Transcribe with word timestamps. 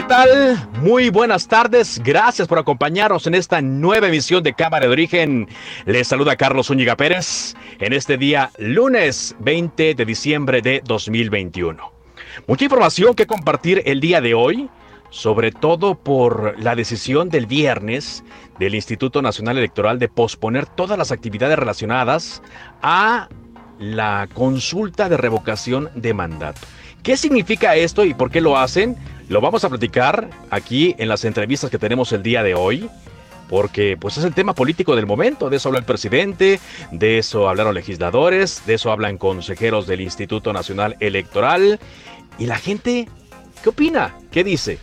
¿Qué 0.00 0.06
tal? 0.06 0.70
Muy 0.80 1.10
buenas 1.10 1.46
tardes. 1.46 2.00
Gracias 2.02 2.48
por 2.48 2.58
acompañarnos 2.58 3.26
en 3.26 3.34
esta 3.34 3.60
nueva 3.60 4.08
emisión 4.08 4.42
de 4.42 4.54
Cámara 4.54 4.86
de 4.86 4.92
Origen. 4.92 5.46
Les 5.84 6.08
saluda 6.08 6.36
Carlos 6.36 6.68
Zúñiga 6.68 6.96
Pérez 6.96 7.54
en 7.80 7.92
este 7.92 8.16
día 8.16 8.50
lunes 8.56 9.36
20 9.40 9.94
de 9.94 10.04
diciembre 10.06 10.62
de 10.62 10.80
2021. 10.86 11.92
Mucha 12.46 12.64
información 12.64 13.14
que 13.14 13.26
compartir 13.26 13.82
el 13.84 14.00
día 14.00 14.22
de 14.22 14.32
hoy, 14.32 14.70
sobre 15.10 15.52
todo 15.52 15.96
por 15.96 16.58
la 16.58 16.74
decisión 16.74 17.28
del 17.28 17.44
viernes 17.44 18.24
del 18.58 18.74
Instituto 18.74 19.20
Nacional 19.20 19.58
Electoral 19.58 19.98
de 19.98 20.08
posponer 20.08 20.64
todas 20.64 20.96
las 20.96 21.12
actividades 21.12 21.58
relacionadas 21.58 22.40
a 22.80 23.28
la 23.78 24.30
consulta 24.32 25.10
de 25.10 25.18
revocación 25.18 25.90
de 25.94 26.14
mandato. 26.14 26.62
¿Qué 27.02 27.18
significa 27.18 27.76
esto 27.76 28.06
y 28.06 28.14
por 28.14 28.30
qué 28.30 28.40
lo 28.40 28.56
hacen? 28.56 28.96
Lo 29.30 29.40
vamos 29.40 29.62
a 29.62 29.68
platicar 29.68 30.28
aquí 30.50 30.96
en 30.98 31.08
las 31.08 31.24
entrevistas 31.24 31.70
que 31.70 31.78
tenemos 31.78 32.10
el 32.10 32.20
día 32.20 32.42
de 32.42 32.54
hoy, 32.54 32.90
porque 33.48 33.96
pues 33.96 34.18
es 34.18 34.24
el 34.24 34.34
tema 34.34 34.56
político 34.56 34.96
del 34.96 35.06
momento, 35.06 35.48
de 35.48 35.58
eso 35.58 35.68
habla 35.68 35.78
el 35.78 35.84
presidente, 35.84 36.58
de 36.90 37.18
eso 37.18 37.48
hablaron 37.48 37.72
legisladores, 37.72 38.66
de 38.66 38.74
eso 38.74 38.90
hablan 38.90 39.18
consejeros 39.18 39.86
del 39.86 40.00
Instituto 40.00 40.52
Nacional 40.52 40.96
Electoral 40.98 41.78
y 42.40 42.46
la 42.46 42.58
gente, 42.58 43.08
¿qué 43.62 43.68
opina? 43.68 44.16
¿Qué 44.32 44.42
dice? 44.42 44.80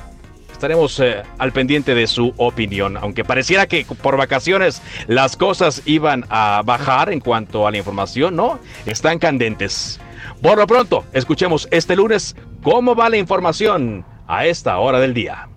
Estaremos 0.50 0.98
eh, 1.02 1.24
al 1.40 1.52
pendiente 1.52 1.94
de 1.94 2.08
su 2.08 2.34
opinión, 2.38 2.96
aunque 2.96 3.26
pareciera 3.26 3.68
que 3.68 3.86
por 4.02 4.16
vacaciones 4.16 4.82
las 5.08 5.36
cosas 5.36 5.82
iban 5.84 6.24
a 6.30 6.62
bajar 6.64 7.12
en 7.12 7.20
cuanto 7.20 7.68
a 7.68 7.72
la 7.72 7.80
información, 7.80 8.38
¿no? 8.38 8.62
Están 8.86 9.20
candentes. 9.20 10.00
Por 10.42 10.58
lo 10.58 10.66
pronto, 10.68 11.04
escuchemos 11.12 11.68
este 11.70 11.98
lunes 11.98 12.34
cómo 12.64 12.96
va 12.96 13.10
la 13.10 13.18
información 13.18 14.06
a 14.28 14.46
esta 14.46 14.78
hora 14.80 15.00
del 15.00 15.14
día. 15.14 15.50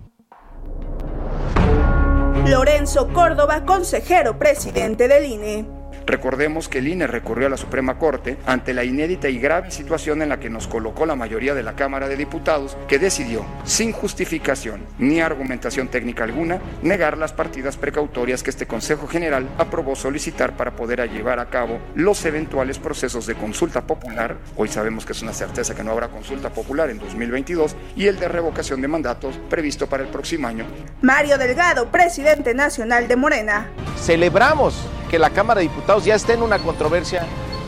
Lorenzo 2.47 3.07
Córdoba, 3.09 3.65
consejero 3.65 4.39
presidente 4.39 5.07
del 5.07 5.25
INE. 5.25 5.80
Recordemos 6.11 6.67
que 6.67 6.79
el 6.79 6.89
INE 6.89 7.07
recurrió 7.07 7.47
a 7.47 7.49
la 7.49 7.55
Suprema 7.55 7.97
Corte 7.97 8.37
ante 8.45 8.73
la 8.73 8.83
inédita 8.83 9.29
y 9.29 9.39
grave 9.39 9.71
situación 9.71 10.21
en 10.21 10.27
la 10.27 10.41
que 10.41 10.49
nos 10.49 10.67
colocó 10.67 11.05
la 11.05 11.15
mayoría 11.15 11.55
de 11.55 11.63
la 11.63 11.77
Cámara 11.77 12.09
de 12.09 12.17
Diputados, 12.17 12.75
que 12.89 12.99
decidió, 12.99 13.45
sin 13.63 13.93
justificación 13.93 14.81
ni 14.99 15.21
argumentación 15.21 15.87
técnica 15.87 16.25
alguna, 16.25 16.59
negar 16.81 17.17
las 17.17 17.31
partidas 17.31 17.77
precautorias 17.77 18.43
que 18.43 18.49
este 18.49 18.67
Consejo 18.67 19.07
General 19.07 19.47
aprobó 19.57 19.95
solicitar 19.95 20.57
para 20.57 20.75
poder 20.75 21.09
llevar 21.09 21.39
a 21.39 21.49
cabo 21.49 21.79
los 21.95 22.25
eventuales 22.25 22.77
procesos 22.77 23.25
de 23.25 23.35
consulta 23.35 23.87
popular, 23.87 24.35
hoy 24.57 24.67
sabemos 24.67 25.05
que 25.05 25.13
es 25.13 25.21
una 25.21 25.31
certeza 25.31 25.73
que 25.75 25.83
no 25.85 25.91
habrá 25.91 26.09
consulta 26.09 26.49
popular 26.49 26.89
en 26.89 26.99
2022, 26.99 27.73
y 27.95 28.07
el 28.07 28.19
de 28.19 28.27
revocación 28.27 28.81
de 28.81 28.89
mandatos 28.89 29.39
previsto 29.49 29.87
para 29.87 30.03
el 30.03 30.09
próximo 30.09 30.49
año. 30.49 30.65
Mario 31.01 31.37
Delgado, 31.37 31.89
presidente 31.89 32.53
nacional 32.53 33.07
de 33.07 33.15
Morena. 33.15 33.69
Celebramos 33.97 34.75
que 35.11 35.19
la 35.19 35.29
Cámara 35.29 35.59
de 35.59 35.67
Diputados 35.67 36.00
ya 36.03 36.15
esté 36.15 36.33
en 36.33 36.43
una 36.43 36.59
controversia 36.59 37.25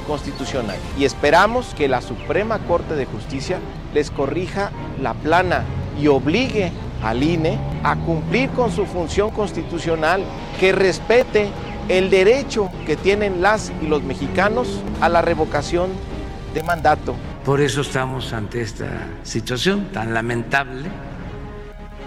constitucional 0.08 0.78
y 0.98 1.06
esperamos 1.06 1.74
que 1.76 1.88
la 1.88 2.02
Suprema 2.02 2.60
Corte 2.60 2.96
de 2.96 3.06
Justicia 3.06 3.60
les 3.94 4.12
corrija 4.12 4.72
la 5.02 5.14
plana 5.14 5.64
y 6.00 6.08
obligue 6.08 6.72
al 7.04 7.22
INE 7.22 7.60
a 7.84 7.96
cumplir 7.98 8.50
con 8.52 8.72
su 8.72 8.86
función 8.86 9.32
constitucional, 9.32 10.24
que 10.60 10.72
respete 10.72 11.50
el 11.90 12.10
derecho 12.10 12.70
que 12.86 12.96
tienen 12.96 13.42
las 13.42 13.72
y 13.82 13.88
los 13.88 14.04
mexicanos 14.04 14.82
a 15.02 15.10
la 15.10 15.22
revocación 15.22 15.90
de 16.54 16.64
mandato. 16.64 17.16
Por 17.44 17.60
eso 17.60 17.82
estamos 17.82 18.32
ante 18.32 18.62
esta 18.62 18.88
situación 19.24 19.90
tan 19.92 20.14
lamentable 20.14 20.90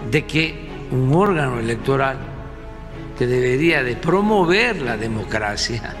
de 0.09 0.25
que 0.25 0.67
un 0.91 1.13
órgano 1.13 1.59
electoral 1.59 2.17
que 3.17 3.27
debería 3.27 3.83
de 3.83 3.95
promover 3.95 4.81
la 4.81 4.97
democracia, 4.97 5.95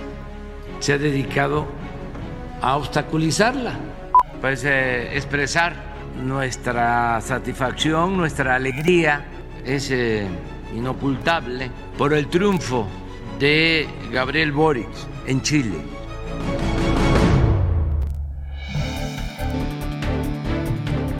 se 0.79 0.93
ha 0.93 0.97
dedicado 0.97 1.67
a 2.61 2.75
obstaculizarla. 2.75 3.73
Pues 4.41 4.63
expresar 4.63 5.73
nuestra 6.23 7.19
satisfacción, 7.21 8.17
nuestra 8.17 8.55
alegría 8.55 9.25
es 9.65 9.91
eh, 9.91 10.27
inocultable 10.75 11.71
por 11.97 12.13
el 12.13 12.27
triunfo 12.27 12.87
de 13.39 13.87
Gabriel 14.11 14.51
Boric 14.51 14.89
en 15.25 15.41
Chile. 15.41 15.77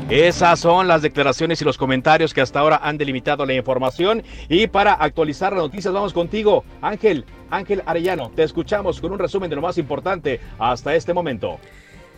Esas 0.10 0.62
son 0.62 0.88
las 0.88 1.02
declaraciones 1.02 1.62
y 1.62 1.66
los 1.66 1.78
comentarios 1.78 2.34
que 2.34 2.40
hasta 2.40 2.62
ahora 2.62 2.80
han 2.82 2.98
delimitado 2.98 3.46
la 3.46 3.54
información. 3.54 4.24
Y 4.48 4.68
para 4.68 4.94
actualizar 4.94 5.52
las 5.52 5.64
noticias, 5.64 5.94
vamos 5.94 6.14
contigo, 6.14 6.64
Ángel, 6.82 7.26
Ángel 7.50 7.84
Arellano. 7.86 8.32
Te 8.34 8.44
escuchamos 8.44 9.02
con 9.02 9.12
un 9.12 9.20
resumen 9.20 9.50
de 9.50 9.58
lo 9.58 9.62
más 9.62 9.78
importante 9.78 10.40
hasta 10.60 10.96
este 10.96 11.14
momento. 11.14 11.60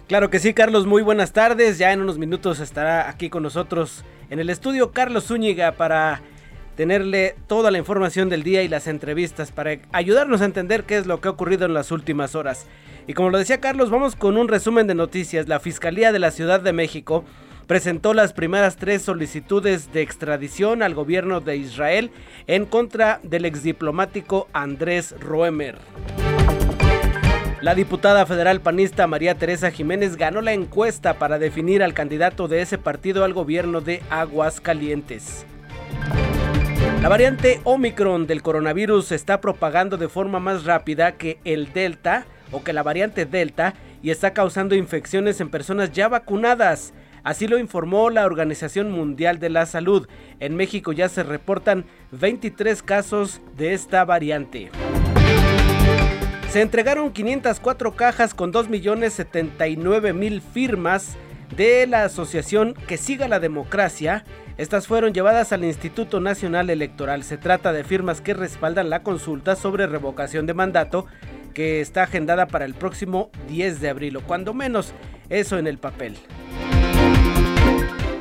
Claro 0.07 0.29
que 0.29 0.37
sí, 0.37 0.53
Carlos, 0.53 0.85
muy 0.85 1.01
buenas 1.01 1.33
tardes. 1.33 1.79
Ya 1.79 1.91
en 1.91 2.01
unos 2.01 2.19
minutos 2.19 2.59
estará 2.59 3.09
aquí 3.09 3.31
con 3.31 3.41
nosotros 3.41 4.05
en 4.29 4.37
el 4.37 4.51
estudio 4.51 4.91
Carlos 4.91 5.25
Zúñiga 5.25 5.71
para 5.71 6.21
tenerle 6.75 7.35
toda 7.47 7.71
la 7.71 7.79
información 7.79 8.29
del 8.29 8.43
día 8.43 8.61
y 8.61 8.67
las 8.67 8.85
entrevistas 8.85 9.51
para 9.51 9.79
ayudarnos 9.91 10.41
a 10.41 10.45
entender 10.45 10.83
qué 10.83 10.97
es 10.97 11.07
lo 11.07 11.21
que 11.21 11.27
ha 11.27 11.31
ocurrido 11.31 11.65
en 11.65 11.73
las 11.73 11.91
últimas 11.91 12.35
horas. 12.35 12.67
Y 13.07 13.15
como 13.15 13.31
lo 13.31 13.39
decía 13.39 13.59
Carlos, 13.59 13.89
vamos 13.89 14.15
con 14.15 14.37
un 14.37 14.47
resumen 14.47 14.85
de 14.85 14.93
noticias. 14.93 15.47
La 15.47 15.59
Fiscalía 15.59 16.11
de 16.11 16.19
la 16.19 16.29
Ciudad 16.29 16.61
de 16.61 16.71
México 16.71 17.25
presentó 17.69 18.15
las 18.15 18.33
primeras 18.33 18.77
tres 18.77 19.03
solicitudes 19.03 19.93
de 19.93 20.01
extradición 20.01 20.81
al 20.81 20.95
gobierno 20.95 21.39
de 21.39 21.55
Israel 21.57 22.09
en 22.47 22.65
contra 22.65 23.19
del 23.21 23.45
exdiplomático 23.45 24.47
Andrés 24.53 25.13
Roemer. 25.19 25.77
La 27.61 27.75
diputada 27.75 28.25
federal 28.25 28.59
panista 28.61 29.05
María 29.05 29.35
Teresa 29.35 29.69
Jiménez 29.69 30.15
ganó 30.15 30.41
la 30.41 30.53
encuesta 30.53 31.19
para 31.19 31.37
definir 31.37 31.83
al 31.83 31.93
candidato 31.93 32.47
de 32.47 32.63
ese 32.63 32.79
partido 32.79 33.23
al 33.23 33.33
gobierno 33.35 33.81
de 33.81 34.01
Aguascalientes. 34.09 35.45
La 37.03 37.07
variante 37.07 37.61
Omicron 37.65 38.25
del 38.25 38.41
coronavirus 38.41 39.05
se 39.05 39.15
está 39.15 39.41
propagando 39.41 39.97
de 39.97 40.09
forma 40.09 40.39
más 40.39 40.63
rápida 40.63 41.17
que 41.17 41.37
el 41.45 41.71
Delta 41.71 42.25
o 42.51 42.63
que 42.63 42.73
la 42.73 42.81
variante 42.81 43.27
Delta 43.27 43.75
y 44.01 44.09
está 44.09 44.33
causando 44.33 44.73
infecciones 44.73 45.39
en 45.39 45.51
personas 45.51 45.91
ya 45.91 46.07
vacunadas. 46.07 46.93
Así 47.23 47.47
lo 47.47 47.57
informó 47.57 48.09
la 48.09 48.25
Organización 48.25 48.91
Mundial 48.91 49.39
de 49.39 49.49
la 49.49 49.65
Salud. 49.65 50.07
En 50.39 50.55
México 50.55 50.91
ya 50.91 51.09
se 51.09 51.23
reportan 51.23 51.85
23 52.11 52.81
casos 52.83 53.41
de 53.57 53.73
esta 53.73 54.05
variante. 54.05 54.69
Se 56.49 56.61
entregaron 56.61 57.11
504 57.11 57.95
cajas 57.95 58.33
con 58.33 58.51
2.079.000 58.51 60.41
firmas 60.41 61.15
de 61.55 61.85
la 61.87 62.05
asociación 62.05 62.73
Que 62.87 62.97
Siga 62.97 63.27
la 63.27 63.39
Democracia. 63.39 64.23
Estas 64.57 64.87
fueron 64.87 65.13
llevadas 65.13 65.53
al 65.53 65.63
Instituto 65.63 66.19
Nacional 66.19 66.69
Electoral. 66.69 67.23
Se 67.23 67.37
trata 67.37 67.71
de 67.71 67.83
firmas 67.83 68.21
que 68.21 68.33
respaldan 68.33 68.89
la 68.89 69.03
consulta 69.03 69.55
sobre 69.55 69.87
revocación 69.87 70.47
de 70.47 70.53
mandato 70.53 71.05
que 71.53 71.81
está 71.81 72.03
agendada 72.03 72.47
para 72.47 72.65
el 72.65 72.73
próximo 72.73 73.31
10 73.47 73.81
de 73.81 73.89
abril, 73.89 74.17
o 74.17 74.21
cuando 74.21 74.53
menos 74.53 74.93
eso 75.29 75.57
en 75.57 75.67
el 75.67 75.77
papel. 75.77 76.17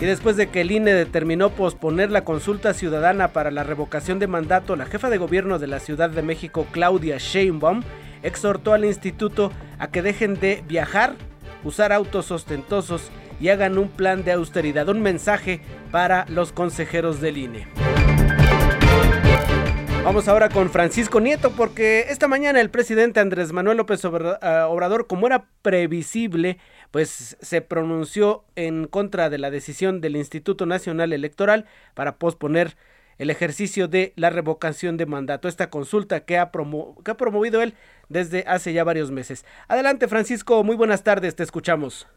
Y 0.01 0.05
después 0.05 0.37
de 0.37 0.49
que 0.49 0.61
el 0.61 0.71
INE 0.71 0.95
determinó 0.95 1.51
posponer 1.51 2.13
la 2.13 2.25
consulta 2.25 2.73
ciudadana 2.73 3.33
para 3.33 3.51
la 3.51 3.65
revocación 3.65 4.21
de 4.21 4.29
mandato, 4.29 4.77
la 4.77 4.87
jefa 4.87 5.11
de 5.11 5.19
gobierno 5.19 5.59
de 5.59 5.67
la 5.67 5.81
Ciudad 5.81 6.09
de 6.09 6.23
México, 6.23 6.67
Claudia 6.71 7.17
Sheinbaum, 7.19 7.83
exhortó 8.23 8.75
al 8.75 8.85
instituto 8.85 9.51
a 9.81 9.91
que 9.91 10.03
dejen 10.03 10.39
de 10.39 10.63
viajar, 10.69 11.17
usar 11.65 11.93
autos 11.93 12.31
ostentosos 12.31 13.11
y 13.41 13.49
hagan 13.49 13.77
un 13.77 13.89
plan 13.89 14.23
de 14.23 14.33
austeridad, 14.33 14.89
un 14.89 15.03
mensaje 15.03 15.63
para 15.91 16.27
los 16.29 16.53
consejeros 16.53 17.21
del 17.21 17.39
INE. 17.39 17.67
Vamos 20.05 20.27
ahora 20.27 20.49
con 20.49 20.71
Francisco 20.71 21.21
Nieto 21.21 21.51
porque 21.51 22.07
esta 22.09 22.29
mañana 22.29 22.61
el 22.61 22.71
presidente 22.71 23.21
Andrés 23.21 23.53
Manuel 23.53 23.77
López 23.77 24.03
ah, 24.05 24.67
Obrador, 24.69 25.07
como 25.07 25.27
era 25.27 25.45
previsible, 25.61 26.57
pues 26.91 27.37
se 27.41 27.61
pronunció 27.61 28.45
en 28.57 28.87
contra 28.87 29.31
de 29.31 29.39
la 29.39 29.51
decisión 29.51 30.01
del 30.01 30.17
Instituto 30.17 30.67
Nacional 30.67 31.13
Electoral 31.13 31.67
para 31.95 32.17
posponer 32.17 32.77
el 33.19 33.31
ejercicio 33.31 33.89
de 33.89 34.13
la 34.17 34.31
revocación 34.31 34.97
de 34.97 35.07
mandato, 35.07 35.49
esta 35.49 35.71
consulta 35.71 36.25
que 36.25 36.39
ha, 36.39 36.51
que 37.05 37.11
ha 37.11 37.17
promovido 37.17 37.63
él 37.63 37.75
desde 38.09 38.45
hace 38.47 38.73
ya 38.73 38.85
varios 38.85 39.11
meses. 39.11 39.45
Adelante 39.69 40.07
Francisco, 40.09 40.63
muy 40.63 40.77
buenas 40.77 41.03
tardes, 41.03 41.35
te 41.35 41.43
escuchamos. 41.43 42.09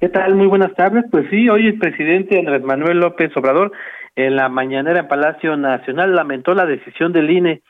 ¿Qué 0.00 0.08
tal? 0.08 0.36
Muy 0.36 0.46
buenas 0.46 0.72
tardes. 0.74 1.04
Pues 1.10 1.26
sí, 1.28 1.48
hoy 1.48 1.66
el 1.66 1.78
presidente 1.78 2.38
Andrés 2.38 2.62
Manuel 2.62 3.00
López 3.00 3.36
Obrador 3.36 3.72
en 4.14 4.36
la 4.36 4.48
mañanera 4.48 5.00
en 5.00 5.08
Palacio 5.08 5.56
Nacional 5.56 6.14
lamentó 6.14 6.54
la 6.54 6.66
decisión 6.66 7.12
del 7.12 7.30
INE 7.30 7.62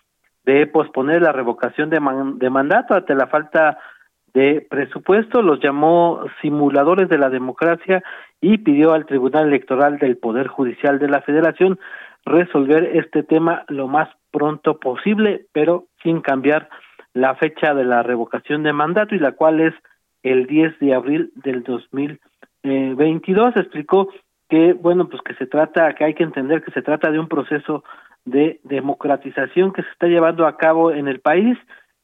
de 0.44 0.66
posponer 0.66 1.22
la 1.22 1.32
revocación 1.32 1.88
de, 1.88 2.00
de 2.36 2.50
mandato 2.50 2.94
ante 2.94 3.14
la 3.14 3.28
falta 3.28 3.78
de 4.38 4.64
presupuesto, 4.70 5.42
los 5.42 5.58
llamó 5.58 6.24
simuladores 6.40 7.08
de 7.08 7.18
la 7.18 7.28
democracia 7.28 8.04
y 8.40 8.58
pidió 8.58 8.92
al 8.92 9.04
Tribunal 9.04 9.48
Electoral 9.48 9.98
del 9.98 10.16
Poder 10.16 10.46
Judicial 10.46 11.00
de 11.00 11.08
la 11.08 11.22
Federación 11.22 11.80
resolver 12.24 12.84
este 12.96 13.24
tema 13.24 13.64
lo 13.66 13.88
más 13.88 14.08
pronto 14.30 14.78
posible, 14.78 15.46
pero 15.52 15.86
sin 16.04 16.20
cambiar 16.20 16.68
la 17.14 17.34
fecha 17.34 17.74
de 17.74 17.84
la 17.84 18.04
revocación 18.04 18.62
de 18.62 18.72
mandato 18.72 19.16
y 19.16 19.18
la 19.18 19.32
cual 19.32 19.60
es 19.60 19.74
el 20.22 20.46
10 20.46 20.78
de 20.78 20.94
abril 20.94 21.32
del 21.34 21.64
2022. 21.64 23.56
Explicó 23.56 24.08
que 24.48 24.72
bueno 24.72 25.08
pues 25.08 25.20
que 25.22 25.34
se 25.34 25.46
trata 25.46 25.92
que 25.94 26.04
hay 26.04 26.14
que 26.14 26.22
entender 26.22 26.62
que 26.62 26.70
se 26.70 26.82
trata 26.82 27.10
de 27.10 27.18
un 27.18 27.26
proceso 27.26 27.82
de 28.24 28.60
democratización 28.62 29.72
que 29.72 29.82
se 29.82 29.90
está 29.90 30.06
llevando 30.06 30.46
a 30.46 30.56
cabo 30.56 30.92
en 30.92 31.08
el 31.08 31.18
país 31.18 31.58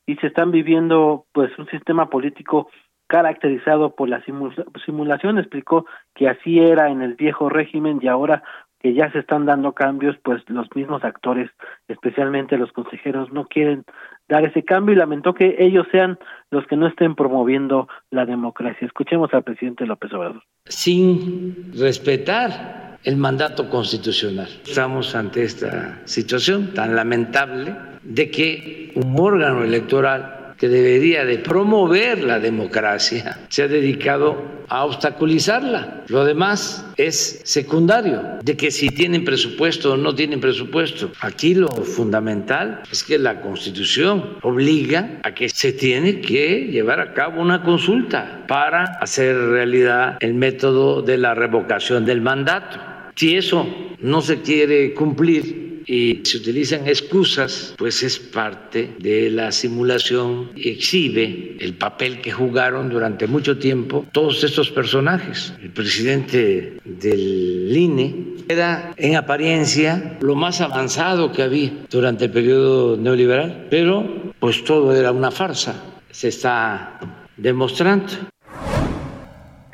y 0.07 0.17
se 0.17 0.29
están 0.29 0.51
viviendo 0.51 1.27
pues 1.33 1.57
un 1.59 1.67
sistema 1.69 2.11
político 2.11 2.69
caracterizado 3.07 3.95
por 3.95 4.09
la 4.09 4.25
simulación 4.25 5.39
explicó 5.39 5.87
que 6.15 6.29
así 6.29 6.59
era 6.59 6.91
en 6.91 7.03
el 7.03 7.15
viejo 7.15 7.49
régimen 7.49 7.99
y 8.03 8.09
ahora 8.09 8.43
que 8.85 8.93
ya 8.93 9.11
se 9.13 9.21
están 9.21 9.47
dando 9.47 9.73
cambios, 9.73 10.15
pues 10.23 10.43
los 10.49 10.67
mismos 10.75 11.05
actores, 11.05 11.51
especialmente 11.89 12.59
los 12.59 12.71
consejeros, 12.73 13.33
no 13.33 13.47
quieren 13.47 13.85
dar 14.29 14.45
ese 14.45 14.63
cambio 14.63 14.95
y 14.95 14.99
lamentó 14.99 15.33
que 15.33 15.57
ellos 15.59 15.87
sean 15.91 16.19
los 16.51 16.67
que 16.67 16.77
no 16.77 16.87
estén 16.87 17.15
promoviendo 17.15 17.89
la 18.11 18.27
democracia. 18.27 18.87
Escuchemos 18.87 19.33
al 19.33 19.43
presidente 19.43 19.87
López 19.87 20.13
Obrador. 20.13 20.43
Sin 20.67 21.73
respetar 21.73 22.94
el 23.05 23.17
mandato 23.17 23.69
constitucional. 23.69 24.49
Estamos 24.67 25.15
ante 25.15 25.45
esta 25.45 26.01
situación 26.05 26.73
tan 26.75 26.97
lamentable 26.97 27.77
de 28.03 28.31
que 28.31 28.93
un 28.95 29.15
órgano 29.19 29.63
electoral 29.63 30.55
que 30.57 30.69
debería 30.69 31.25
de 31.25 31.39
promover 31.39 32.23
la 32.23 32.39
democracia, 32.39 33.39
se 33.49 33.65
ha 33.65 33.69
dedicado 33.69 34.55
a 34.69 34.85
obstaculizarla. 34.85 36.05
Lo 36.09 36.25
demás 36.25 36.87
es 36.97 37.41
secundario, 37.45 38.23
de 38.43 38.57
que 38.57 38.71
si 38.71 38.89
tienen 38.89 39.25
presupuesto 39.25 39.93
o 39.93 39.97
no 39.97 40.15
tienen 40.15 40.41
presupuesto. 40.41 41.13
Aquí 41.21 41.55
lo 41.55 41.69
fundamental 41.69 42.83
es 42.91 43.03
que 43.03 43.19
la 43.19 43.41
Constitución 43.41 44.39
obliga 44.43 45.21
a 45.23 45.35
que 45.35 45.49
se 45.49 45.73
tiene 45.73 46.21
que 46.21 46.69
llevar 46.71 47.01
a 47.01 47.13
cabo 47.13 47.43
una 47.43 47.63
consulta 47.63 48.45
para 48.47 48.85
hacer 49.01 49.37
realidad 49.37 50.17
el 50.21 50.35
método 50.35 51.03
de 51.03 51.19
la 51.19 51.35
revocación 51.35 52.07
del 52.07 52.21
mandato. 52.21 52.94
Si 53.15 53.37
eso 53.37 53.67
no 54.01 54.21
se 54.21 54.41
quiere 54.43 54.93
cumplir, 54.95 55.65
y 55.87 56.21
se 56.25 56.39
utilizan 56.39 56.87
excusas, 56.87 57.75
pues 57.79 58.03
es 58.03 58.19
parte 58.19 58.95
de 58.99 59.31
la 59.31 59.53
simulación 59.53 60.51
exhibe 60.57 61.57
el 61.61 61.75
papel 61.75 62.21
que 62.21 62.33
jugaron 62.33 62.89
durante 62.89 63.27
mucho 63.27 63.59
tiempo 63.59 64.07
todos 64.13 64.43
estos 64.45 64.71
personajes. 64.71 65.55
El 65.63 65.71
presidente 65.71 66.79
del 66.85 67.77
INE 67.77 68.15
era 68.49 68.93
en 68.97 69.17
apariencia 69.17 70.17
lo 70.21 70.35
más 70.35 70.61
avanzado 70.61 71.33
que 71.33 71.43
había 71.43 71.73
durante 71.91 72.27
el 72.27 72.31
periodo 72.31 72.97
neoliberal, 72.97 73.67
pero 73.71 74.33
pues 74.39 74.65
todo 74.65 74.95
era 74.95 75.13
una 75.13 75.31
farsa, 75.31 75.83
se 76.11 76.29
está 76.29 76.99
demostrando. 77.37 78.13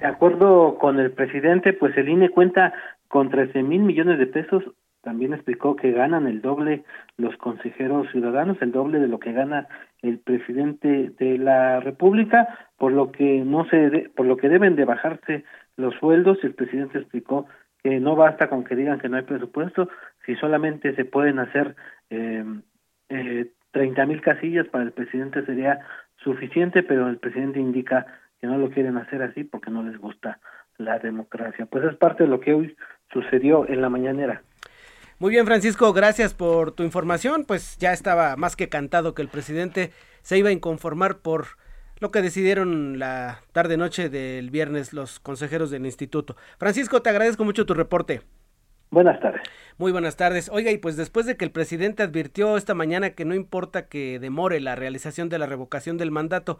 De 0.00 0.06
acuerdo 0.06 0.78
con 0.80 0.98
el 0.98 1.10
presidente, 1.12 1.74
pues 1.74 1.94
el 1.98 2.08
INE 2.08 2.30
cuenta 2.30 2.72
con 3.10 3.28
13 3.28 3.64
mil 3.64 3.82
millones 3.82 4.20
de 4.20 4.26
pesos 4.28 4.62
también 5.02 5.32
explicó 5.32 5.74
que 5.74 5.90
ganan 5.90 6.28
el 6.28 6.42
doble 6.42 6.84
los 7.16 7.36
consejeros 7.38 8.08
ciudadanos, 8.12 8.62
el 8.62 8.70
doble 8.70 9.00
de 9.00 9.08
lo 9.08 9.18
que 9.18 9.32
gana 9.32 9.66
el 10.00 10.20
presidente 10.20 11.10
de 11.18 11.36
la 11.36 11.80
República, 11.80 12.70
por 12.78 12.92
lo 12.92 13.10
que 13.10 13.42
no 13.44 13.64
se 13.68 14.10
por 14.14 14.26
lo 14.26 14.36
que 14.36 14.48
deben 14.48 14.76
de 14.76 14.84
bajarse 14.84 15.44
los 15.76 15.94
sueldos. 15.96 16.38
El 16.44 16.54
presidente 16.54 16.98
explicó 16.98 17.46
que 17.82 17.98
no 17.98 18.14
basta 18.14 18.48
con 18.48 18.62
que 18.62 18.76
digan 18.76 19.00
que 19.00 19.08
no 19.08 19.16
hay 19.16 19.24
presupuesto, 19.24 19.88
si 20.24 20.36
solamente 20.36 20.94
se 20.94 21.04
pueden 21.04 21.40
hacer 21.40 21.74
eh, 22.10 22.44
eh, 23.08 23.50
30 23.72 24.06
mil 24.06 24.20
casillas 24.20 24.68
para 24.68 24.84
el 24.84 24.92
presidente 24.92 25.44
sería 25.44 25.80
suficiente, 26.22 26.84
pero 26.84 27.08
el 27.08 27.18
presidente 27.18 27.58
indica 27.58 28.06
que 28.40 28.46
no 28.46 28.56
lo 28.56 28.70
quieren 28.70 28.98
hacer 28.98 29.20
así 29.22 29.42
porque 29.42 29.72
no 29.72 29.82
les 29.82 29.98
gusta 29.98 30.38
la 30.78 30.98
democracia. 30.98 31.66
Pues 31.66 31.84
es 31.84 31.96
parte 31.96 32.24
de 32.24 32.30
lo 32.30 32.40
que 32.40 32.54
hoy 32.54 32.76
sucedió 33.12 33.68
en 33.68 33.80
la 33.80 33.88
mañanera. 33.88 34.42
Muy 35.18 35.30
bien, 35.30 35.44
Francisco, 35.44 35.92
gracias 35.92 36.32
por 36.32 36.72
tu 36.72 36.82
información. 36.82 37.44
Pues 37.46 37.76
ya 37.78 37.92
estaba 37.92 38.36
más 38.36 38.56
que 38.56 38.68
cantado 38.68 39.14
que 39.14 39.22
el 39.22 39.28
presidente 39.28 39.92
se 40.22 40.38
iba 40.38 40.48
a 40.48 40.52
inconformar 40.52 41.18
por 41.18 41.46
lo 41.98 42.10
que 42.10 42.22
decidieron 42.22 42.98
la 42.98 43.42
tarde-noche 43.52 44.08
del 44.08 44.50
viernes 44.50 44.94
los 44.94 45.20
consejeros 45.20 45.70
del 45.70 45.84
instituto. 45.84 46.36
Francisco, 46.58 47.02
te 47.02 47.10
agradezco 47.10 47.44
mucho 47.44 47.66
tu 47.66 47.74
reporte. 47.74 48.22
Buenas 48.90 49.20
tardes. 49.20 49.42
Muy 49.76 49.92
buenas 49.92 50.16
tardes. 50.16 50.48
Oiga, 50.52 50.70
y 50.70 50.78
pues 50.78 50.96
después 50.96 51.26
de 51.26 51.36
que 51.36 51.44
el 51.44 51.52
presidente 51.52 52.02
advirtió 52.02 52.56
esta 52.56 52.74
mañana 52.74 53.10
que 53.10 53.24
no 53.24 53.34
importa 53.34 53.86
que 53.86 54.18
demore 54.18 54.60
la 54.60 54.74
realización 54.74 55.28
de 55.28 55.38
la 55.38 55.46
revocación 55.46 55.98
del 55.98 56.10
mandato, 56.10 56.58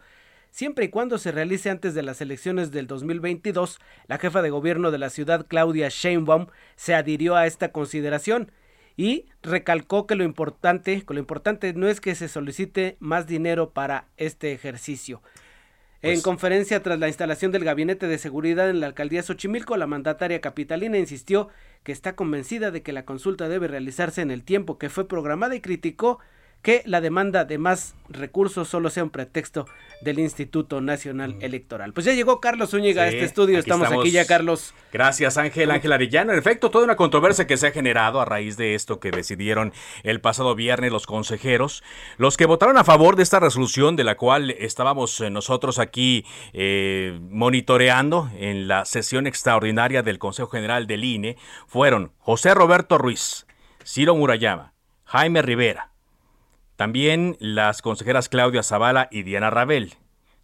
siempre 0.51 0.85
y 0.85 0.89
cuando 0.89 1.17
se 1.17 1.31
realice 1.31 1.69
antes 1.69 1.93
de 1.95 2.03
las 2.03 2.21
elecciones 2.21 2.71
del 2.71 2.85
2022, 2.85 3.79
la 4.07 4.19
jefa 4.19 4.41
de 4.41 4.49
gobierno 4.51 4.91
de 4.91 4.99
la 4.99 5.09
ciudad, 5.09 5.47
Claudia 5.47 5.89
Sheinbaum, 5.89 6.47
se 6.75 6.93
adhirió 6.93 7.35
a 7.35 7.47
esta 7.47 7.71
consideración 7.71 8.51
y 8.95 9.25
recalcó 9.41 10.05
que 10.05 10.15
lo 10.15 10.23
importante, 10.23 11.03
que 11.03 11.13
lo 11.13 11.19
importante 11.19 11.73
no 11.73 11.87
es 11.87 12.01
que 12.01 12.13
se 12.13 12.27
solicite 12.27 12.97
más 12.99 13.25
dinero 13.25 13.71
para 13.71 14.07
este 14.17 14.51
ejercicio. 14.51 15.21
en 16.03 16.13
pues 16.13 16.23
conferencia 16.23 16.83
tras 16.83 16.99
la 16.99 17.07
instalación 17.07 17.51
del 17.51 17.63
gabinete 17.63 18.07
de 18.07 18.17
seguridad 18.17 18.69
en 18.69 18.79
la 18.79 18.87
alcaldía 18.87 19.23
Xochimilco, 19.23 19.77
la 19.77 19.87
mandataria 19.87 20.41
capitalina 20.41 20.97
insistió 20.97 21.47
que 21.83 21.91
está 21.91 22.15
convencida 22.15 22.71
de 22.71 22.81
que 22.81 22.91
la 22.91 23.05
consulta 23.05 23.47
debe 23.47 23.67
realizarse 23.67 24.21
en 24.21 24.31
el 24.31 24.43
tiempo 24.43 24.77
que 24.77 24.89
fue 24.89 25.07
programada 25.07 25.55
y 25.55 25.61
criticó 25.61 26.19
que 26.61 26.83
la 26.85 27.01
demanda 27.01 27.45
de 27.45 27.57
más 27.57 27.95
recursos 28.09 28.67
solo 28.67 28.89
sea 28.89 29.03
un 29.03 29.09
pretexto 29.09 29.65
del 30.01 30.19
Instituto 30.19 30.81
Nacional 30.81 31.35
mm. 31.35 31.43
Electoral. 31.43 31.93
Pues 31.93 32.05
ya 32.05 32.13
llegó 32.13 32.39
Carlos 32.39 32.71
Zúñiga 32.71 33.03
a 33.03 33.07
este 33.07 33.23
estudio, 33.23 33.59
estamos, 33.59 33.91
aquí 33.91 34.11
ya, 34.11 34.25
Carlos. 34.25 34.73
Gracias, 34.91 35.37
Ángel, 35.37 35.71
Ángel 35.71 35.91
Arellano. 35.91 36.33
En 36.33 36.39
efecto, 36.39 36.71
toda 36.71 36.85
una 36.85 36.95
controversia 36.95 37.47
que 37.47 37.57
se 37.57 37.67
ha 37.67 37.71
generado 37.71 38.19
a 38.19 38.25
raíz 38.25 38.57
de 38.57 38.75
esto 38.75 38.99
que 38.99 39.11
decidieron 39.11 39.73
el 40.03 40.19
pasado 40.21 40.55
viernes 40.55 40.91
los 40.91 41.05
consejeros, 41.05 41.83
los 42.17 42.37
que 42.37 42.45
votaron 42.45 42.77
a 42.77 42.83
favor 42.83 43.15
de 43.15 43.23
esta 43.23 43.39
resolución 43.39 43.95
de 43.95 44.03
la 44.03 44.17
cual 44.17 44.51
estábamos 44.51 45.19
eh, 45.21 45.29
nosotros 45.29 45.79
aquí 45.79 46.25
eh, 46.53 47.19
monitoreando 47.21 48.29
en 48.35 48.67
la 48.67 48.85
sesión 48.85 49.27
extraordinaria 49.27 50.03
del 50.03 50.19
Consejo 50.19 50.49
General 50.49 50.87
del 50.87 51.03
INE, 51.03 51.37
fueron 51.67 52.13
José 52.17 52.53
Roberto 52.53 52.97
Ruiz, 52.97 53.45
Ciro 53.85 54.15
Murayama, 54.15 54.73
Jaime 55.05 55.41
Rivera, 55.41 55.90
también 56.81 57.37
las 57.39 57.83
consejeras 57.83 58.27
Claudia 58.27 58.63
Zavala 58.63 59.07
y 59.11 59.21
Diana 59.21 59.51
Rabel. 59.51 59.97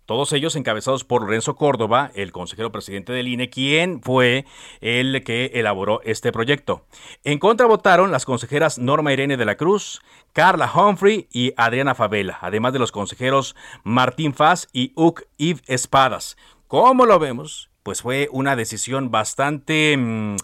Todos 0.05 0.33
ellos 0.33 0.55
encabezados 0.55 1.03
por 1.03 1.23
Lorenzo 1.23 1.55
Córdoba, 1.55 2.11
el 2.13 2.31
consejero 2.31 2.71
presidente 2.71 3.11
del 3.11 3.27
INE, 3.27 3.49
quien 3.49 4.03
fue 4.03 4.45
el 4.79 5.23
que 5.23 5.47
elaboró 5.55 5.99
este 6.03 6.31
proyecto. 6.31 6.85
En 7.23 7.39
contra 7.39 7.65
votaron 7.65 8.11
las 8.11 8.25
consejeras 8.25 8.77
Norma 8.77 9.13
Irene 9.13 9.35
de 9.35 9.45
la 9.45 9.57
Cruz, 9.57 9.99
Carla 10.31 10.71
Humphrey 10.71 11.27
y 11.31 11.53
Adriana 11.57 11.95
Favela, 11.95 12.37
además 12.39 12.71
de 12.71 12.77
los 12.77 12.91
consejeros 12.91 13.55
Martín 13.83 14.35
Faz 14.35 14.67
y 14.71 14.93
Uc 14.95 15.23
Yves 15.39 15.63
Espadas. 15.65 16.37
¿Cómo 16.67 17.07
lo 17.07 17.17
vemos? 17.17 17.71
pues 17.81 18.01
fue 18.01 18.27
una 18.33 18.57
decisión 18.57 19.11
bastante 19.11 19.95
mm, 19.97 20.35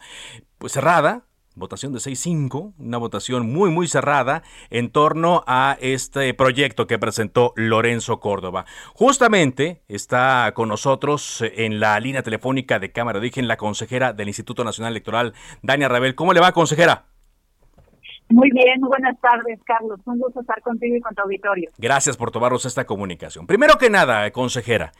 pues 0.59 0.71
cerrada, 0.71 1.25
votación 1.55 1.93
de 1.93 1.99
6-5, 1.99 2.73
una 2.77 2.97
votación 2.97 3.51
muy 3.51 3.69
muy 3.69 3.87
cerrada 3.87 4.43
en 4.69 4.89
torno 4.91 5.43
a 5.47 5.77
este 5.81 6.33
proyecto 6.33 6.87
que 6.87 6.99
presentó 6.99 7.53
Lorenzo 7.55 8.19
Córdoba. 8.19 8.65
Justamente 8.93 9.81
está 9.87 10.51
con 10.55 10.69
nosotros 10.69 11.43
en 11.55 11.79
la 11.79 11.99
línea 11.99 12.23
telefónica 12.23 12.79
de 12.79 12.91
Cámara 12.91 13.19
de 13.19 13.25
Origen 13.25 13.47
la 13.47 13.57
consejera 13.57 14.13
del 14.13 14.27
Instituto 14.27 14.63
Nacional 14.63 14.93
Electoral, 14.93 15.33
Dania 15.61 15.89
Rabel. 15.89 16.15
¿Cómo 16.15 16.33
le 16.33 16.39
va, 16.39 16.51
consejera? 16.51 17.05
Muy 18.29 18.49
bien, 18.51 18.81
buenas 18.81 19.19
tardes, 19.21 19.59
Carlos. 19.63 19.99
Un 20.05 20.17
gusto 20.17 20.41
estar 20.41 20.59
contigo 20.61 20.95
y 20.95 21.01
con 21.01 21.13
tu 21.13 21.21
auditorio. 21.21 21.69
Gracias 21.77 22.17
por 22.17 22.31
tomarnos 22.31 22.65
esta 22.65 22.85
comunicación. 22.85 23.45
Primero 23.45 23.77
que 23.77 23.91
nada, 23.91 24.31
consejera, 24.31 24.91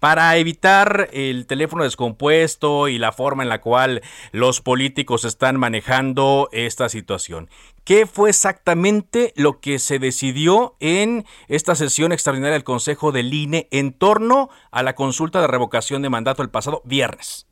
para 0.00 0.36
evitar 0.36 1.08
el 1.12 1.46
teléfono 1.46 1.84
descompuesto 1.84 2.88
y 2.88 2.98
la 2.98 3.12
forma 3.12 3.42
en 3.42 3.48
la 3.48 3.60
cual 3.60 4.02
los 4.32 4.60
políticos 4.60 5.24
están 5.24 5.58
manejando 5.58 6.48
esta 6.52 6.88
situación. 6.88 7.48
¿Qué 7.84 8.06
fue 8.06 8.30
exactamente 8.30 9.32
lo 9.34 9.60
que 9.60 9.78
se 9.78 9.98
decidió 9.98 10.74
en 10.78 11.24
esta 11.48 11.74
sesión 11.74 12.12
extraordinaria 12.12 12.52
del 12.52 12.64
Consejo 12.64 13.12
del 13.12 13.32
INE 13.32 13.66
en 13.70 13.92
torno 13.92 14.50
a 14.70 14.82
la 14.82 14.94
consulta 14.94 15.40
de 15.40 15.46
revocación 15.46 16.02
de 16.02 16.10
mandato 16.10 16.42
el 16.42 16.50
pasado 16.50 16.82
viernes? 16.84 17.46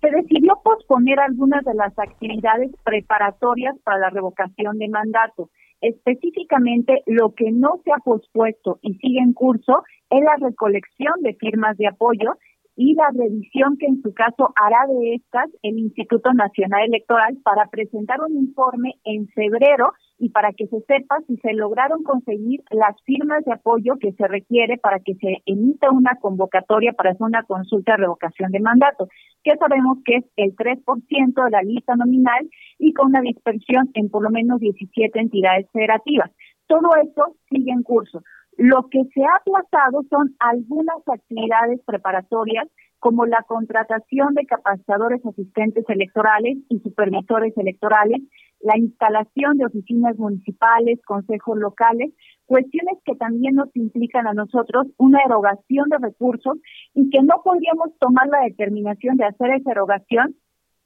Se 0.00 0.10
decidió 0.10 0.58
posponer 0.64 1.20
algunas 1.20 1.62
de 1.62 1.74
las 1.74 1.96
actividades 1.98 2.70
preparatorias 2.84 3.76
para 3.84 3.98
la 3.98 4.08
revocación 4.08 4.78
de 4.78 4.88
mandato. 4.88 5.50
Específicamente, 5.80 7.02
lo 7.06 7.34
que 7.34 7.50
no 7.52 7.80
se 7.84 7.92
ha 7.92 7.98
pospuesto 8.04 8.78
y 8.82 8.94
sigue 8.94 9.20
en 9.20 9.32
curso 9.32 9.82
es 10.10 10.20
la 10.22 10.36
recolección 10.40 11.14
de 11.22 11.34
firmas 11.34 11.76
de 11.78 11.86
apoyo 11.86 12.36
y 12.80 12.94
la 12.94 13.10
revisión 13.12 13.76
que 13.76 13.84
en 13.84 14.00
su 14.00 14.14
caso 14.14 14.54
hará 14.56 14.86
de 14.88 15.16
estas 15.16 15.50
el 15.62 15.78
Instituto 15.78 16.32
Nacional 16.32 16.84
Electoral 16.86 17.36
para 17.44 17.66
presentar 17.66 18.22
un 18.22 18.34
informe 18.38 18.94
en 19.04 19.28
febrero 19.28 19.92
y 20.18 20.30
para 20.30 20.54
que 20.54 20.66
se 20.66 20.80
sepa 20.88 21.18
si 21.26 21.36
se 21.36 21.52
lograron 21.52 22.02
conseguir 22.02 22.62
las 22.70 22.96
firmas 23.04 23.44
de 23.44 23.52
apoyo 23.52 23.96
que 24.00 24.12
se 24.12 24.26
requiere 24.26 24.78
para 24.78 24.98
que 24.98 25.14
se 25.16 25.42
emita 25.44 25.90
una 25.90 26.16
convocatoria 26.22 26.94
para 26.94 27.10
hacer 27.10 27.26
una 27.26 27.42
consulta 27.42 27.92
de 27.92 27.98
revocación 27.98 28.50
de 28.50 28.60
mandato, 28.60 29.08
que 29.44 29.58
sabemos 29.58 29.98
que 30.06 30.16
es 30.16 30.24
el 30.36 30.56
3% 30.56 31.44
de 31.44 31.50
la 31.50 31.60
lista 31.60 31.96
nominal 31.96 32.48
y 32.78 32.94
con 32.94 33.08
una 33.08 33.20
dispersión 33.20 33.90
en 33.92 34.08
por 34.08 34.22
lo 34.22 34.30
menos 34.30 34.58
17 34.58 35.20
entidades 35.20 35.66
federativas. 35.70 36.30
Todo 36.66 36.88
esto 37.02 37.36
sigue 37.50 37.72
en 37.72 37.82
curso. 37.82 38.22
Lo 38.60 38.88
que 38.90 39.02
se 39.14 39.22
ha 39.22 39.36
aplazado 39.40 40.02
son 40.10 40.36
algunas 40.38 40.98
actividades 41.06 41.80
preparatorias 41.86 42.68
como 42.98 43.24
la 43.24 43.42
contratación 43.48 44.34
de 44.34 44.44
capacitadores 44.44 45.24
asistentes 45.24 45.86
electorales 45.88 46.58
y 46.68 46.78
supervisores 46.80 47.56
electorales, 47.56 48.20
la 48.60 48.76
instalación 48.76 49.56
de 49.56 49.64
oficinas 49.64 50.18
municipales, 50.18 51.00
consejos 51.06 51.56
locales, 51.56 52.12
cuestiones 52.44 52.98
que 53.06 53.14
también 53.14 53.54
nos 53.54 53.74
implican 53.74 54.26
a 54.26 54.34
nosotros 54.34 54.88
una 54.98 55.20
erogación 55.24 55.88
de 55.88 55.96
recursos 55.96 56.58
y 56.92 57.08
que 57.08 57.22
no 57.22 57.40
podríamos 57.42 57.98
tomar 57.98 58.26
la 58.26 58.40
determinación 58.40 59.16
de 59.16 59.24
hacer 59.24 59.52
esa 59.52 59.70
erogación 59.70 60.36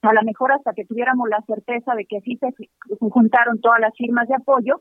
a 0.02 0.12
lo 0.12 0.22
mejor 0.22 0.52
hasta 0.52 0.74
que 0.74 0.84
tuviéramos 0.84 1.28
la 1.28 1.42
certeza 1.46 1.94
de 1.94 2.04
que 2.04 2.18
así 2.18 2.38
se 2.38 2.50
juntaron 3.00 3.60
todas 3.60 3.80
las 3.80 3.96
firmas 3.96 4.28
de 4.28 4.34
apoyo, 4.34 4.76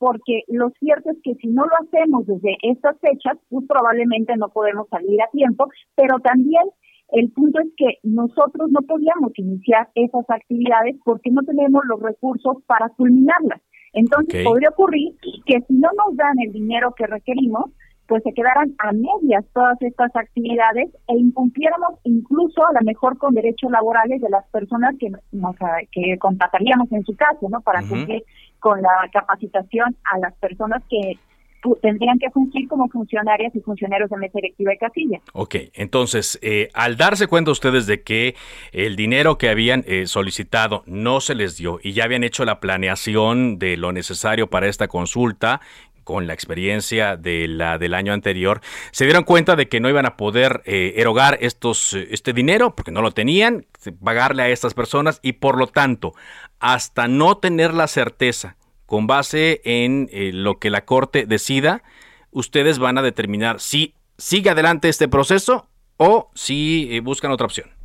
porque 0.00 0.44
lo 0.48 0.70
cierto 0.80 1.10
es 1.10 1.18
que 1.22 1.34
si 1.34 1.48
no 1.48 1.62
lo 1.66 1.72
hacemos 1.84 2.26
desde 2.26 2.56
estas 2.62 2.98
fechas, 3.00 3.36
pues 3.50 3.66
probablemente 3.68 4.34
no 4.38 4.48
podemos 4.48 4.88
salir 4.88 5.20
a 5.20 5.30
tiempo, 5.30 5.68
pero 5.94 6.18
también 6.20 6.64
el 7.12 7.30
punto 7.32 7.60
es 7.60 7.68
que 7.76 7.98
nosotros 8.02 8.70
no 8.70 8.80
podíamos 8.80 9.32
iniciar 9.36 9.90
esas 9.94 10.24
actividades 10.30 10.96
porque 11.04 11.30
no 11.30 11.42
tenemos 11.42 11.82
los 11.84 12.00
recursos 12.00 12.62
para 12.66 12.88
culminarlas. 12.96 13.60
Entonces 13.92 14.42
podría 14.42 14.70
ocurrir 14.70 15.16
que 15.44 15.60
si 15.68 15.74
no 15.74 15.90
nos 15.92 16.16
dan 16.16 16.38
el 16.46 16.52
dinero 16.52 16.94
que 16.96 17.06
requerimos, 17.06 17.66
pues 18.10 18.24
se 18.24 18.34
quedaran 18.34 18.74
a 18.78 18.90
medias 18.90 19.44
todas 19.54 19.80
estas 19.82 20.10
actividades 20.16 20.88
e 21.06 21.16
incumpliéramos 21.16 22.00
incluso 22.02 22.66
a 22.66 22.72
lo 22.72 22.80
mejor 22.84 23.16
con 23.18 23.34
derechos 23.34 23.70
laborales 23.70 24.20
de 24.20 24.28
las 24.28 24.44
personas 24.48 24.96
que 24.98 25.10
nos 25.30 25.54
que 25.92 26.18
contrataríamos 26.18 26.90
en 26.90 27.04
su 27.04 27.14
caso, 27.14 27.48
¿no? 27.48 27.60
Para 27.60 27.82
cumplir 27.82 28.24
con 28.58 28.82
la 28.82 29.08
capacitación 29.12 29.96
a 30.12 30.18
las 30.18 30.34
personas 30.38 30.82
que 30.90 31.18
tendrían 31.82 32.18
que 32.18 32.30
fungir 32.30 32.66
como 32.68 32.88
funcionarias 32.88 33.54
y 33.54 33.60
funcionarios 33.60 34.10
de 34.10 34.16
mesa 34.16 34.32
directiva 34.34 34.72
de 34.72 34.78
casilla. 34.78 35.20
Ok, 35.32 35.56
entonces, 35.74 36.38
eh, 36.42 36.70
al 36.74 36.96
darse 36.96 37.26
cuenta 37.26 37.50
ustedes 37.50 37.86
de 37.86 38.02
que 38.02 38.34
el 38.72 38.96
dinero 38.96 39.38
que 39.38 39.50
habían 39.50 39.84
eh, 39.86 40.06
solicitado 40.06 40.82
no 40.86 41.20
se 41.20 41.34
les 41.34 41.56
dio 41.56 41.78
y 41.82 41.92
ya 41.92 42.04
habían 42.04 42.24
hecho 42.24 42.44
la 42.44 42.60
planeación 42.60 43.58
de 43.58 43.76
lo 43.76 43.92
necesario 43.92 44.48
para 44.48 44.68
esta 44.68 44.88
consulta, 44.88 45.60
con 46.10 46.26
la 46.26 46.34
experiencia 46.34 47.16
de 47.16 47.46
la 47.46 47.78
del 47.78 47.94
año 47.94 48.12
anterior, 48.12 48.60
se 48.90 49.04
dieron 49.04 49.22
cuenta 49.22 49.54
de 49.54 49.68
que 49.68 49.78
no 49.78 49.88
iban 49.88 50.06
a 50.06 50.16
poder 50.16 50.60
eh, 50.64 50.94
erogar 50.96 51.38
estos, 51.40 51.94
este 51.94 52.32
dinero 52.32 52.74
porque 52.74 52.90
no 52.90 53.00
lo 53.00 53.12
tenían, 53.12 53.64
pagarle 54.02 54.42
a 54.42 54.48
estas 54.48 54.74
personas 54.74 55.20
y 55.22 55.34
por 55.34 55.56
lo 55.56 55.68
tanto, 55.68 56.14
hasta 56.58 57.06
no 57.06 57.38
tener 57.38 57.74
la 57.74 57.86
certeza 57.86 58.56
con 58.86 59.06
base 59.06 59.60
en 59.64 60.08
eh, 60.10 60.32
lo 60.34 60.58
que 60.58 60.68
la 60.68 60.84
Corte 60.84 61.26
decida, 61.26 61.84
ustedes 62.32 62.80
van 62.80 62.98
a 62.98 63.02
determinar 63.02 63.60
si 63.60 63.94
sigue 64.18 64.50
adelante 64.50 64.88
este 64.88 65.06
proceso 65.06 65.68
o 65.96 66.32
si 66.34 66.88
eh, 66.90 66.98
buscan 66.98 67.30
otra 67.30 67.46
opción. 67.46 67.79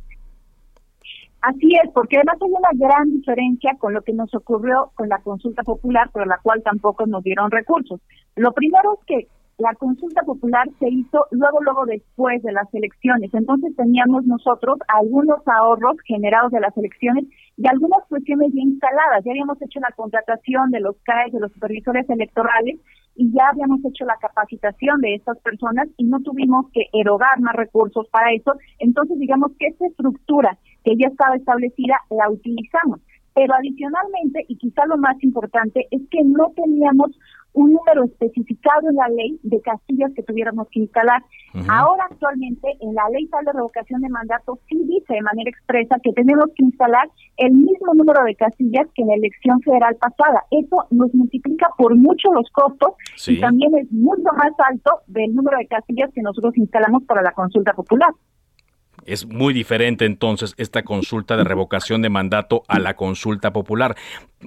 Así 1.46 1.76
es, 1.80 1.92
porque 1.92 2.16
además 2.16 2.38
hay 2.42 2.50
una 2.50 2.88
gran 2.88 3.08
diferencia 3.08 3.76
con 3.78 3.94
lo 3.94 4.02
que 4.02 4.12
nos 4.12 4.34
ocurrió 4.34 4.90
con 4.96 5.08
la 5.08 5.20
consulta 5.20 5.62
popular, 5.62 6.10
por 6.10 6.26
la 6.26 6.38
cual 6.42 6.60
tampoco 6.64 7.06
nos 7.06 7.22
dieron 7.22 7.52
recursos. 7.52 8.00
Lo 8.34 8.50
primero 8.50 8.94
es 8.94 9.06
que 9.06 9.28
la 9.58 9.72
consulta 9.74 10.22
popular 10.22 10.66
se 10.80 10.88
hizo 10.88 11.24
luego, 11.30 11.62
luego 11.62 11.86
después 11.86 12.42
de 12.42 12.50
las 12.50 12.66
elecciones. 12.74 13.32
Entonces 13.32 13.76
teníamos 13.76 14.26
nosotros 14.26 14.78
algunos 14.88 15.38
ahorros 15.46 15.96
generados 16.04 16.50
de 16.50 16.58
las 16.58 16.76
elecciones 16.76 17.26
y 17.56 17.68
algunas 17.68 18.04
cuestiones 18.08 18.52
ya 18.52 18.62
instaladas. 18.62 19.22
Ya 19.24 19.30
habíamos 19.30 19.62
hecho 19.62 19.78
la 19.78 19.94
contratación 19.94 20.72
de 20.72 20.80
los 20.80 20.96
CAE, 21.04 21.30
de 21.30 21.38
los 21.38 21.52
supervisores 21.52 22.10
electorales 22.10 22.80
y 23.16 23.32
ya 23.32 23.48
habíamos 23.50 23.80
hecho 23.84 24.04
la 24.04 24.16
capacitación 24.20 25.00
de 25.00 25.14
estas 25.14 25.38
personas 25.40 25.88
y 25.96 26.04
no 26.04 26.20
tuvimos 26.20 26.66
que 26.72 26.86
erogar 26.92 27.40
más 27.40 27.54
recursos 27.54 28.06
para 28.10 28.32
eso. 28.32 28.52
Entonces 28.78 29.18
digamos 29.18 29.52
que 29.58 29.68
esa 29.68 29.86
estructura 29.86 30.58
que 30.84 30.96
ya 30.96 31.08
estaba 31.08 31.36
establecida 31.36 31.96
la 32.10 32.30
utilizamos. 32.30 33.00
Pero 33.36 33.52
adicionalmente, 33.52 34.46
y 34.48 34.56
quizá 34.56 34.86
lo 34.86 34.96
más 34.96 35.22
importante, 35.22 35.86
es 35.90 36.00
que 36.10 36.24
no 36.24 36.52
teníamos 36.56 37.10
un 37.52 37.72
número 37.72 38.04
especificado 38.04 38.88
en 38.88 38.96
la 38.96 39.08
ley 39.08 39.38
de 39.42 39.60
casillas 39.60 40.12
que 40.14 40.22
tuviéramos 40.22 40.68
que 40.70 40.80
instalar. 40.80 41.22
Ahora 41.68 42.04
actualmente 42.10 42.68
en 42.80 42.94
la 42.94 43.08
ley 43.10 43.26
tal 43.28 43.44
de 43.46 43.52
revocación 43.52 44.02
de 44.02 44.10
mandato 44.10 44.58
sí 44.68 44.78
dice 44.84 45.14
de 45.14 45.22
manera 45.22 45.50
expresa 45.50 45.96
que 46.02 46.12
tenemos 46.12 46.46
que 46.54 46.64
instalar 46.64 47.08
el 47.38 47.52
mismo 47.52 47.94
número 47.94 48.24
de 48.24 48.34
casillas 48.36 48.86
que 48.94 49.02
en 49.02 49.08
la 49.08 49.14
elección 49.14 49.60
federal 49.62 49.96
pasada. 49.96 50.44
Eso 50.50 50.86
nos 50.90 51.14
multiplica 51.14 51.68
por 51.78 51.96
mucho 51.96 52.30
los 52.32 52.48
costos 52.50 52.90
y 53.26 53.40
también 53.40 53.74
es 53.76 53.90
mucho 53.90 54.28
más 54.36 54.52
alto 54.70 55.00
del 55.06 55.34
número 55.34 55.56
de 55.56 55.66
casillas 55.66 56.10
que 56.14 56.20
nosotros 56.22 56.56
instalamos 56.58 57.04
para 57.04 57.22
la 57.22 57.32
consulta 57.32 57.72
popular. 57.72 58.10
Es 59.06 59.26
muy 59.26 59.54
diferente 59.54 60.04
entonces 60.04 60.54
esta 60.56 60.82
consulta 60.82 61.36
de 61.36 61.44
revocación 61.44 62.02
de 62.02 62.08
mandato 62.08 62.62
a 62.68 62.78
la 62.78 62.94
consulta 62.94 63.52
popular. 63.52 63.96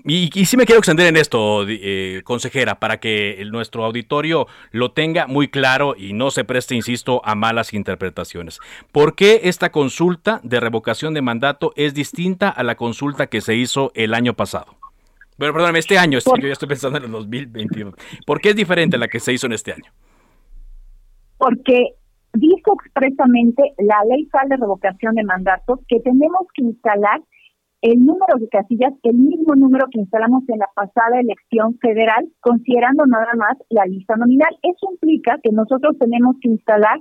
Y, 0.05 0.29
sí 0.45 0.55
me 0.55 0.65
quiero 0.65 0.79
extender 0.79 1.07
en 1.07 1.17
esto, 1.17 1.65
eh, 1.67 2.21
consejera, 2.23 2.79
para 2.79 2.99
que 2.99 3.43
nuestro 3.51 3.85
auditorio 3.85 4.47
lo 4.71 4.91
tenga 4.91 5.27
muy 5.27 5.47
claro 5.47 5.95
y 5.97 6.13
no 6.13 6.31
se 6.31 6.43
preste, 6.43 6.75
insisto, 6.75 7.21
a 7.25 7.35
malas 7.35 7.73
interpretaciones. 7.73 8.59
¿Por 8.91 9.15
qué 9.15 9.41
esta 9.43 9.71
consulta 9.71 10.41
de 10.43 10.59
revocación 10.59 11.13
de 11.13 11.21
mandato 11.21 11.73
es 11.75 11.93
distinta 11.93 12.49
a 12.49 12.63
la 12.63 12.75
consulta 12.75 13.27
que 13.27 13.41
se 13.41 13.55
hizo 13.55 13.91
el 13.95 14.13
año 14.13 14.35
pasado? 14.35 14.75
Bueno, 15.37 15.53
perdóname, 15.53 15.79
este 15.79 15.97
año, 15.97 16.19
yo 16.19 16.47
ya 16.47 16.53
estoy 16.53 16.67
pensando 16.67 16.97
en 16.97 17.05
el 17.05 17.11
2021. 17.11 17.93
¿Por 18.25 18.41
qué 18.41 18.49
es 18.49 18.55
diferente 18.55 18.97
a 18.97 18.99
la 18.99 19.07
que 19.07 19.21
se 19.21 19.31
hizo 19.31 19.47
en 19.47 19.53
este 19.53 19.71
año? 19.71 19.91
Porque 21.37 21.95
dijo 22.33 22.73
expresamente 22.73 23.73
la 23.77 24.03
ley 24.09 24.25
federal 24.25 24.49
de 24.49 24.57
revocación 24.57 25.15
de 25.15 25.23
mandatos 25.23 25.79
que 25.87 25.99
tenemos 25.99 26.47
que 26.53 26.63
instalar 26.63 27.21
el 27.81 28.05
número 28.05 28.37
de 28.37 28.49
casillas, 28.49 28.93
el 29.03 29.15
mismo 29.15 29.55
número 29.55 29.87
que 29.91 29.99
instalamos 29.99 30.43
en 30.49 30.59
la 30.59 30.69
pasada 30.75 31.19
elección 31.19 31.77
federal, 31.79 32.27
considerando 32.41 33.05
nada 33.05 33.33
más 33.37 33.57
la 33.69 33.85
lista 33.85 34.15
nominal. 34.17 34.49
Eso 34.63 34.91
implica 34.91 35.39
que 35.41 35.51
nosotros 35.51 35.97
tenemos 35.97 36.35
que 36.41 36.49
instalar 36.49 36.99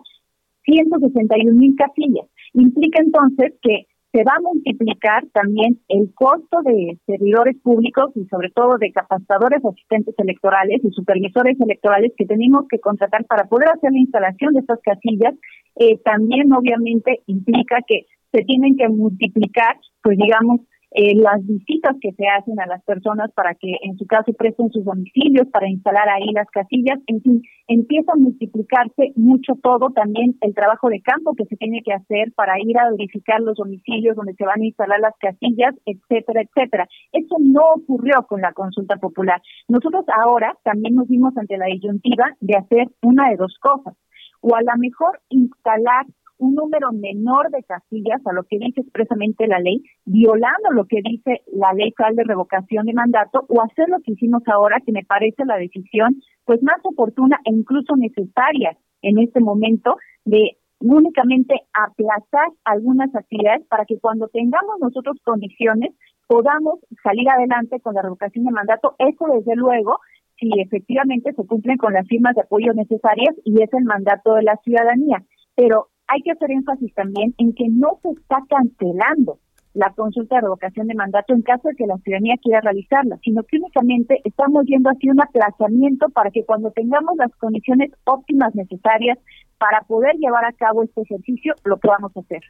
161 0.65 1.53
mil 1.55 1.75
casillas. 1.77 2.27
Implica 2.53 3.03
entonces 3.03 3.55
que 3.61 3.87
se 4.13 4.25
va 4.25 4.33
a 4.37 4.41
multiplicar 4.41 5.27
también 5.33 5.79
el 5.89 6.13
costo 6.15 6.63
de 6.65 6.99
servidores 7.07 7.57
públicos 7.63 8.11
y 8.15 8.25
sobre 8.27 8.51
todo 8.51 8.79
de 8.79 8.91
capacitadores 8.91 9.63
asistentes 9.65 10.15
electorales 10.19 10.81
y 10.83 10.91
supervisores 10.93 11.61
electorales 11.61 12.13
que 12.17 12.25
tenemos 12.25 12.65
que 12.71 12.81
contratar 12.81 13.27
para 13.27 13.45
poder 13.45 13.69
hacer 13.69 13.93
la 13.93 13.99
instalación 13.99 14.55
de 14.55 14.61
estas 14.61 14.81
casillas. 14.83 15.35
Eh, 15.77 15.99
también 16.05 16.53
obviamente 16.53 17.21
implica 17.27 17.79
que 17.87 18.07
se 18.33 18.45
tienen 18.45 18.77
que 18.77 18.89
multiplicar, 18.89 19.77
pues 20.03 20.17
digamos, 20.17 20.61
eh, 20.91 21.15
las 21.17 21.47
visitas 21.47 21.97
que 22.01 22.13
se 22.13 22.27
hacen 22.27 22.59
a 22.61 22.67
las 22.67 22.83
personas 22.85 23.31
para 23.33 23.55
que 23.55 23.77
en 23.83 23.97
su 23.99 24.07
caso 24.07 24.33
presten 24.33 24.71
sus 24.71 24.85
domicilios, 24.85 25.47
para 25.49 25.69
instalar 25.69 26.09
ahí 26.09 26.33
las 26.33 26.49
casillas, 26.51 26.99
en 27.07 27.21
fin, 27.23 27.43
empieza 27.67 28.13
a 28.13 28.17
multiplicarse 28.17 29.13
mucho 29.17 29.55
todo, 29.63 29.91
también 29.91 30.37
el 30.41 30.55
trabajo 30.55 30.89
de 30.89 31.03
campo 31.03 31.35
que 31.35 31.45
se 31.45 31.57
tiene 31.57 31.83
que 31.85 31.93
hacer 31.93 32.33
para 32.35 32.59
ir 32.59 32.79
a 32.79 32.91
verificar 32.91 33.41
los 33.41 33.57
domicilios 33.57 34.17
donde 34.17 34.35
se 34.35 34.47
van 34.47 34.63
a 34.63 34.65
instalar 34.65 35.01
las 35.01 35.15
casillas, 35.21 35.75
etcétera, 35.85 36.43
etcétera. 36.43 36.89
Eso 37.13 37.37
no 37.39 37.63
ocurrió 37.77 38.27
con 38.27 38.41
la 38.41 38.53
consulta 38.53 38.97
popular. 38.97 39.43
Nosotros 39.69 40.05
ahora 40.23 40.57
también 40.65 40.95
nos 40.95 41.09
vimos 41.09 41.37
ante 41.37 41.59
la 41.59 41.67
disyuntiva 41.67 42.35
de 42.41 42.57
hacer 42.57 42.89
una 43.03 43.29
de 43.29 43.37
dos 43.37 43.57
cosas, 43.61 43.95
o 44.41 44.55
a 44.55 44.63
lo 44.63 44.73
mejor 44.79 45.21
instalar 45.29 46.07
un 46.39 46.55
número 46.55 46.93
menor 46.93 47.51
de 47.51 47.63
casillas 47.65 48.21
a 48.27 48.33
lo 48.33 48.45
que 48.45 48.59
dice 48.59 48.81
expresamente 48.81 49.47
la 49.47 49.59
ley, 49.59 49.83
violando 50.05 50.71
lo 50.73 50.87
que 50.87 51.01
dice 51.03 51.43
la 51.53 51.73
ley 51.73 51.93
federal 51.97 52.17
de 52.17 52.25
revocación 52.25 52.87
de 52.87 52.95
mandato, 52.95 53.45
o 53.49 53.63
hacer 53.63 53.89
lo 53.89 54.01
que 54.01 54.13
hicimos 54.13 54.43
ahora, 54.47 54.81
que 54.85 54.93
me 54.93 55.05
parece 55.05 55.45
la 55.45 55.57
decisión 55.57 56.17
pues 56.45 56.63
más 56.63 56.79
oportuna 56.83 57.39
e 57.45 57.53
incluso 57.53 57.97
necesaria 57.97 58.77
en 59.03 59.19
este 59.19 59.41
momento 59.41 59.97
de 60.25 60.57
únicamente 60.81 61.55
aplazar 61.73 62.49
algunas 62.65 63.15
actividades 63.15 63.67
para 63.67 63.85
que 63.85 63.99
cuando 63.99 64.29
tengamos 64.29 64.77
nosotros 64.81 65.17
condiciones 65.25 65.91
podamos 66.29 66.79
salir 67.03 67.29
adelante 67.29 67.81
con 67.81 67.95
la 67.95 68.03
revocación 68.03 68.45
de 68.45 68.53
mandato. 68.53 68.95
Eso 68.99 69.27
desde 69.35 69.57
luego 69.57 69.99
si 70.39 70.49
efectivamente 70.61 71.33
se 71.33 71.47
cumplen 71.47 71.79
con 71.79 71.93
las 71.93 72.07
firmas 72.07 72.35
de 72.37 72.43
apoyo 72.43 72.73
necesarias 72.73 73.35
y 73.45 73.61
es 73.63 73.73
el 73.73 73.85
mandato 73.85 74.35
de 74.35 74.43
la 74.43 74.57
ciudadanía. 74.63 75.25
Pero 75.57 75.89
hay 76.09 76.23
que 76.23 76.33
hacer 76.33 76.51
énfasis 76.51 76.93
también 76.95 77.35
en 77.39 77.55
que 77.55 77.69
no 77.69 77.99
se 78.03 78.11
está 78.11 78.39
cancelando 78.49 79.39
la 79.75 79.93
consulta 79.93 80.37
de 80.37 80.41
revocación 80.41 80.89
de 80.89 80.95
mandato 80.95 81.35
en 81.35 81.43
caso 81.43 81.69
de 81.69 81.77
que 81.77 81.87
la 81.87 81.99
ciudadanía 81.99 82.35
quiera 82.43 82.61
realizarla, 82.61 83.19
sino 83.23 83.45
que 83.45 83.59
únicamente 83.59 84.21
estamos 84.25 84.65
viendo 84.65 84.91
así 84.91 85.09
un 85.09 85.21
aplazamiento 85.21 86.09
para 86.09 86.31
que 86.31 86.45
cuando 86.45 86.73
tengamos 86.73 87.17
las 87.17 87.31
condiciones 87.37 87.93
óptimas 88.05 88.55
necesarias 88.55 89.19
para 89.59 89.83
poder 89.83 90.17
llevar 90.17 90.45
a 90.47 90.53
cabo 90.53 90.83
este 90.83 91.03
ejercicio, 91.03 91.55
lo 91.65 91.77
podamos 91.77 92.17
hacer. 92.17 92.41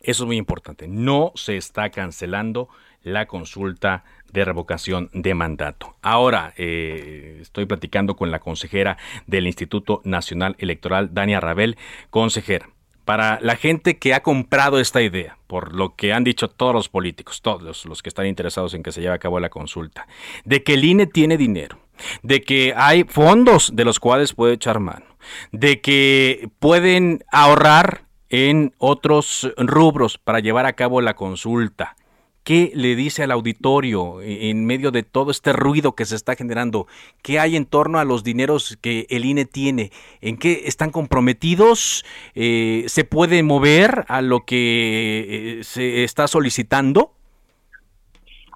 Eso 0.00 0.24
es 0.24 0.26
muy 0.26 0.36
importante. 0.36 0.86
No 0.86 1.32
se 1.34 1.56
está 1.56 1.88
cancelando 1.88 2.68
la 3.02 3.26
consulta 3.26 4.04
de 4.32 4.44
revocación 4.44 5.08
de 5.14 5.32
mandato. 5.32 5.96
Ahora, 6.02 6.52
eh, 6.58 7.38
estoy 7.40 7.64
platicando 7.64 8.14
con 8.14 8.30
la 8.30 8.40
consejera 8.40 8.98
del 9.26 9.46
Instituto 9.46 10.02
Nacional 10.04 10.56
Electoral, 10.58 11.14
Dania 11.14 11.40
Rabel. 11.40 11.78
Consejera, 12.10 12.68
para 13.04 13.38
la 13.40 13.56
gente 13.56 13.98
que 13.98 14.14
ha 14.14 14.22
comprado 14.22 14.80
esta 14.80 15.02
idea, 15.02 15.38
por 15.46 15.74
lo 15.74 15.94
que 15.94 16.12
han 16.12 16.24
dicho 16.24 16.48
todos 16.48 16.74
los 16.74 16.88
políticos, 16.88 17.42
todos 17.42 17.84
los 17.84 18.02
que 18.02 18.08
están 18.08 18.26
interesados 18.26 18.74
en 18.74 18.82
que 18.82 18.92
se 18.92 19.00
lleve 19.00 19.14
a 19.14 19.18
cabo 19.18 19.40
la 19.40 19.50
consulta, 19.50 20.06
de 20.44 20.62
que 20.62 20.74
el 20.74 20.84
INE 20.84 21.06
tiene 21.06 21.36
dinero, 21.36 21.78
de 22.22 22.42
que 22.42 22.72
hay 22.76 23.04
fondos 23.04 23.72
de 23.74 23.84
los 23.84 24.00
cuales 24.00 24.32
puede 24.32 24.54
echar 24.54 24.80
mano, 24.80 25.06
de 25.52 25.80
que 25.80 26.48
pueden 26.58 27.24
ahorrar 27.30 28.04
en 28.30 28.74
otros 28.78 29.52
rubros 29.56 30.18
para 30.18 30.40
llevar 30.40 30.66
a 30.66 30.72
cabo 30.72 31.00
la 31.00 31.14
consulta, 31.14 31.96
¿Qué 32.44 32.72
le 32.74 32.94
dice 32.94 33.22
al 33.22 33.30
auditorio 33.30 34.20
en 34.20 34.66
medio 34.66 34.90
de 34.90 35.02
todo 35.02 35.30
este 35.30 35.54
ruido 35.54 35.94
que 35.94 36.04
se 36.04 36.14
está 36.14 36.34
generando? 36.34 36.86
¿Qué 37.22 37.38
hay 37.38 37.56
en 37.56 37.64
torno 37.64 37.98
a 37.98 38.04
los 38.04 38.22
dineros 38.22 38.76
que 38.82 39.06
el 39.08 39.24
INE 39.24 39.46
tiene? 39.46 39.90
¿En 40.20 40.36
qué 40.36 40.64
están 40.66 40.90
comprometidos? 40.90 42.04
Eh, 42.34 42.84
¿Se 42.88 43.04
puede 43.04 43.42
mover 43.42 44.04
a 44.08 44.20
lo 44.20 44.40
que 44.40 45.60
eh, 45.60 45.64
se 45.64 46.04
está 46.04 46.28
solicitando? 46.28 47.12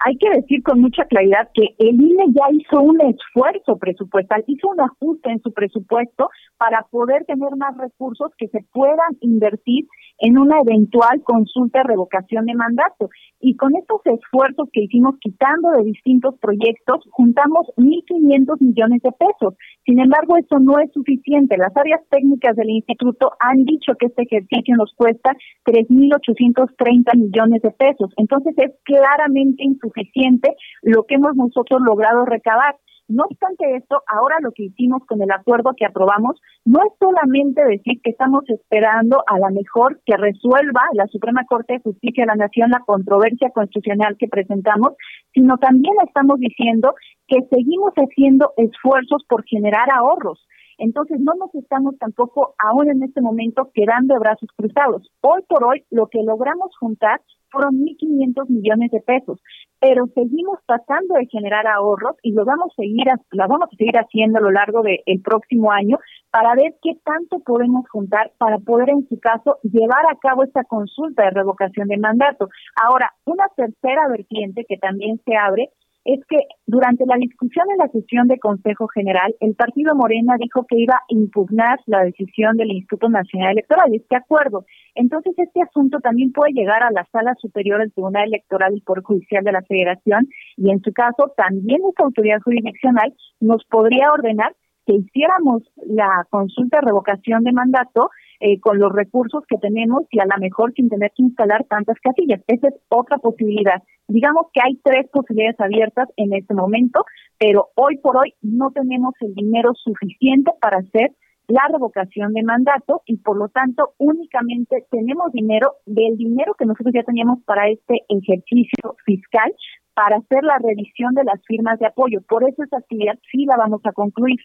hay 0.05 0.17
que 0.17 0.31
decir 0.31 0.63
con 0.63 0.81
mucha 0.81 1.05
claridad 1.07 1.51
que 1.53 1.75
el 1.79 2.01
INE 2.01 2.27
ya 2.29 2.45
hizo 2.53 2.81
un 2.81 3.01
esfuerzo 3.01 3.77
presupuestal, 3.79 4.45
hizo 4.47 4.69
un 4.69 4.81
ajuste 4.81 5.31
en 5.31 5.43
su 5.43 5.53
presupuesto 5.53 6.31
para 6.57 6.83
poder 6.91 7.25
tener 7.25 7.57
más 7.57 7.77
recursos 7.77 8.31
que 8.39 8.49
se 8.49 8.65
puedan 8.73 9.17
invertir 9.21 9.87
en 10.19 10.39
una 10.39 10.61
eventual 10.61 11.23
consulta 11.23 11.81
de 11.81 11.89
revocación 11.89 12.47
de 12.47 12.55
mandato. 12.55 13.09
Y 13.41 13.57
con 13.57 13.77
estos 13.77 14.01
esfuerzos 14.05 14.69
que 14.73 14.83
hicimos 14.83 15.15
quitando 15.21 15.71
de 15.71 15.85
distintos 15.85 16.35
proyectos, 16.41 17.05
juntamos 17.11 17.69
1.500 17.77 18.61
millones 18.61 19.03
de 19.03 19.13
pesos. 19.13 19.55
Sin 19.85 20.01
embargo, 20.01 20.37
eso 20.37 20.59
no 20.59 20.79
es 20.81 20.93
suficiente. 20.93 21.57
Las 21.57 21.77
áreas 21.77 22.01
técnicas 22.11 22.57
del 22.57 22.71
instituto 22.71 23.33
han 23.39 23.65
dicho 23.65 23.93
que 23.99 24.07
este 24.07 24.23
ejercicio 24.23 24.77
nos 24.77 24.93
cuesta 24.95 25.37
3.830 25.67 27.17
millones 27.17 27.63
de 27.63 27.71
pesos. 27.71 28.13
Entonces 28.17 28.55
es 28.57 28.73
claramente 28.85 29.65
insuficiente 29.65 30.55
lo 30.83 31.05
que 31.05 31.15
hemos 31.15 31.37
nosotros 31.37 31.81
logrado 31.85 32.25
recabar. 32.25 32.75
No 33.09 33.25
obstante 33.25 33.77
esto, 33.77 34.03
ahora 34.07 34.37
lo 34.43 34.53
que 34.53 34.65
hicimos 34.65 35.03
con 35.07 35.23
el 35.23 35.31
acuerdo 35.31 35.73
que 35.75 35.87
aprobamos 35.87 36.39
no 36.67 36.81
es 36.81 36.93
solamente 36.99 37.65
decir 37.65 38.03
que 38.03 38.11
estamos 38.11 38.45
esperando 38.49 39.25
a 39.27 39.39
la 39.39 39.49
mejor 39.49 40.03
que 40.05 40.15
resuelva 40.19 40.83
la 40.93 41.07
Suprema 41.07 41.47
Corte 41.47 41.75
de 41.75 41.81
Justicia 41.81 42.25
de 42.25 42.27
la 42.27 42.45
Nación 42.45 42.71
la 42.71 42.85
controversia 42.85 43.49
constitucional 43.51 44.17
que 44.19 44.29
presentamos, 44.29 44.93
sino 45.33 45.57
también 45.57 45.95
estamos 46.07 46.39
diciendo 46.39 46.95
que 47.27 47.39
seguimos 47.51 47.95
haciendo 47.95 48.53
esfuerzos 48.59 49.25
por 49.27 49.43
generar 49.47 49.89
ahorros. 49.91 50.47
Entonces 50.77 51.19
no 51.19 51.33
nos 51.35 51.55
estamos 51.55 51.97
tampoco 51.99 52.55
aún 52.59 52.91
en 52.91 53.03
este 53.03 53.23
momento 53.23 53.71
quedando 53.73 54.15
de 54.15 54.21
brazos 54.21 54.51
cruzados. 54.55 55.11
Hoy 55.23 55.43
por 55.49 55.65
hoy 55.65 55.83
lo 55.91 56.09
que 56.09 56.23
logramos 56.23 56.77
juntar 56.79 57.23
fueron 57.51 57.75
1.500 57.77 58.49
millones 58.49 58.91
de 58.91 59.01
pesos, 59.01 59.41
pero 59.81 60.07
seguimos 60.15 60.59
tratando 60.67 61.15
de 61.15 61.27
generar 61.27 61.67
ahorros 61.67 62.17
y 62.23 62.33
lo 62.33 62.45
vamos 62.45 62.73
a 62.73 62.83
seguir, 62.83 63.07
lo 63.31 63.49
vamos 63.49 63.69
a 63.73 63.77
seguir 63.77 63.97
haciendo 63.97 64.39
a 64.39 64.43
lo 64.43 64.51
largo 64.51 64.83
del 64.83 65.23
próximo 65.23 65.71
año 65.71 65.99
para 66.31 66.55
ver 66.55 66.75
qué 66.83 66.95
tanto 67.05 67.39
podemos 67.41 67.89
juntar 67.91 68.33
para 68.39 68.59
poder, 68.59 68.91
en 68.91 69.07
su 69.09 69.19
caso, 69.21 69.59
llevar 69.63 70.05
a 70.11 70.19
cabo 70.21 70.45
esta 70.45 70.65
consulta 70.65 71.25
de 71.25 71.31
revocación 71.31 71.89
de 71.89 71.99
mandato. 71.99 72.49
Ahora, 72.83 73.13
una 73.25 73.45
tercera 73.57 74.09
vertiente 74.09 74.65
que 74.69 74.77
también 74.77 75.21
se 75.25 75.37
abre 75.37 75.71
es 76.09 76.25
que 76.27 76.39
durante 76.67 77.05
la 77.05 77.17
discusión 77.17 77.67
en 77.71 77.77
la 77.77 77.89
sesión 77.89 78.29
de 78.29 78.39
Consejo 78.39 78.89
General, 78.89 79.35
el 79.41 79.55
partido 79.55 79.95
Morena 79.95 80.37
dijo 80.41 80.65
que 80.67 80.79
iba 80.79 80.95
a 80.95 81.05
impugnar 81.09 81.81
la 81.85 82.03
decisión 82.03 82.57
del 82.57 82.73
Instituto 82.73 83.11
Nacional 83.11 83.53
Electoral, 83.53 83.95
este 83.95 84.17
acuerdo. 84.17 84.65
Entonces, 84.95 85.35
este 85.37 85.61
asunto 85.61 86.01
también 86.01 86.33
puede 86.33 86.53
llegar 86.55 86.83
a 86.83 86.91
la 86.93 87.07
Sala 87.13 87.35
Superior 87.39 87.81
del 87.81 87.93
Tribunal 87.93 88.29
Electoral 88.29 88.75
y 88.75 88.81
Poder 88.81 89.03
Judicial 89.03 89.45
de 89.45 89.53
la 89.53 89.61
Federación 89.61 90.27
y, 90.57 90.71
en 90.71 90.81
su 90.81 90.95
caso, 90.95 91.31
también 91.37 91.83
esta 91.87 92.05
autoridad 92.05 92.41
jurisdiccional 92.43 93.15
nos 93.41 93.63
podría 93.67 94.11
ordenar 94.11 94.57
que 94.87 94.95
hiciéramos 94.95 95.63
la 95.85 96.27
consulta 96.31 96.79
de 96.79 96.87
revocación 96.87 97.45
de 97.45 97.53
mandato 97.53 98.09
eh, 98.41 98.61
con 98.61 98.79
los 98.79 98.93
recursos 98.93 99.43
que 99.49 99.59
tenemos 99.59 100.05
y 100.11 100.21
a 100.21 100.27
lo 100.27 100.39
mejor 100.41 100.73
sin 100.75 100.89
tener 100.89 101.11
que 101.17 101.25
instalar 101.25 101.65
tantas 101.69 101.97
casillas. 102.01 102.41
Esa 102.47 102.69
es 102.69 102.75
otra 102.89 103.19
posibilidad. 103.19 103.83
Digamos 104.07 104.47
que 104.53 104.61
hay 104.65 104.79
tres 104.85 105.09
posibilidades 105.13 105.61
abiertas 105.61 106.09
en 106.17 106.33
este 106.33 106.55
momento, 106.55 107.05
pero 107.39 107.69
hoy 107.75 107.99
por 107.99 108.17
hoy 108.17 108.35
no 108.43 108.71
tenemos 108.71 109.15
el 109.21 109.35
dinero 109.35 109.73
suficiente 109.75 110.53
para 110.61 110.79
hacer 110.79 111.13
la 111.49 111.67
revocación 111.73 112.33
de 112.35 112.43
mandato 112.43 113.03
y 113.07 113.17
por 113.17 113.39
lo 113.39 113.49
tanto 113.49 113.95
únicamente 113.99 114.85
tenemos 114.91 115.33
dinero 115.33 115.73
del 115.87 116.17
dinero 116.17 116.55
que 116.55 116.67
nosotros 116.67 116.93
ya 116.95 117.03
teníamos 117.03 117.43
para 117.45 117.69
este 117.71 118.05
ejercicio 118.09 118.97
fiscal 119.05 119.53
para 119.95 120.19
hacer 120.19 120.45
la 120.45 120.59
revisión 120.59 121.15
de 121.15 121.25
las 121.25 121.41
firmas 121.47 121.79
de 121.81 121.87
apoyo. 121.87 122.21
Por 122.29 122.49
eso 122.49 122.63
esa 122.63 122.77
actividad 122.77 123.19
sí 123.33 123.47
la 123.47 123.57
vamos 123.57 123.81
a 123.85 123.93
concluir 123.93 124.39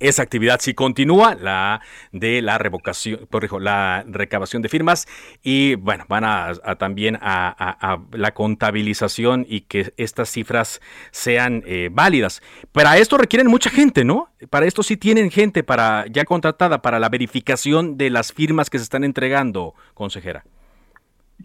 esa 0.00 0.22
actividad 0.22 0.58
sí 0.60 0.74
continúa, 0.74 1.34
la 1.34 1.80
de 2.12 2.42
la 2.42 2.58
revocación, 2.58 3.26
corrijo, 3.30 3.60
la 3.60 4.04
recabación 4.06 4.62
de 4.62 4.68
firmas 4.68 5.06
y 5.42 5.76
bueno, 5.76 6.04
van 6.08 6.24
a, 6.24 6.54
también 6.78 7.18
a, 7.20 7.98
la 8.12 8.34
contabilización 8.34 9.46
y 9.48 9.62
que 9.62 9.92
estas 9.96 10.28
cifras 10.28 10.80
sean 11.10 11.62
eh, 11.66 11.88
válidas. 11.92 12.42
Para 12.72 12.98
esto 12.98 13.18
requieren 13.18 13.48
mucha 13.48 13.70
gente, 13.70 14.04
¿no? 14.04 14.28
Para 14.50 14.66
esto 14.66 14.82
sí 14.82 14.96
tienen 14.96 15.30
gente 15.30 15.62
para 15.62 16.06
ya 16.10 16.24
contratada 16.24 16.82
para 16.82 16.98
la 16.98 17.08
verificación 17.08 17.96
de 17.96 18.10
las 18.10 18.32
firmas 18.32 18.70
que 18.70 18.78
se 18.78 18.84
están 18.84 19.04
entregando, 19.04 19.74
consejera. 19.94 20.44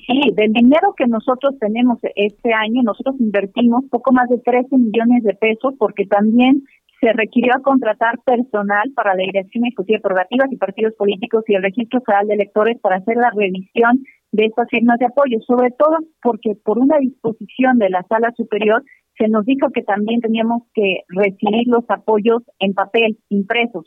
Sí, 0.06 0.32
del 0.34 0.54
dinero 0.54 0.94
que 0.96 1.08
nosotros 1.08 1.56
tenemos 1.60 1.98
este 2.16 2.54
año, 2.54 2.84
nosotros 2.84 3.16
invertimos 3.20 3.84
poco 3.90 4.14
más 4.14 4.30
de 4.30 4.38
13 4.38 4.78
millones 4.78 5.24
de 5.24 5.34
pesos 5.34 5.74
porque 5.78 6.06
también 6.06 6.64
se 7.00 7.14
requirió 7.14 7.54
a 7.56 7.62
contratar 7.62 8.20
personal 8.26 8.92
para 8.96 9.16
la 9.16 9.24
Dirección 9.24 9.66
Ejecutiva 9.66 9.98
de 9.98 10.02
Prerrogativas 10.02 10.52
y 10.52 10.58
Partidos 10.58 10.94
Políticos 10.96 11.44
y 11.48 11.56
el 11.56 11.64
Registro 11.64 12.02
Federal 12.02 12.28
de 12.28 12.34
Electores 12.36 12.78
para 12.82 12.98
hacer 12.98 13.16
la 13.16 13.32
revisión 13.36 14.04
de 14.32 14.46
estas 14.46 14.68
firmas 14.70 15.00
de 15.00 15.06
apoyo, 15.06 15.40
sobre 15.48 15.72
todo 15.72 15.98
porque 16.22 16.54
por 16.64 16.78
una 16.78 16.98
disposición 17.00 17.78
de 17.80 17.90
la 17.90 18.04
sala 18.04 18.32
superior 18.36 18.84
se 19.18 19.28
nos 19.28 19.46
dijo 19.46 19.70
que 19.74 19.84
también 19.84 20.22
teníamos 20.22 20.64
que 20.74 21.04
recibir 21.10 21.68
los 21.68 21.84
apoyos 21.90 22.44
en 22.60 22.74
papel, 22.74 23.18
impresos. 23.30 23.86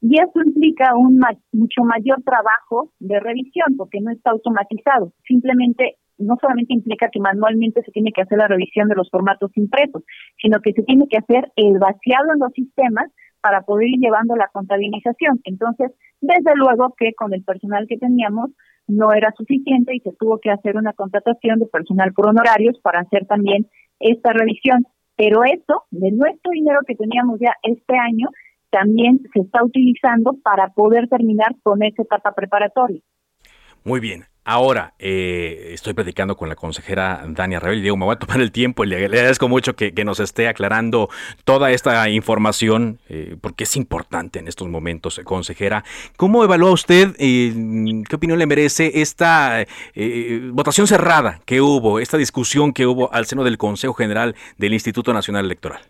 Y 0.00 0.18
eso 0.20 0.42
implica 0.44 0.94
un 0.94 1.18
mucho 1.52 1.82
mayor 1.82 2.22
trabajo 2.22 2.92
de 3.00 3.18
revisión, 3.20 3.76
porque 3.78 4.00
no 4.02 4.10
está 4.10 4.32
automatizado. 4.32 5.12
Simplemente, 5.26 5.96
no 6.18 6.36
solamente 6.40 6.74
implica 6.74 7.08
que 7.10 7.20
manualmente 7.20 7.82
se 7.82 7.92
tiene 7.92 8.12
que 8.12 8.22
hacer 8.22 8.38
la 8.38 8.48
revisión 8.48 8.88
de 8.88 8.94
los 8.94 9.10
formatos 9.10 9.50
impresos, 9.56 10.02
sino 10.40 10.60
que 10.60 10.72
se 10.72 10.82
tiene 10.82 11.06
que 11.08 11.18
hacer 11.18 11.50
el 11.56 11.78
vaciado 11.78 12.32
en 12.32 12.40
los 12.40 12.52
sistemas 12.52 13.10
para 13.40 13.62
poder 13.62 13.88
ir 13.88 14.00
llevando 14.00 14.36
la 14.36 14.48
contabilización. 14.52 15.40
Entonces, 15.44 15.92
desde 16.20 16.54
luego 16.56 16.94
que 16.96 17.12
con 17.14 17.34
el 17.34 17.44
personal 17.44 17.86
que 17.88 17.98
teníamos 17.98 18.50
no 18.86 19.12
era 19.12 19.32
suficiente 19.36 19.94
y 19.94 20.00
se 20.00 20.12
tuvo 20.18 20.38
que 20.40 20.50
hacer 20.50 20.76
una 20.76 20.92
contratación 20.92 21.58
de 21.58 21.66
personal 21.66 22.12
por 22.12 22.28
honorarios 22.28 22.78
para 22.82 23.00
hacer 23.00 23.26
también 23.26 23.66
esta 24.00 24.32
revisión. 24.32 24.86
Pero 25.16 25.44
eso, 25.44 25.84
de 25.90 26.10
nuestro 26.10 26.50
dinero 26.52 26.80
que 26.86 26.96
teníamos 26.96 27.38
ya 27.40 27.54
este 27.62 27.96
año, 27.96 28.28
también 28.70 29.20
se 29.32 29.40
está 29.40 29.62
utilizando 29.64 30.34
para 30.42 30.68
poder 30.68 31.08
terminar 31.08 31.54
con 31.62 31.82
esa 31.82 32.02
etapa 32.02 32.32
preparatoria. 32.34 33.00
Muy 33.84 34.00
bien. 34.00 34.24
Ahora, 34.46 34.92
eh, 34.98 35.70
estoy 35.72 35.94
platicando 35.94 36.36
con 36.36 36.50
la 36.50 36.54
consejera 36.54 37.24
Dania 37.26 37.60
Rebel 37.60 37.78
y 37.78 37.82
digo, 37.82 37.96
me 37.96 38.04
voy 38.04 38.14
a 38.14 38.18
tomar 38.18 38.42
el 38.42 38.52
tiempo 38.52 38.84
y 38.84 38.88
le, 38.88 38.96
agradezco 38.96 39.48
mucho 39.48 39.74
que, 39.74 39.92
nos 40.04 40.20
esté 40.20 40.48
aclarando 40.48 41.08
toda 41.44 41.70
esta 41.70 42.10
información, 42.10 42.98
eh, 43.08 43.36
porque 43.40 43.64
es 43.64 43.74
importante 43.74 44.38
en 44.38 44.46
estos 44.46 44.68
momentos, 44.68 45.18
consejera. 45.24 45.82
¿Cómo 46.18 46.44
evalúa 46.44 46.72
usted, 46.72 47.14
eh, 47.18 47.54
qué 48.06 48.16
opinión 48.16 48.38
le 48.38 48.46
merece 48.46 49.00
esta 49.00 49.64
votación 50.52 50.86
cerrada 50.86 51.40
que 51.46 51.62
hubo, 51.62 51.98
esta 51.98 52.18
discusión 52.18 52.74
que 52.74 52.86
hubo 52.86 53.10
al 53.14 53.24
seno 53.24 53.44
del 53.44 53.56
Consejo 53.56 53.94
General 53.94 54.34
del 54.58 54.74
Instituto 54.74 55.14
Nacional 55.14 55.46
Electoral? 55.46 55.80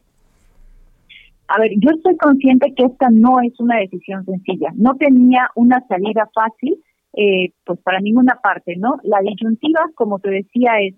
A 1.48 1.58
ver, 1.58 1.72
yo 1.78 1.90
estoy 1.90 2.16
consciente 2.18 2.72
que 2.76 2.84
esta 2.84 3.08
no 3.10 3.40
es 3.40 3.58
una 3.58 3.78
decisión 3.78 4.24
sencilla, 4.24 4.70
no 4.76 4.94
tenía 4.94 5.50
una 5.56 5.84
salida 5.88 6.30
fácil 6.32 6.78
eh, 7.16 7.52
pues 7.64 7.78
para 7.80 8.00
ninguna 8.00 8.38
parte, 8.42 8.76
¿no? 8.76 8.96
La 9.02 9.20
disyuntiva, 9.20 9.80
como 9.94 10.18
te 10.18 10.30
decía, 10.30 10.72
es 10.80 10.94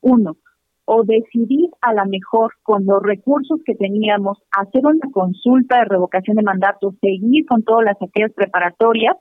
uno, 0.00 0.36
o 0.84 1.04
decidir 1.04 1.68
a 1.82 1.92
la 1.92 2.04
mejor 2.06 2.52
con 2.62 2.86
los 2.86 3.02
recursos 3.02 3.60
que 3.64 3.74
teníamos 3.74 4.38
hacer 4.56 4.86
una 4.86 5.10
consulta 5.12 5.80
de 5.80 5.84
revocación 5.84 6.36
de 6.36 6.42
mandato, 6.42 6.94
seguir 7.00 7.44
con 7.46 7.62
todas 7.62 7.84
las 7.84 8.00
actividades 8.00 8.34
preparatorias, 8.34 9.16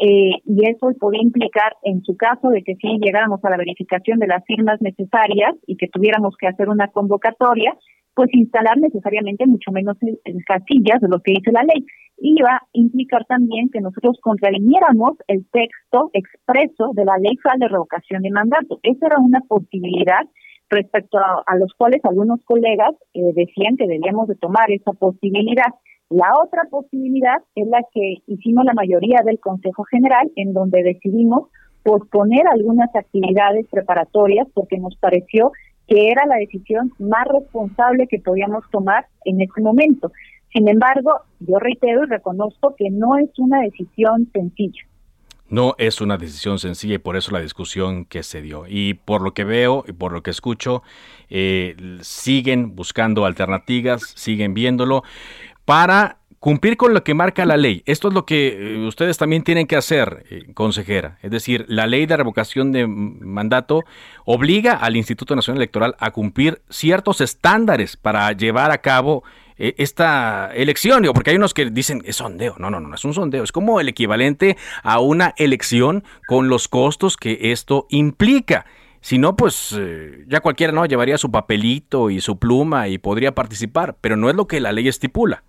eh, 0.00 0.30
y 0.44 0.70
eso 0.70 0.92
podría 1.00 1.22
implicar, 1.22 1.72
en 1.82 2.02
su 2.04 2.16
caso, 2.16 2.50
de 2.50 2.62
que 2.62 2.76
si 2.76 2.98
llegáramos 3.00 3.44
a 3.44 3.50
la 3.50 3.56
verificación 3.56 4.20
de 4.20 4.28
las 4.28 4.44
firmas 4.44 4.80
necesarias 4.80 5.56
y 5.66 5.76
que 5.76 5.88
tuviéramos 5.88 6.36
que 6.38 6.46
hacer 6.46 6.68
una 6.68 6.86
convocatoria, 6.88 7.76
pues 8.18 8.34
instalar 8.34 8.76
necesariamente 8.78 9.46
mucho 9.46 9.70
menos 9.70 9.96
casillas 10.44 11.00
de 11.00 11.06
lo 11.06 11.20
que 11.20 11.34
dice 11.36 11.52
la 11.52 11.62
ley. 11.62 11.86
Iba 12.16 12.50
a 12.50 12.66
implicar 12.72 13.24
también 13.26 13.70
que 13.70 13.80
nosotros 13.80 14.18
contraviniéramos 14.20 15.12
el 15.28 15.46
texto 15.52 16.10
expreso 16.12 16.90
de 16.94 17.04
la 17.04 17.16
ley 17.18 17.36
federal 17.36 17.60
de 17.60 17.68
revocación 17.68 18.22
de 18.22 18.32
mandato. 18.32 18.80
Esa 18.82 19.06
era 19.06 19.20
una 19.20 19.38
posibilidad 19.46 20.26
respecto 20.68 21.18
a, 21.18 21.56
los 21.58 21.72
cuales 21.78 22.04
algunos 22.04 22.40
colegas 22.44 22.96
eh, 23.14 23.20
decían 23.36 23.76
que 23.76 23.86
debíamos 23.86 24.26
de 24.26 24.34
tomar 24.34 24.68
esa 24.72 24.90
posibilidad. 24.94 25.70
La 26.10 26.32
otra 26.44 26.62
posibilidad 26.68 27.38
es 27.54 27.68
la 27.68 27.84
que 27.94 28.16
hicimos 28.26 28.64
la 28.64 28.74
mayoría 28.74 29.20
del 29.24 29.38
Consejo 29.38 29.84
General, 29.84 30.28
en 30.34 30.54
donde 30.54 30.82
decidimos 30.82 31.50
posponer 31.84 32.42
algunas 32.50 32.92
actividades 32.96 33.68
preparatorias 33.70 34.48
porque 34.54 34.76
nos 34.78 34.96
pareció 34.96 35.52
que 35.88 36.10
era 36.10 36.26
la 36.26 36.36
decisión 36.36 36.92
más 36.98 37.26
responsable 37.26 38.06
que 38.06 38.18
podíamos 38.18 38.62
tomar 38.70 39.06
en 39.24 39.40
ese 39.40 39.60
momento. 39.60 40.12
Sin 40.52 40.68
embargo, 40.68 41.22
yo 41.40 41.58
reitero 41.58 42.04
y 42.04 42.08
reconozco 42.08 42.74
que 42.76 42.90
no 42.90 43.16
es 43.16 43.30
una 43.38 43.62
decisión 43.62 44.28
sencilla. 44.32 44.82
No 45.50 45.74
es 45.78 46.02
una 46.02 46.18
decisión 46.18 46.58
sencilla 46.58 46.96
y 46.96 46.98
por 46.98 47.16
eso 47.16 47.32
la 47.32 47.40
discusión 47.40 48.04
que 48.04 48.22
se 48.22 48.42
dio. 48.42 48.64
Y 48.68 48.94
por 48.94 49.22
lo 49.22 49.32
que 49.32 49.44
veo 49.44 49.82
y 49.88 49.92
por 49.92 50.12
lo 50.12 50.22
que 50.22 50.30
escucho, 50.30 50.82
eh, 51.30 51.74
siguen 52.02 52.76
buscando 52.76 53.24
alternativas, 53.24 54.12
siguen 54.14 54.52
viéndolo 54.52 55.04
para 55.64 56.18
cumplir 56.40 56.76
con 56.76 56.94
lo 56.94 57.02
que 57.02 57.14
marca 57.14 57.44
la 57.44 57.56
ley. 57.56 57.82
Esto 57.86 58.08
es 58.08 58.14
lo 58.14 58.24
que 58.24 58.48
eh, 58.48 58.86
ustedes 58.86 59.18
también 59.18 59.42
tienen 59.42 59.66
que 59.66 59.76
hacer, 59.76 60.24
eh, 60.30 60.46
consejera. 60.54 61.18
Es 61.22 61.30
decir, 61.30 61.64
la 61.68 61.86
ley 61.86 62.06
de 62.06 62.16
revocación 62.16 62.72
de 62.72 62.86
mandato 62.86 63.84
obliga 64.24 64.74
al 64.74 64.96
Instituto 64.96 65.34
Nacional 65.34 65.58
Electoral 65.58 65.96
a 65.98 66.10
cumplir 66.12 66.62
ciertos 66.68 67.20
estándares 67.20 67.96
para 67.96 68.30
llevar 68.32 68.70
a 68.70 68.78
cabo 68.78 69.24
eh, 69.56 69.74
esta 69.78 70.50
elección. 70.54 71.04
porque 71.12 71.30
hay 71.30 71.36
unos 71.36 71.54
que 71.54 71.70
dicen 71.70 72.02
es 72.04 72.16
sondeo. 72.16 72.54
No, 72.58 72.70
no, 72.70 72.78
no, 72.80 72.88
no 72.88 72.94
es 72.94 73.04
un 73.04 73.14
sondeo. 73.14 73.42
Es 73.42 73.52
como 73.52 73.80
el 73.80 73.88
equivalente 73.88 74.56
a 74.82 75.00
una 75.00 75.34
elección 75.36 76.04
con 76.28 76.48
los 76.48 76.68
costos 76.68 77.16
que 77.16 77.52
esto 77.52 77.86
implica. 77.90 78.66
Si 79.00 79.16
no, 79.18 79.36
pues 79.36 79.78
ya 80.26 80.40
cualquiera 80.40 80.72
no 80.72 80.84
llevaría 80.84 81.18
su 81.18 81.30
papelito 81.30 82.10
y 82.10 82.20
su 82.20 82.36
pluma 82.38 82.88
y 82.88 82.98
podría 82.98 83.32
participar, 83.32 83.96
pero 84.00 84.16
no 84.16 84.28
es 84.28 84.34
lo 84.34 84.48
que 84.48 84.60
la 84.60 84.72
ley 84.72 84.88
estipula. 84.88 85.44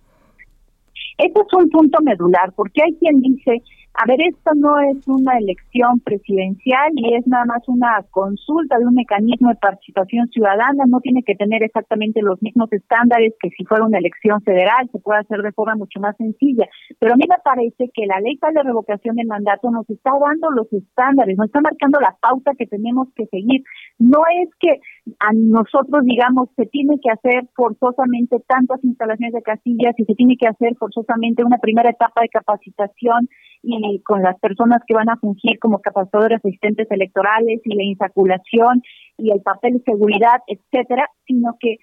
Este 1.22 1.40
es 1.40 1.52
un 1.52 1.68
punto 1.68 2.00
medular, 2.02 2.52
porque 2.56 2.82
hay 2.82 2.94
quien 2.96 3.20
dice, 3.20 3.62
a 3.94 4.06
ver, 4.06 4.18
esto 4.22 4.52
no 4.54 4.80
es 4.80 5.06
una 5.08 5.36
elección 5.36 6.00
presidencial 6.00 6.92
y 6.94 7.14
es 7.14 7.26
nada 7.26 7.44
más 7.44 7.60
una 7.68 8.02
consulta 8.10 8.78
de 8.78 8.86
un 8.86 8.94
mecanismo 8.94 9.50
de 9.50 9.56
participación 9.56 10.28
ciudadana, 10.28 10.84
no 10.86 11.00
tiene 11.00 11.22
que 11.22 11.34
tener 11.34 11.62
exactamente 11.62 12.22
los 12.22 12.40
mismos 12.40 12.72
estándares 12.72 13.34
que 13.40 13.50
si 13.50 13.64
fuera 13.64 13.84
una 13.84 13.98
elección 13.98 14.40
federal, 14.42 14.88
se 14.90 15.00
puede 15.00 15.20
hacer 15.20 15.42
de 15.42 15.52
forma 15.52 15.74
mucho 15.74 16.00
más 16.00 16.16
sencilla. 16.16 16.66
Pero 16.98 17.12
a 17.12 17.16
mí 17.16 17.24
me 17.28 17.36
parece 17.44 17.90
que 17.92 18.06
la 18.06 18.20
ley 18.20 18.36
para 18.36 18.54
la 18.54 18.62
revocación 18.62 19.16
del 19.16 19.26
mandato 19.26 19.70
nos 19.70 19.88
está 19.90 20.12
dando 20.18 20.50
los 20.50 20.72
estándares, 20.72 21.36
nos 21.36 21.46
está 21.46 21.60
marcando 21.60 22.00
la 22.00 22.16
pauta 22.22 22.52
que 22.56 22.66
tenemos 22.66 23.08
que 23.14 23.26
seguir. 23.26 23.62
No 23.98 24.22
es 24.42 24.48
que 24.60 24.80
a 25.18 25.32
nosotros, 25.32 26.04
digamos, 26.04 26.48
se 26.56 26.66
tiene 26.66 26.98
que 27.02 27.10
hacer 27.10 27.48
forzosamente 27.54 28.38
tantas 28.46 28.82
instalaciones 28.84 29.32
de 29.34 29.42
casillas 29.42 29.94
y 29.98 30.04
se 30.04 30.14
tiene 30.14 30.36
que 30.36 30.46
hacer 30.46 30.76
forzosamente 30.76 31.44
una 31.44 31.58
primera 31.58 31.90
etapa 31.90 32.22
de 32.22 32.28
capacitación 32.28 33.28
y 33.62 34.00
con 34.02 34.22
las 34.22 34.38
personas 34.40 34.82
que 34.86 34.94
van 34.94 35.10
a 35.10 35.16
fungir 35.16 35.58
como 35.58 35.80
capacitadores 35.80 36.38
asistentes 36.38 36.90
electorales 36.90 37.60
y 37.64 37.74
la 37.74 37.84
insaculación 37.84 38.82
y 39.18 39.30
el 39.30 39.42
papel 39.42 39.74
de 39.74 39.82
seguridad, 39.92 40.40
etcétera, 40.46 41.08
sino 41.26 41.56
que 41.60 41.76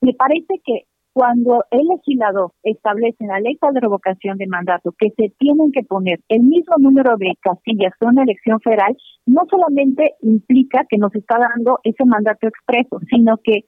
me 0.00 0.12
parece 0.14 0.60
que 0.64 0.84
cuando 1.12 1.64
el 1.70 1.86
legislador 1.88 2.52
establece 2.62 3.16
en 3.20 3.28
la 3.28 3.40
ley 3.40 3.58
de 3.60 3.80
revocación 3.80 4.38
de 4.38 4.46
mandato 4.46 4.94
que 4.98 5.10
se 5.16 5.34
tienen 5.38 5.72
que 5.72 5.82
poner 5.82 6.20
el 6.28 6.42
mismo 6.42 6.76
número 6.78 7.16
de 7.16 7.34
casillas 7.40 7.92
que 7.98 8.06
una 8.06 8.22
elección 8.22 8.60
federal, 8.60 8.96
no 9.26 9.42
solamente 9.50 10.14
implica 10.22 10.84
que 10.88 10.98
nos 10.98 11.14
está 11.14 11.38
dando 11.38 11.80
ese 11.82 12.04
mandato 12.04 12.46
expreso, 12.46 13.00
sino 13.10 13.36
que 13.42 13.64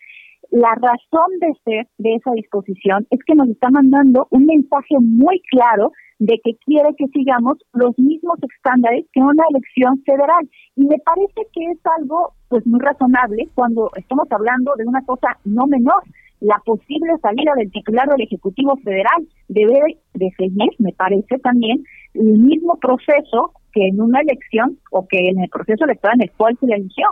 la 0.51 0.75
razón 0.75 1.39
de 1.41 1.53
ser 1.65 1.87
de 1.99 2.15
esa 2.15 2.33
disposición 2.33 3.07
es 3.11 3.21
que 3.25 3.35
nos 3.35 3.49
está 3.49 3.71
mandando 3.71 4.27
un 4.31 4.47
mensaje 4.47 4.97
muy 5.01 5.41
claro 5.51 5.93
de 6.19 6.39
que 6.45 6.57
quiere 6.65 6.91
que 6.99 7.07
sigamos 7.09 7.59
los 7.73 7.99
mismos 7.99 8.37
estándares 8.43 9.07
que 9.13 9.21
una 9.21 9.45
elección 9.51 10.03
federal. 10.05 10.49
Y 10.77 10.85
me 10.87 10.99
parece 10.99 11.49
que 11.53 11.71
es 11.71 11.79
algo 11.99 12.33
pues 12.49 12.67
muy 12.67 12.81
razonable 12.81 13.49
cuando 13.55 13.91
estamos 13.97 14.27
hablando 14.31 14.73
de 14.77 14.87
una 14.87 15.03
cosa 15.07 15.39
no 15.45 15.67
menor 15.67 16.03
la 16.41 16.61
posible 16.65 17.13
salida 17.23 17.53
del 17.57 17.71
titular 17.71 18.09
del 18.09 18.23
Ejecutivo 18.23 18.77
Federal 18.83 19.27
debe 19.49 19.99
de 20.15 20.31
seguir, 20.37 20.71
me 20.79 20.93
parece 20.93 21.39
también, 21.39 21.85
el 22.15 22.39
mismo 22.39 22.79
proceso 22.79 23.53
que 23.73 23.89
en 23.89 24.01
una 24.01 24.21
elección 24.21 24.79
o 24.91 25.07
que 25.07 25.29
en 25.29 25.41
el 25.41 25.49
proceso 25.49 25.85
electoral 25.85 26.17
en 26.17 26.23
el 26.23 26.33
cual 26.33 26.57
se 26.59 26.67
le 26.67 26.77
eligió. 26.77 27.07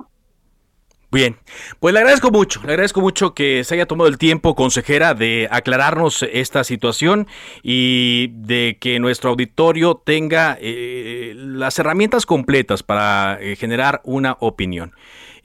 Bien, 1.11 1.37
pues 1.81 1.95
le 1.95 2.01
agradezco 2.01 2.31
mucho, 2.31 2.61
le 2.65 2.73
agradezco 2.73 3.01
mucho 3.01 3.33
que 3.33 3.65
se 3.65 3.75
haya 3.75 3.87
tomado 3.87 4.11
el 4.11 4.19
tiempo, 4.19 4.55
consejera, 4.55 5.15
de 5.15 5.49
aclararnos 5.51 6.23
esta 6.23 6.65
situación 6.65 7.27
y 7.63 8.29
de 8.35 8.77
que 8.79 8.99
nuestro 8.99 9.31
auditorio 9.31 9.95
tenga 10.05 10.59
eh, 10.61 11.33
las 11.35 11.79
herramientas 11.79 12.27
completas 12.27 12.83
para 12.83 13.39
eh, 13.41 13.57
generar 13.57 14.03
una 14.05 14.37
opinión. 14.41 14.93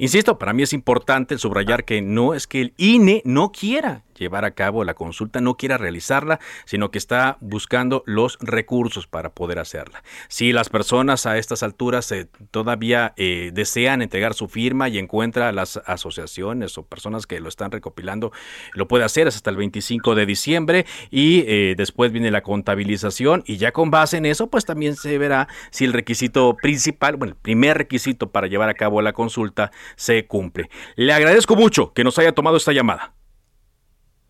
Insisto, 0.04 0.38
para 0.38 0.52
mí 0.52 0.64
es 0.64 0.74
importante 0.74 1.38
subrayar 1.38 1.86
que 1.86 2.02
no 2.02 2.34
es 2.34 2.46
que 2.46 2.60
el 2.60 2.74
INE 2.76 3.22
no 3.24 3.54
quiera 3.54 4.04
llevar 4.20 4.46
a 4.46 4.52
cabo 4.52 4.84
la 4.84 4.94
consulta, 4.94 5.42
no 5.42 5.56
quiera 5.56 5.78
realizarla, 5.78 6.40
sino 6.66 6.92
que 6.92 6.98
está 6.98 7.38
buscando 7.42 8.04
los 8.06 8.38
recursos 8.42 9.08
para 9.08 9.34
poder 9.34 9.60
hacerla. 9.60 10.04
Si 10.28 10.52
las 10.52 10.70
personas 10.70 11.26
a 11.26 11.38
estas 11.38 11.64
alturas 11.64 12.12
eh, 12.12 12.28
todavía 12.52 13.14
eh, 13.18 13.52
desean 13.54 14.02
entregar 14.02 14.34
su 14.34 14.48
firma 14.48 14.90
y 14.90 14.98
encuentra 14.98 15.52
las 15.52 15.78
asociaciones 15.86 16.78
o 16.78 16.86
personas 16.86 17.28
que 17.28 17.40
lo 17.40 17.50
están 17.50 17.72
recopilando, 17.72 18.32
lo 18.74 18.88
puede 18.88 19.04
hacer 19.04 19.28
hasta 19.28 19.50
el 19.50 19.58
25 19.58 20.16
de 20.16 20.26
diciembre 20.26 20.86
y 21.10 21.44
eh, 21.48 21.76
después 21.78 22.12
viene 22.12 22.32
la 22.32 22.42
contabilización 22.42 23.44
y 23.46 23.58
ya 23.58 23.72
con 23.72 23.92
base 23.92 24.18
en 24.18 24.26
eso, 24.26 24.48
pues 24.48 24.66
también 24.66 24.96
se 24.96 25.18
verá 25.18 25.48
si 25.72 25.86
el 25.86 25.94
requisito 25.94 26.56
principal, 26.62 27.18
bueno, 27.18 27.34
el 27.34 27.40
primer 27.40 27.78
requisito 27.78 28.32
para 28.32 28.48
llevar 28.48 28.70
a 28.70 28.74
cabo 28.74 29.02
la 29.02 29.14
consulta 29.14 29.72
se 29.96 30.26
cumple. 30.28 30.70
Le 30.96 31.14
agradezco 31.14 31.56
mucho 31.56 31.94
que 31.94 32.04
nos 32.04 32.18
haya 32.20 32.32
tomado 32.34 32.58
esta 32.58 32.72
llamada. 32.72 33.14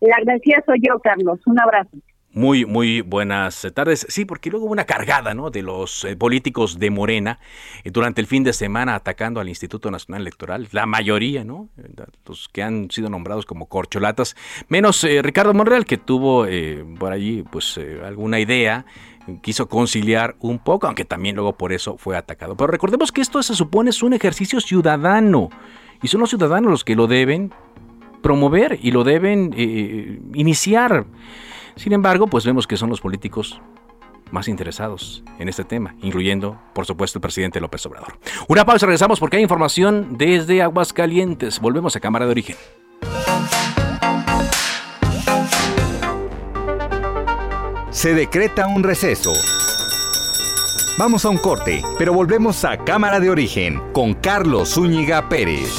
La 0.00 0.16
agradecida 0.16 0.62
soy 0.66 0.80
yo, 0.82 0.98
Carlos. 1.00 1.40
Un 1.46 1.60
abrazo. 1.60 1.96
Muy, 2.34 2.66
muy 2.66 3.00
buenas 3.00 3.64
tardes. 3.74 4.06
Sí, 4.08 4.24
porque 4.24 4.50
luego 4.50 4.66
hubo 4.66 4.72
una 4.72 4.86
cargada 4.86 5.34
¿no? 5.34 5.50
de 5.50 5.62
los 5.62 6.02
eh, 6.02 6.16
políticos 6.16 6.80
de 6.80 6.90
Morena 6.90 7.38
eh, 7.84 7.92
durante 7.92 8.20
el 8.20 8.26
fin 8.26 8.42
de 8.42 8.52
semana 8.52 8.96
atacando 8.96 9.38
al 9.40 9.48
Instituto 9.48 9.88
Nacional 9.88 10.22
Electoral. 10.22 10.66
La 10.72 10.84
mayoría, 10.84 11.44
¿no? 11.44 11.68
Los 12.26 12.48
que 12.48 12.64
han 12.64 12.90
sido 12.90 13.08
nombrados 13.08 13.46
como 13.46 13.66
corcholatas, 13.66 14.34
menos 14.68 15.04
eh, 15.04 15.22
Ricardo 15.22 15.54
Monreal, 15.54 15.86
que 15.86 15.96
tuvo 15.96 16.44
por 16.98 17.12
allí 17.12 17.44
pues 17.44 17.78
alguna 18.04 18.40
idea 18.40 18.84
quiso 19.42 19.68
conciliar 19.68 20.36
un 20.40 20.58
poco, 20.58 20.86
aunque 20.86 21.04
también 21.04 21.36
luego 21.36 21.56
por 21.56 21.72
eso 21.72 21.96
fue 21.96 22.16
atacado. 22.16 22.56
Pero 22.56 22.68
recordemos 22.68 23.12
que 23.12 23.20
esto 23.20 23.42
se 23.42 23.54
supone 23.54 23.90
es 23.90 24.02
un 24.02 24.12
ejercicio 24.12 24.60
ciudadano 24.60 25.50
y 26.02 26.08
son 26.08 26.20
los 26.20 26.30
ciudadanos 26.30 26.70
los 26.70 26.84
que 26.84 26.96
lo 26.96 27.06
deben 27.06 27.52
promover 28.22 28.78
y 28.82 28.90
lo 28.90 29.04
deben 29.04 29.54
eh, 29.56 30.20
iniciar. 30.34 31.06
Sin 31.76 31.92
embargo, 31.92 32.26
pues 32.26 32.44
vemos 32.44 32.66
que 32.66 32.76
son 32.76 32.90
los 32.90 33.00
políticos 33.00 33.60
más 34.30 34.48
interesados 34.48 35.22
en 35.38 35.48
este 35.48 35.64
tema, 35.64 35.94
incluyendo, 36.02 36.58
por 36.72 36.86
supuesto, 36.86 37.18
el 37.18 37.22
presidente 37.22 37.60
López 37.60 37.84
Obrador. 37.86 38.18
Una 38.48 38.64
pausa, 38.64 38.86
regresamos 38.86 39.20
porque 39.20 39.36
hay 39.36 39.42
información 39.42 40.16
desde 40.16 40.62
Aguascalientes. 40.62 41.60
Volvemos 41.60 41.96
a 41.96 42.00
Cámara 42.00 42.24
de 42.24 42.32
Origen. 42.32 42.56
Se 48.04 48.12
decreta 48.12 48.66
un 48.66 48.82
receso. 48.82 49.32
Vamos 50.98 51.24
a 51.24 51.30
un 51.30 51.38
corte, 51.38 51.82
pero 51.96 52.12
volvemos 52.12 52.62
a 52.66 52.76
Cámara 52.76 53.18
de 53.18 53.30
Origen 53.30 53.80
con 53.94 54.12
Carlos 54.12 54.74
Zúñiga 54.74 55.26
Pérez. 55.30 55.70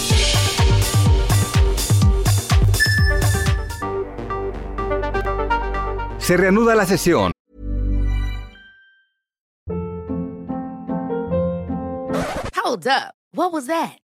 Se 6.17 6.35
reanuda 6.35 6.73
la 6.73 6.87
sesión. 6.87 7.31
Hold 12.55 12.87
up. 12.87 13.13
What 13.35 13.53
was 13.53 13.67
that? 13.67 13.99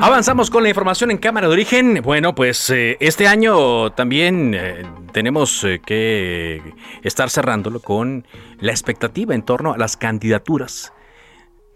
Avanzamos 0.00 0.50
con 0.50 0.62
la 0.62 0.68
información 0.68 1.10
en 1.10 1.18
Cámara 1.18 1.48
de 1.48 1.54
Origen. 1.54 2.00
Bueno, 2.02 2.34
pues 2.34 2.68
eh, 2.70 2.96
este 3.00 3.26
año 3.26 3.90
también 3.92 4.54
eh, 4.54 4.82
tenemos 5.12 5.64
eh, 5.64 5.80
que 5.84 6.60
estar 7.02 7.30
cerrándolo 7.30 7.80
con 7.80 8.26
la 8.60 8.72
expectativa 8.72 9.34
en 9.34 9.42
torno 9.42 9.72
a 9.72 9.78
las 9.78 9.96
candidaturas 9.96 10.92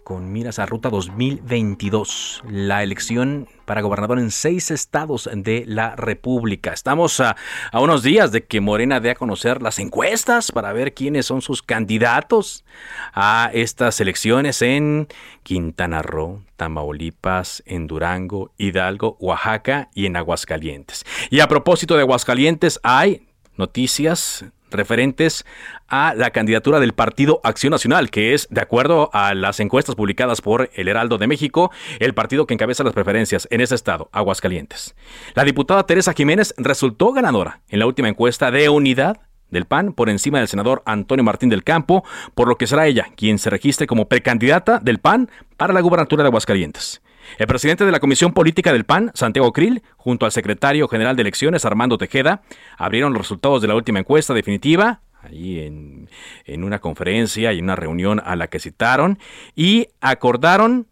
con 0.03 0.31
miras 0.31 0.59
a 0.59 0.65
Ruta 0.65 0.89
2022, 0.89 2.43
la 2.49 2.83
elección 2.83 3.47
para 3.65 3.81
gobernador 3.81 4.19
en 4.19 4.31
seis 4.31 4.71
estados 4.71 5.29
de 5.33 5.63
la 5.67 5.95
República. 5.95 6.73
Estamos 6.73 7.19
a, 7.19 7.35
unos 7.73 8.03
días 8.03 8.31
de 8.31 8.43
que 8.43 8.61
Morena 8.61 8.99
dé 8.99 9.11
a 9.11 9.15
conocer 9.15 9.61
las 9.61 9.79
encuestas 9.79 10.51
para 10.51 10.73
ver 10.73 10.93
quiénes 10.93 11.25
son 11.25 11.41
sus 11.41 11.61
candidatos 11.61 12.65
a 13.13 13.49
estas 13.53 14.01
elecciones 14.01 14.61
en 14.61 15.07
Quintana 15.43 16.01
Roo, 16.01 16.43
Tamaulipas, 16.57 17.63
en 17.65 17.87
Durango, 17.87 18.51
Hidalgo, 18.57 19.17
Oaxaca 19.19 19.89
y 19.93 20.05
en 20.05 20.17
Aguascalientes. 20.17 21.05
Y 21.29 21.39
a 21.39 21.47
propósito 21.47 21.95
de 21.95 22.01
Aguascalientes, 22.01 22.79
hay 22.83 23.27
noticias 23.55 24.45
referentes 24.71 25.45
a 25.87 26.13
la 26.15 26.31
candidatura 26.31 26.79
del 26.79 26.93
Partido 26.93 27.41
Acción 27.43 27.71
Nacional, 27.71 28.09
que 28.09 28.33
es, 28.33 28.47
de 28.49 28.61
acuerdo 28.61 29.09
a 29.13 29.33
las 29.33 29.59
encuestas 29.59 29.95
publicadas 29.95 30.41
por 30.41 30.69
El 30.73 30.87
Heraldo 30.87 31.17
de 31.17 31.27
México, 31.27 31.71
el 31.99 32.13
partido 32.13 32.47
que 32.47 32.53
encabeza 32.53 32.83
las 32.83 32.93
preferencias 32.93 33.47
en 33.51 33.61
ese 33.61 33.75
estado, 33.75 34.09
Aguascalientes. 34.11 34.95
La 35.35 35.43
diputada 35.43 35.85
Teresa 35.85 36.13
Jiménez 36.13 36.53
resultó 36.57 37.11
ganadora 37.11 37.61
en 37.69 37.79
la 37.79 37.85
última 37.85 38.09
encuesta 38.09 38.51
de 38.51 38.69
unidad 38.69 39.21
del 39.51 39.65
PAN 39.65 39.93
por 39.93 40.09
encima 40.09 40.39
del 40.39 40.47
senador 40.47 40.81
Antonio 40.85 41.23
Martín 41.23 41.49
del 41.49 41.63
Campo, 41.63 42.03
por 42.33 42.47
lo 42.47 42.55
que 42.57 42.67
será 42.67 42.87
ella 42.87 43.07
quien 43.15 43.37
se 43.37 43.49
registre 43.49 43.85
como 43.85 44.07
precandidata 44.07 44.79
del 44.79 44.99
PAN 44.99 45.29
para 45.57 45.73
la 45.73 45.81
gubernatura 45.81 46.23
de 46.23 46.27
Aguascalientes. 46.27 47.01
El 47.37 47.47
presidente 47.47 47.85
de 47.85 47.91
la 47.91 47.99
Comisión 47.99 48.33
Política 48.33 48.73
del 48.73 48.85
PAN, 48.85 49.11
Santiago 49.13 49.51
Krill, 49.53 49.83
junto 49.97 50.25
al 50.25 50.31
secretario 50.31 50.87
general 50.87 51.15
de 51.15 51.21
elecciones, 51.21 51.65
Armando 51.65 51.97
Tejeda, 51.97 52.41
abrieron 52.77 53.13
los 53.13 53.21
resultados 53.21 53.61
de 53.61 53.67
la 53.67 53.75
última 53.75 53.99
encuesta 53.99 54.33
definitiva 54.33 55.01
allí 55.21 55.59
en, 55.59 56.09
en 56.45 56.63
una 56.63 56.79
conferencia 56.79 57.53
y 57.53 57.59
en 57.59 57.65
una 57.65 57.75
reunión 57.75 58.21
a 58.25 58.35
la 58.35 58.47
que 58.47 58.59
citaron 58.59 59.19
y 59.55 59.87
acordaron 60.01 60.87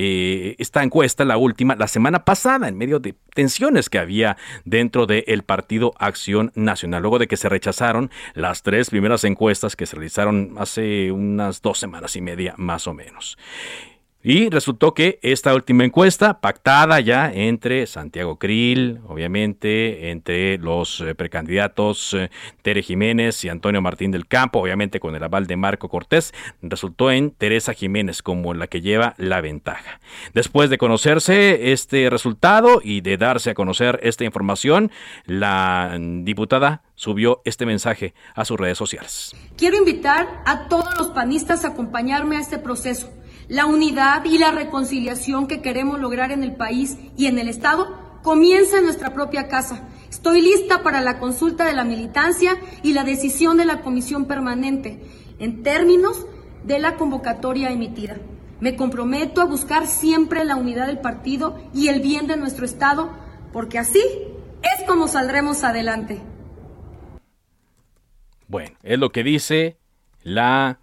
eh, 0.00 0.54
esta 0.60 0.84
encuesta, 0.84 1.24
la 1.24 1.38
última, 1.38 1.74
la 1.74 1.88
semana 1.88 2.24
pasada, 2.24 2.68
en 2.68 2.78
medio 2.78 3.00
de 3.00 3.16
tensiones 3.34 3.90
que 3.90 3.98
había 3.98 4.36
dentro 4.64 5.06
del 5.06 5.42
Partido 5.42 5.92
Acción 5.98 6.52
Nacional, 6.54 7.02
luego 7.02 7.18
de 7.18 7.26
que 7.26 7.36
se 7.36 7.48
rechazaron 7.48 8.08
las 8.34 8.62
tres 8.62 8.90
primeras 8.90 9.24
encuestas 9.24 9.74
que 9.74 9.86
se 9.86 9.96
realizaron 9.96 10.54
hace 10.56 11.10
unas 11.10 11.62
dos 11.62 11.80
semanas 11.80 12.14
y 12.14 12.20
media 12.20 12.54
más 12.58 12.86
o 12.86 12.94
menos. 12.94 13.38
Y 14.30 14.50
resultó 14.50 14.92
que 14.92 15.18
esta 15.22 15.54
última 15.54 15.86
encuesta, 15.86 16.42
pactada 16.42 17.00
ya 17.00 17.32
entre 17.32 17.86
Santiago 17.86 18.38
Krill, 18.38 19.00
obviamente, 19.08 20.10
entre 20.10 20.58
los 20.58 21.00
eh, 21.00 21.14
precandidatos 21.14 22.12
eh, 22.12 22.28
Tere 22.60 22.82
Jiménez 22.82 23.42
y 23.46 23.48
Antonio 23.48 23.80
Martín 23.80 24.10
del 24.10 24.28
Campo, 24.28 24.60
obviamente 24.60 25.00
con 25.00 25.16
el 25.16 25.24
aval 25.24 25.46
de 25.46 25.56
Marco 25.56 25.88
Cortés, 25.88 26.34
resultó 26.60 27.10
en 27.10 27.30
Teresa 27.30 27.72
Jiménez 27.72 28.20
como 28.20 28.52
la 28.52 28.66
que 28.66 28.82
lleva 28.82 29.14
la 29.16 29.40
ventaja. 29.40 29.98
Después 30.34 30.68
de 30.68 30.76
conocerse 30.76 31.72
este 31.72 32.10
resultado 32.10 32.82
y 32.84 33.00
de 33.00 33.16
darse 33.16 33.48
a 33.48 33.54
conocer 33.54 33.98
esta 34.02 34.24
información, 34.24 34.90
la 35.24 35.96
diputada 35.98 36.82
subió 36.96 37.40
este 37.46 37.64
mensaje 37.64 38.12
a 38.34 38.44
sus 38.44 38.60
redes 38.60 38.76
sociales. 38.76 39.34
Quiero 39.56 39.78
invitar 39.78 40.42
a 40.44 40.68
todos 40.68 40.98
los 40.98 41.06
panistas 41.06 41.64
a 41.64 41.68
acompañarme 41.68 42.36
a 42.36 42.40
este 42.40 42.58
proceso 42.58 43.10
la 43.48 43.66
unidad 43.66 44.24
y 44.24 44.38
la 44.38 44.50
reconciliación 44.50 45.46
que 45.46 45.62
queremos 45.62 45.98
lograr 45.98 46.30
en 46.30 46.44
el 46.44 46.54
país 46.54 46.98
y 47.16 47.26
en 47.26 47.38
el 47.38 47.48
Estado 47.48 48.20
comienza 48.22 48.78
en 48.78 48.84
nuestra 48.84 49.14
propia 49.14 49.48
casa. 49.48 49.88
Estoy 50.10 50.42
lista 50.42 50.82
para 50.82 51.00
la 51.00 51.18
consulta 51.18 51.64
de 51.64 51.74
la 51.74 51.84
militancia 51.84 52.56
y 52.82 52.92
la 52.92 53.04
decisión 53.04 53.56
de 53.56 53.64
la 53.64 53.80
comisión 53.80 54.26
permanente 54.26 55.02
en 55.38 55.62
términos 55.62 56.26
de 56.64 56.78
la 56.78 56.96
convocatoria 56.96 57.70
emitida. 57.70 58.18
Me 58.60 58.76
comprometo 58.76 59.40
a 59.40 59.46
buscar 59.46 59.86
siempre 59.86 60.44
la 60.44 60.56
unidad 60.56 60.86
del 60.86 60.98
partido 60.98 61.58
y 61.72 61.88
el 61.88 62.00
bien 62.00 62.26
de 62.26 62.36
nuestro 62.36 62.64
Estado, 62.64 63.10
porque 63.52 63.78
así 63.78 64.02
es 64.62 64.86
como 64.86 65.08
saldremos 65.08 65.62
adelante. 65.64 66.20
Bueno, 68.48 68.76
es 68.82 68.98
lo 68.98 69.10
que 69.10 69.22
dice 69.22 69.78
la 70.22 70.80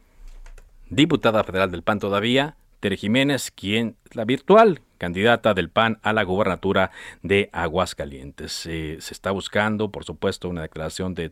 diputada 0.89 1.43
federal 1.43 1.71
del 1.71 1.83
PAN 1.83 1.99
todavía, 1.99 2.57
Tere 2.79 2.97
Jiménez, 2.97 3.51
quien 3.51 3.95
la 4.11 4.25
virtual 4.25 4.81
candidata 4.97 5.53
del 5.53 5.69
PAN 5.69 5.99
a 6.03 6.13
la 6.13 6.23
gubernatura 6.23 6.91
de 7.21 7.49
Aguascalientes. 7.51 8.65
Eh, 8.65 8.97
se 8.99 9.13
está 9.13 9.31
buscando, 9.31 9.91
por 9.91 10.05
supuesto, 10.05 10.49
una 10.49 10.61
declaración 10.61 11.13
de 11.13 11.31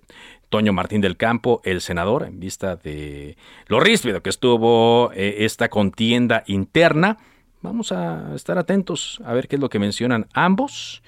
Toño 0.49 0.73
Martín 0.73 1.01
del 1.01 1.17
Campo, 1.17 1.61
el 1.63 1.81
senador, 1.81 2.23
en 2.23 2.39
vista 2.39 2.75
de 2.75 3.37
lo 3.67 3.79
ríspido 3.79 4.21
que 4.21 4.29
estuvo 4.29 5.11
eh, 5.13 5.45
esta 5.45 5.69
contienda 5.69 6.43
interna. 6.47 7.17
Vamos 7.61 7.91
a 7.91 8.35
estar 8.35 8.57
atentos 8.57 9.21
a 9.25 9.33
ver 9.33 9.47
qué 9.47 9.55
es 9.55 9.61
lo 9.61 9.69
que 9.69 9.79
mencionan 9.79 10.27
ambos. 10.33 11.01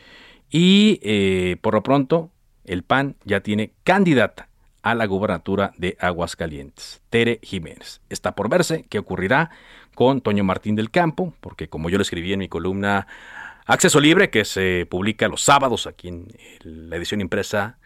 Y 0.50 1.00
eh, 1.04 1.58
por 1.62 1.74
lo 1.74 1.84
pronto, 1.84 2.32
el 2.64 2.84
PAN 2.84 3.16
ya 3.26 3.42
tiene 3.42 3.74
candidata 3.84 4.50
a 4.86 4.94
la 4.94 5.08
gubernatura 5.08 5.74
de 5.78 5.98
Aguascalientes, 6.00 7.02
Tere 7.10 7.40
Jiménez. 7.42 8.02
Está 8.08 8.36
por 8.36 8.50
verse 8.50 8.86
qué 8.88 9.00
ocurrirá 9.00 9.50
con 9.96 10.22
Toño 10.22 10.44
Martín 10.44 10.76
del 10.76 10.92
Campo, 10.92 11.34
porque 11.42 11.68
como 11.68 11.90
yo 11.90 11.98
lo 11.98 12.04
escribí 12.04 12.34
en 12.34 12.40
mi 12.40 12.48
columna 12.48 13.08
Acceso 13.66 14.00
Libre, 14.00 14.30
que 14.30 14.46
se 14.46 14.86
publica 14.88 15.28
los 15.28 15.42
sábados 15.42 15.88
aquí 15.88 16.10
en 16.10 16.28
la 16.62 16.98
edición 16.98 17.20
impresa 17.20 17.80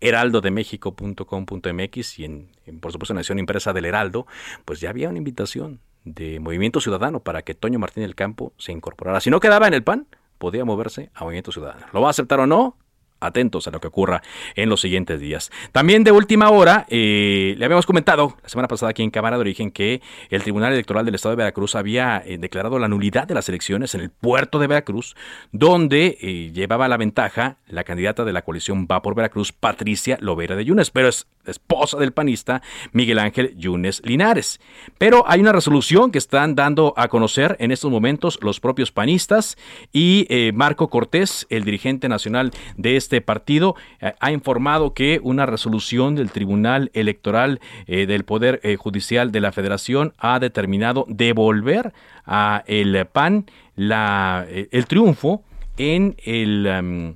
heraldodemexico.com.mx 0.00 2.18
y 2.20 2.24
en, 2.24 2.48
por 2.80 2.90
supuesto 2.90 3.12
en 3.12 3.16
la 3.16 3.20
edición 3.20 3.38
impresa 3.38 3.74
del 3.74 3.84
Heraldo, 3.84 4.26
pues 4.64 4.80
ya 4.80 4.88
había 4.88 5.10
una 5.10 5.18
invitación 5.18 5.80
de 6.04 6.40
Movimiento 6.40 6.80
Ciudadano 6.80 7.20
para 7.20 7.42
que 7.42 7.54
Toño 7.54 7.78
Martín 7.78 8.02
del 8.02 8.14
Campo 8.14 8.54
se 8.56 8.72
incorporara. 8.72 9.20
Si 9.20 9.28
no 9.28 9.40
quedaba 9.40 9.68
en 9.68 9.74
el 9.74 9.84
PAN, 9.84 10.06
podía 10.38 10.64
moverse 10.64 11.10
a 11.14 11.24
Movimiento 11.24 11.52
Ciudadano. 11.52 11.84
¿Lo 11.92 12.00
va 12.00 12.06
a 12.06 12.12
aceptar 12.12 12.40
o 12.40 12.46
no? 12.46 12.78
Atentos 13.26 13.66
a 13.66 13.70
lo 13.70 13.80
que 13.80 13.88
ocurra 13.88 14.22
en 14.54 14.68
los 14.68 14.80
siguientes 14.80 15.20
días. 15.20 15.50
También 15.72 16.04
de 16.04 16.12
última 16.12 16.50
hora, 16.50 16.86
eh, 16.88 17.54
le 17.58 17.64
habíamos 17.64 17.86
comentado 17.86 18.36
la 18.42 18.48
semana 18.48 18.68
pasada 18.68 18.90
aquí 18.90 19.02
en 19.02 19.10
Cámara 19.10 19.36
de 19.36 19.40
Origen 19.40 19.70
que 19.70 20.00
el 20.30 20.42
Tribunal 20.42 20.72
Electoral 20.72 21.04
del 21.04 21.14
Estado 21.14 21.32
de 21.32 21.36
Veracruz 21.36 21.74
había 21.74 22.22
eh, 22.24 22.38
declarado 22.38 22.78
la 22.78 22.88
nulidad 22.88 23.26
de 23.26 23.34
las 23.34 23.48
elecciones 23.48 23.94
en 23.94 24.00
el 24.00 24.10
puerto 24.10 24.58
de 24.58 24.66
Veracruz, 24.66 25.16
donde 25.52 26.18
eh, 26.20 26.50
llevaba 26.52 26.88
la 26.88 26.96
ventaja 26.96 27.58
la 27.68 27.84
candidata 27.84 28.24
de 28.24 28.32
la 28.32 28.42
coalición 28.42 28.86
Va 28.90 29.02
por 29.02 29.14
Veracruz, 29.14 29.52
Patricia 29.52 30.18
Lovera 30.20 30.56
de 30.56 30.64
Yunes, 30.64 30.90
pero 30.90 31.08
es 31.08 31.26
esposa 31.46 31.96
del 31.98 32.12
panista 32.12 32.62
Miguel 32.92 33.18
Ángel 33.18 33.56
Yunes 33.56 34.02
Linares. 34.04 34.60
Pero 34.98 35.24
hay 35.28 35.40
una 35.40 35.52
resolución 35.52 36.10
que 36.10 36.18
están 36.18 36.54
dando 36.54 36.92
a 36.96 37.08
conocer 37.08 37.56
en 37.60 37.70
estos 37.70 37.90
momentos 37.90 38.38
los 38.42 38.58
propios 38.58 38.90
panistas 38.90 39.56
y 39.92 40.26
Marco 40.54 40.88
Cortés, 40.90 41.46
el 41.50 41.64
dirigente 41.64 42.08
nacional 42.08 42.50
de 42.76 42.96
este 42.96 43.15
partido 43.20 43.76
eh, 44.00 44.14
ha 44.20 44.32
informado 44.32 44.94
que 44.94 45.20
una 45.22 45.46
resolución 45.46 46.14
del 46.14 46.30
Tribunal 46.30 46.90
Electoral 46.94 47.60
eh, 47.86 48.06
del 48.06 48.24
Poder 48.24 48.60
eh, 48.62 48.76
Judicial 48.76 49.32
de 49.32 49.40
la 49.40 49.52
Federación 49.52 50.14
ha 50.18 50.38
determinado 50.38 51.06
devolver 51.08 51.92
a 52.24 52.64
el 52.66 53.06
PAN 53.06 53.46
la, 53.74 54.46
el 54.48 54.86
triunfo 54.86 55.42
en 55.76 56.16
el 56.24 57.14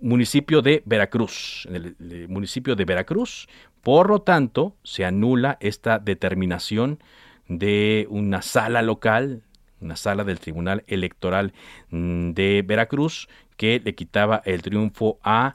municipio 0.00 0.62
de 0.62 0.82
Veracruz, 0.84 1.66
en 1.68 1.96
el, 2.00 2.28
municipio 2.28 2.76
de 2.76 2.84
Veracruz. 2.84 3.48
Por 3.82 4.08
lo 4.08 4.22
tanto, 4.22 4.76
se 4.84 5.04
anula 5.04 5.58
esta 5.60 5.98
determinación 5.98 7.00
de 7.48 8.06
una 8.10 8.42
sala 8.42 8.82
local, 8.82 9.42
una 9.80 9.96
sala 9.96 10.24
del 10.24 10.38
Tribunal 10.38 10.84
Electoral 10.86 11.52
mm, 11.90 12.30
de 12.30 12.62
Veracruz, 12.64 13.28
que 13.62 13.80
le 13.84 13.94
quitaba 13.94 14.42
el 14.44 14.60
triunfo 14.60 15.20
a 15.22 15.54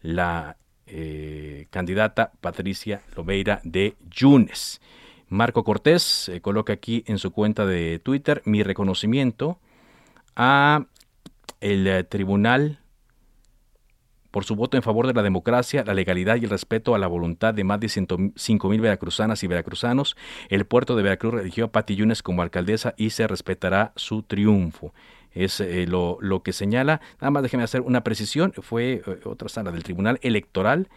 la 0.00 0.58
eh, 0.86 1.66
candidata 1.70 2.30
Patricia 2.40 3.02
Lobeira 3.16 3.60
de 3.64 3.96
Yunes. 4.12 4.80
Marco 5.28 5.64
Cortés 5.64 6.28
eh, 6.28 6.40
coloca 6.40 6.72
aquí 6.72 7.02
en 7.08 7.18
su 7.18 7.32
cuenta 7.32 7.66
de 7.66 7.98
Twitter 7.98 8.42
mi 8.44 8.62
reconocimiento 8.62 9.58
a 10.36 10.86
el 11.60 11.88
eh, 11.88 12.04
tribunal 12.04 12.78
por 14.30 14.44
su 14.44 14.54
voto 14.54 14.76
en 14.76 14.84
favor 14.84 15.08
de 15.08 15.14
la 15.14 15.24
democracia, 15.24 15.82
la 15.84 15.94
legalidad 15.94 16.36
y 16.36 16.44
el 16.44 16.50
respeto 16.50 16.94
a 16.94 16.98
la 17.00 17.08
voluntad 17.08 17.54
de 17.54 17.64
más 17.64 17.80
de 17.80 17.88
105 17.88 18.68
mil 18.68 18.80
veracruzanas 18.80 19.42
y 19.42 19.48
veracruzanos. 19.48 20.16
El 20.48 20.64
puerto 20.64 20.94
de 20.94 21.02
Veracruz 21.02 21.40
eligió 21.40 21.64
a 21.64 21.72
Pati 21.72 21.96
Yunes 21.96 22.22
como 22.22 22.42
alcaldesa 22.42 22.94
y 22.96 23.10
se 23.10 23.26
respetará 23.26 23.92
su 23.96 24.22
triunfo 24.22 24.94
es 25.32 25.60
eh, 25.60 25.86
lo, 25.86 26.18
que 26.42 26.52
señala. 26.52 27.00
Nada 27.20 27.30
más 27.30 27.42
déjeme 27.42 27.62
hacer 27.62 27.80
una 27.80 28.02
precisión. 28.02 28.52
Fue 28.52 29.02
eh, 29.06 29.20
otra 29.24 29.48
sala 29.48 29.70
del 29.72 29.82
Tribunal 29.82 30.18
Electoral 30.22 30.88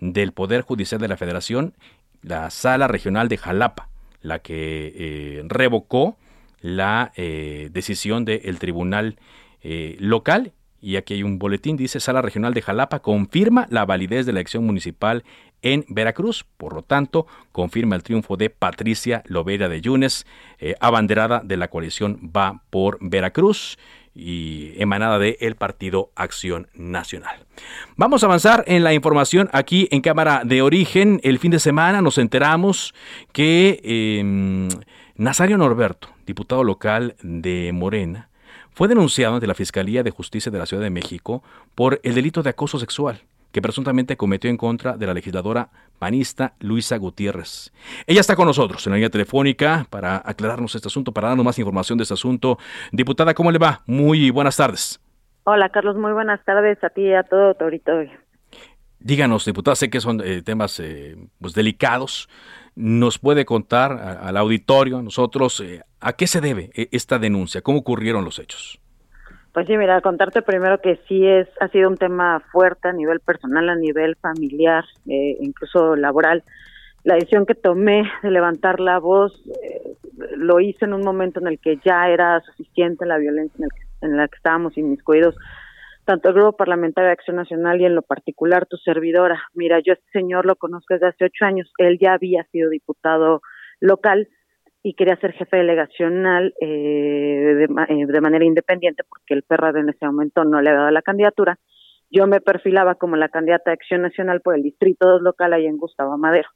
del 0.00 0.32
Poder 0.32 0.62
Judicial 0.62 1.00
de 1.00 1.08
la 1.08 1.16
Federación, 1.16 1.74
la 2.22 2.50
sala 2.50 2.88
regional 2.88 3.28
de 3.28 3.38
Jalapa, 3.38 3.88
la 4.22 4.38
que 4.40 4.92
eh, 4.94 5.42
revocó 5.46 6.16
la 6.60 7.12
decisión 7.16 8.24
del 8.24 8.58
Tribunal 8.58 9.16
local. 9.62 10.54
Y 10.80 10.96
aquí 10.96 11.14
hay 11.14 11.22
un 11.22 11.38
boletín, 11.38 11.76
dice 11.76 12.00
Sala 12.00 12.20
Regional 12.20 12.52
de 12.52 12.62
Jalapa 12.62 12.98
confirma 12.98 13.68
la 13.70 13.84
validez 13.84 14.26
de 14.26 14.32
la 14.32 14.40
elección 14.40 14.66
municipal 14.66 15.22
en 15.62 15.84
Veracruz. 15.88 16.44
Por 16.56 16.74
lo 16.74 16.82
tanto, 16.82 17.26
confirma 17.52 17.96
el 17.96 18.02
triunfo 18.02 18.36
de 18.36 18.50
Patricia 18.50 19.22
Lovera 19.26 19.68
de 19.68 19.80
Yunes, 19.80 20.26
eh, 20.58 20.74
abanderada 20.80 21.40
de 21.44 21.56
la 21.56 21.68
coalición 21.68 22.30
Va 22.34 22.62
por 22.70 22.98
Veracruz 23.00 23.78
y 24.14 24.72
emanada 24.82 25.18
del 25.18 25.36
el 25.40 25.54
Partido 25.54 26.10
Acción 26.16 26.68
Nacional. 26.74 27.46
Vamos 27.96 28.22
a 28.22 28.26
avanzar 28.26 28.64
en 28.66 28.82
la 28.82 28.92
información 28.92 29.48
aquí 29.52 29.88
en 29.92 30.00
Cámara 30.00 30.42
de 30.44 30.60
Origen. 30.60 31.20
El 31.22 31.38
fin 31.38 31.52
de 31.52 31.60
semana 31.60 32.02
nos 32.02 32.18
enteramos 32.18 32.94
que 33.32 33.80
em, 33.84 34.68
Nazario 35.14 35.56
Norberto, 35.56 36.08
diputado 36.26 36.64
local 36.64 37.14
de 37.22 37.70
Morena, 37.72 38.28
fue 38.72 38.88
denunciado 38.88 39.34
ante 39.34 39.46
la 39.46 39.54
Fiscalía 39.54 40.02
de 40.02 40.10
Justicia 40.10 40.50
de 40.50 40.58
la 40.58 40.66
Ciudad 40.66 40.82
de 40.82 40.90
México 40.90 41.42
por 41.74 42.00
el 42.02 42.14
delito 42.14 42.42
de 42.42 42.50
acoso 42.50 42.78
sexual 42.78 43.22
que 43.52 43.62
presuntamente 43.62 44.16
cometió 44.16 44.50
en 44.50 44.56
contra 44.56 44.96
de 44.96 45.06
la 45.06 45.14
legisladora 45.14 45.70
panista 45.98 46.54
Luisa 46.60 46.96
Gutiérrez. 46.96 47.72
Ella 48.06 48.20
está 48.20 48.36
con 48.36 48.46
nosotros 48.46 48.86
en 48.86 48.92
la 48.92 48.96
línea 48.96 49.10
telefónica 49.10 49.86
para 49.90 50.22
aclararnos 50.24 50.74
este 50.74 50.88
asunto, 50.88 51.12
para 51.12 51.28
darnos 51.28 51.44
más 51.44 51.58
información 51.58 51.98
de 51.98 52.02
este 52.02 52.14
asunto. 52.14 52.58
Diputada, 52.92 53.34
¿cómo 53.34 53.50
le 53.50 53.58
va? 53.58 53.82
Muy 53.86 54.30
buenas 54.30 54.56
tardes. 54.56 55.00
Hola, 55.44 55.70
Carlos, 55.70 55.96
muy 55.96 56.12
buenas 56.12 56.44
tardes 56.44 56.82
a 56.84 56.90
ti 56.90 57.02
y 57.02 57.14
a 57.14 57.22
todo 57.22 57.54
tu 57.54 57.64
auditorio. 57.64 58.12
Díganos, 59.00 59.44
diputada, 59.44 59.76
sé 59.76 59.88
que 59.90 60.00
son 60.00 60.20
eh, 60.24 60.42
temas 60.42 60.78
eh, 60.80 61.16
pues, 61.40 61.54
delicados. 61.54 62.28
¿Nos 62.74 63.18
puede 63.18 63.44
contar 63.44 63.92
al 63.92 64.36
auditorio, 64.36 64.98
a 64.98 65.02
nosotros, 65.02 65.60
eh, 65.60 65.82
a 66.00 66.12
qué 66.12 66.26
se 66.26 66.40
debe 66.40 66.70
esta 66.92 67.18
denuncia? 67.18 67.60
¿Cómo 67.60 67.78
ocurrieron 67.78 68.24
los 68.24 68.38
hechos? 68.38 68.78
Pues 69.52 69.66
sí, 69.66 69.76
mira, 69.76 70.00
contarte 70.00 70.42
primero 70.42 70.80
que 70.80 71.00
sí 71.08 71.26
es 71.26 71.48
ha 71.60 71.68
sido 71.68 71.88
un 71.88 71.96
tema 71.96 72.40
fuerte 72.52 72.88
a 72.88 72.92
nivel 72.92 73.20
personal, 73.20 73.68
a 73.68 73.76
nivel 73.76 74.14
familiar, 74.16 74.84
eh, 75.08 75.36
incluso 75.40 75.96
laboral. 75.96 76.44
La 77.04 77.14
decisión 77.14 77.46
que 77.46 77.54
tomé 77.54 78.04
de 78.22 78.30
levantar 78.30 78.80
la 78.80 78.98
voz 78.98 79.32
eh, 79.46 79.96
lo 80.36 80.60
hice 80.60 80.84
en 80.84 80.92
un 80.92 81.02
momento 81.02 81.40
en 81.40 81.46
el 81.46 81.58
que 81.58 81.78
ya 81.84 82.08
era 82.08 82.40
suficiente 82.40 83.06
la 83.06 83.18
violencia 83.18 83.66
en, 84.02 84.16
la 84.16 84.28
que 84.28 84.36
estábamos 84.36 84.76
inmiscuidos, 84.76 85.34
tanto 86.04 86.28
el 86.28 86.34
Grupo 86.34 86.56
Parlamentario 86.56 87.08
de 87.08 87.12
Acción 87.12 87.36
Nacional 87.36 87.80
y 87.80 87.86
en 87.86 87.94
lo 87.94 88.02
particular 88.02 88.66
tu 88.66 88.76
servidora. 88.76 89.42
Mira, 89.54 89.80
yo 89.80 89.94
este 89.94 90.10
señor 90.12 90.44
lo 90.44 90.56
conozco 90.56 90.94
desde 90.94 91.08
hace 91.08 91.24
ocho 91.24 91.44
años, 91.44 91.72
él 91.78 91.98
ya 92.00 92.12
había 92.12 92.44
sido 92.52 92.70
diputado 92.70 93.42
local, 93.80 94.28
y 94.88 94.94
quería 94.94 95.16
ser 95.16 95.34
jefe 95.34 95.58
delegacional 95.58 96.54
eh, 96.62 97.66
eh, 97.88 98.06
de, 98.06 98.20
manera 98.22 98.42
independiente 98.42 99.04
porque 99.06 99.34
el 99.34 99.42
PRD 99.42 99.80
en 99.80 99.90
ese 99.90 100.06
momento 100.06 100.44
no 100.44 100.62
le 100.62 100.70
había 100.70 100.80
dado 100.80 100.92
la 100.92 101.02
candidatura. 101.02 101.58
Yo 102.10 102.26
me 102.26 102.40
perfilaba 102.40 102.94
como 102.94 103.16
la 103.16 103.28
candidata 103.28 103.70
de 103.70 103.74
Acción 103.74 104.00
Nacional 104.00 104.40
por 104.40 104.54
el 104.54 104.62
Distrito 104.62 105.06
2 105.06 105.20
local 105.20 105.52
ahí 105.52 105.66
en 105.66 105.76
Gustavo 105.76 106.16
Madero. 106.16 106.48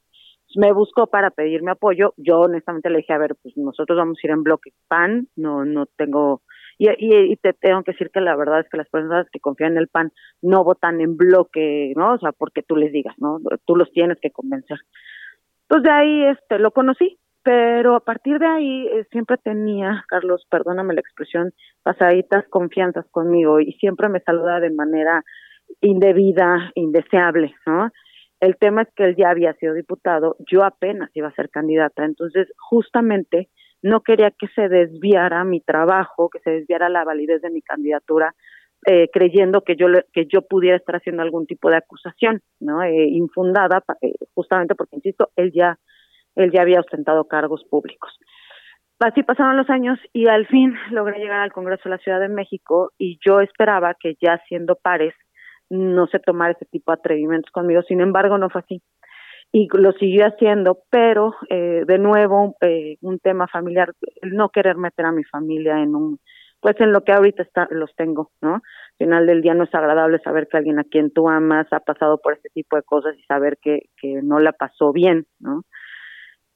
Me 0.55 0.73
buscó 0.73 1.05
para 1.05 1.29
pedirme 1.29 1.69
apoyo. 1.69 2.15
Yo 2.17 2.39
honestamente 2.39 2.89
le 2.89 2.97
dije, 2.97 3.13
a 3.13 3.19
ver, 3.19 3.35
pues 3.39 3.55
nosotros 3.55 3.95
vamos 3.99 4.17
a 4.17 4.27
ir 4.27 4.31
en 4.31 4.41
bloque 4.41 4.71
PAN, 4.87 5.27
no 5.35 5.63
no 5.63 5.85
tengo... 5.85 6.41
Y, 6.79 6.89
y, 6.89 7.35
te 7.35 7.53
tengo 7.53 7.83
que 7.83 7.91
decir 7.91 8.09
que 8.11 8.19
la 8.19 8.35
verdad 8.35 8.61
es 8.61 8.67
que 8.67 8.77
las 8.77 8.89
personas 8.89 9.27
que 9.31 9.39
confían 9.39 9.73
en 9.73 9.77
el 9.77 9.89
PAN 9.89 10.11
no 10.41 10.63
votan 10.63 11.01
en 11.01 11.17
bloque, 11.17 11.93
¿no? 11.95 12.13
O 12.13 12.17
sea, 12.17 12.31
porque 12.31 12.63
tú 12.63 12.75
les 12.75 12.91
digas, 12.91 13.13
¿no? 13.19 13.37
Tú 13.65 13.75
los 13.75 13.91
tienes 13.91 14.17
que 14.19 14.31
convencer. 14.31 14.79
Entonces 15.69 15.83
de 15.83 15.91
ahí 15.91 16.23
este, 16.25 16.57
lo 16.57 16.71
conocí, 16.71 17.19
pero 17.43 17.95
a 17.95 17.99
partir 17.99 18.39
de 18.39 18.47
ahí 18.47 18.87
eh, 18.87 19.05
siempre 19.11 19.37
tenía, 19.37 20.05
Carlos, 20.07 20.45
perdóname 20.49 20.93
la 20.93 21.01
expresión, 21.01 21.53
pasaditas 21.83 22.45
confianzas 22.49 23.05
conmigo 23.11 23.59
y 23.59 23.73
siempre 23.73 24.09
me 24.09 24.21
saludaba 24.21 24.61
de 24.61 24.71
manera 24.71 25.23
indebida, 25.81 26.71
indeseable, 26.75 27.53
¿no? 27.65 27.91
El 28.39 28.57
tema 28.57 28.83
es 28.83 28.89
que 28.95 29.05
él 29.05 29.15
ya 29.17 29.29
había 29.29 29.53
sido 29.53 29.73
diputado, 29.73 30.35
yo 30.51 30.63
apenas 30.63 31.09
iba 31.13 31.27
a 31.27 31.35
ser 31.35 31.49
candidata, 31.49 32.03
entonces 32.03 32.47
justamente 32.57 33.49
no 33.81 34.01
quería 34.01 34.31
que 34.31 34.47
se 34.55 34.69
desviara 34.69 35.43
mi 35.43 35.61
trabajo, 35.61 36.29
que 36.29 36.39
se 36.39 36.51
desviara 36.51 36.89
la 36.89 37.03
validez 37.03 37.41
de 37.41 37.49
mi 37.49 37.61
candidatura, 37.61 38.33
eh, 38.85 39.09
creyendo 39.13 39.61
que 39.61 39.75
yo 39.77 39.87
que 40.11 40.25
yo 40.25 40.41
pudiera 40.41 40.75
estar 40.75 40.97
haciendo 40.97 41.21
algún 41.21 41.45
tipo 41.45 41.69
de 41.69 41.77
acusación, 41.77 42.41
¿no? 42.59 42.83
Eh, 42.83 43.07
infundada, 43.07 43.83
eh, 44.01 44.13
justamente 44.33 44.75
porque 44.75 44.97
insisto, 44.97 45.29
él 45.37 45.51
ya 45.53 45.77
él 46.35 46.51
ya 46.51 46.61
había 46.61 46.79
ostentado 46.79 47.25
cargos 47.25 47.63
públicos. 47.69 48.11
Así 48.99 49.23
pasaron 49.23 49.57
los 49.57 49.69
años 49.69 49.99
y 50.13 50.27
al 50.27 50.47
fin 50.47 50.75
logré 50.91 51.19
llegar 51.19 51.41
al 51.41 51.51
Congreso 51.51 51.83
de 51.85 51.91
la 51.91 51.97
Ciudad 51.97 52.19
de 52.19 52.29
México 52.29 52.91
y 52.97 53.19
yo 53.25 53.41
esperaba 53.41 53.95
que 53.99 54.15
ya 54.21 54.41
siendo 54.47 54.75
pares 54.75 55.13
no 55.69 56.07
se 56.07 56.19
tomara 56.19 56.53
ese 56.53 56.65
tipo 56.65 56.91
de 56.91 56.99
atrevimentos 56.99 57.51
conmigo. 57.51 57.81
Sin 57.83 57.99
embargo, 57.99 58.37
no 58.37 58.49
fue 58.49 58.61
así 58.61 58.81
y 59.53 59.67
lo 59.71 59.91
siguió 59.93 60.25
haciendo, 60.25 60.79
pero 60.89 61.35
eh, 61.47 61.83
de 61.85 61.99
nuevo 61.99 62.55
eh, 62.59 62.97
un 63.01 63.19
tema 63.19 63.47
familiar, 63.47 63.93
no 64.23 64.49
querer 64.49 64.77
meter 64.77 65.05
a 65.05 65.11
mi 65.11 65.23
familia 65.23 65.79
en 65.79 65.95
un, 65.95 66.19
pues 66.59 66.75
en 66.79 66.91
lo 66.91 67.03
que 67.03 67.11
ahorita 67.11 67.43
está, 67.43 67.67
los 67.69 67.95
tengo, 67.95 68.31
¿no? 68.41 68.55
Al 68.55 68.61
final 68.97 69.27
del 69.27 69.43
día 69.43 69.53
no 69.53 69.65
es 69.65 69.75
agradable 69.75 70.17
saber 70.23 70.47
que 70.47 70.57
alguien 70.57 70.79
a 70.79 70.83
quien 70.83 71.11
tú 71.11 71.29
amas 71.29 71.67
ha 71.71 71.81
pasado 71.81 72.19
por 72.19 72.33
este 72.33 72.49
tipo 72.49 72.77
de 72.77 72.81
cosas 72.81 73.15
y 73.15 73.21
saber 73.25 73.59
que, 73.61 73.81
que 74.01 74.21
no 74.23 74.39
la 74.39 74.53
pasó 74.53 74.91
bien, 74.91 75.27
¿no? 75.39 75.61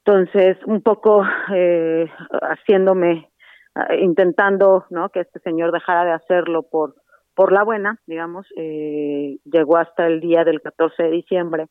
Entonces, 0.08 0.56
un 0.64 0.80
poco 0.80 1.22
eh, 1.54 2.06
haciéndome, 2.40 3.30
eh, 3.74 4.00
intentando, 4.00 4.86
¿no? 4.88 5.10
Que 5.10 5.20
este 5.20 5.38
señor 5.40 5.70
dejara 5.70 6.06
de 6.06 6.12
hacerlo 6.12 6.62
por, 6.62 6.94
por 7.34 7.52
la 7.52 7.62
buena, 7.62 8.00
digamos, 8.06 8.46
eh, 8.56 9.36
llegó 9.44 9.76
hasta 9.76 10.06
el 10.06 10.20
día 10.20 10.44
del 10.44 10.62
14 10.62 11.02
de 11.02 11.10
diciembre 11.10 11.66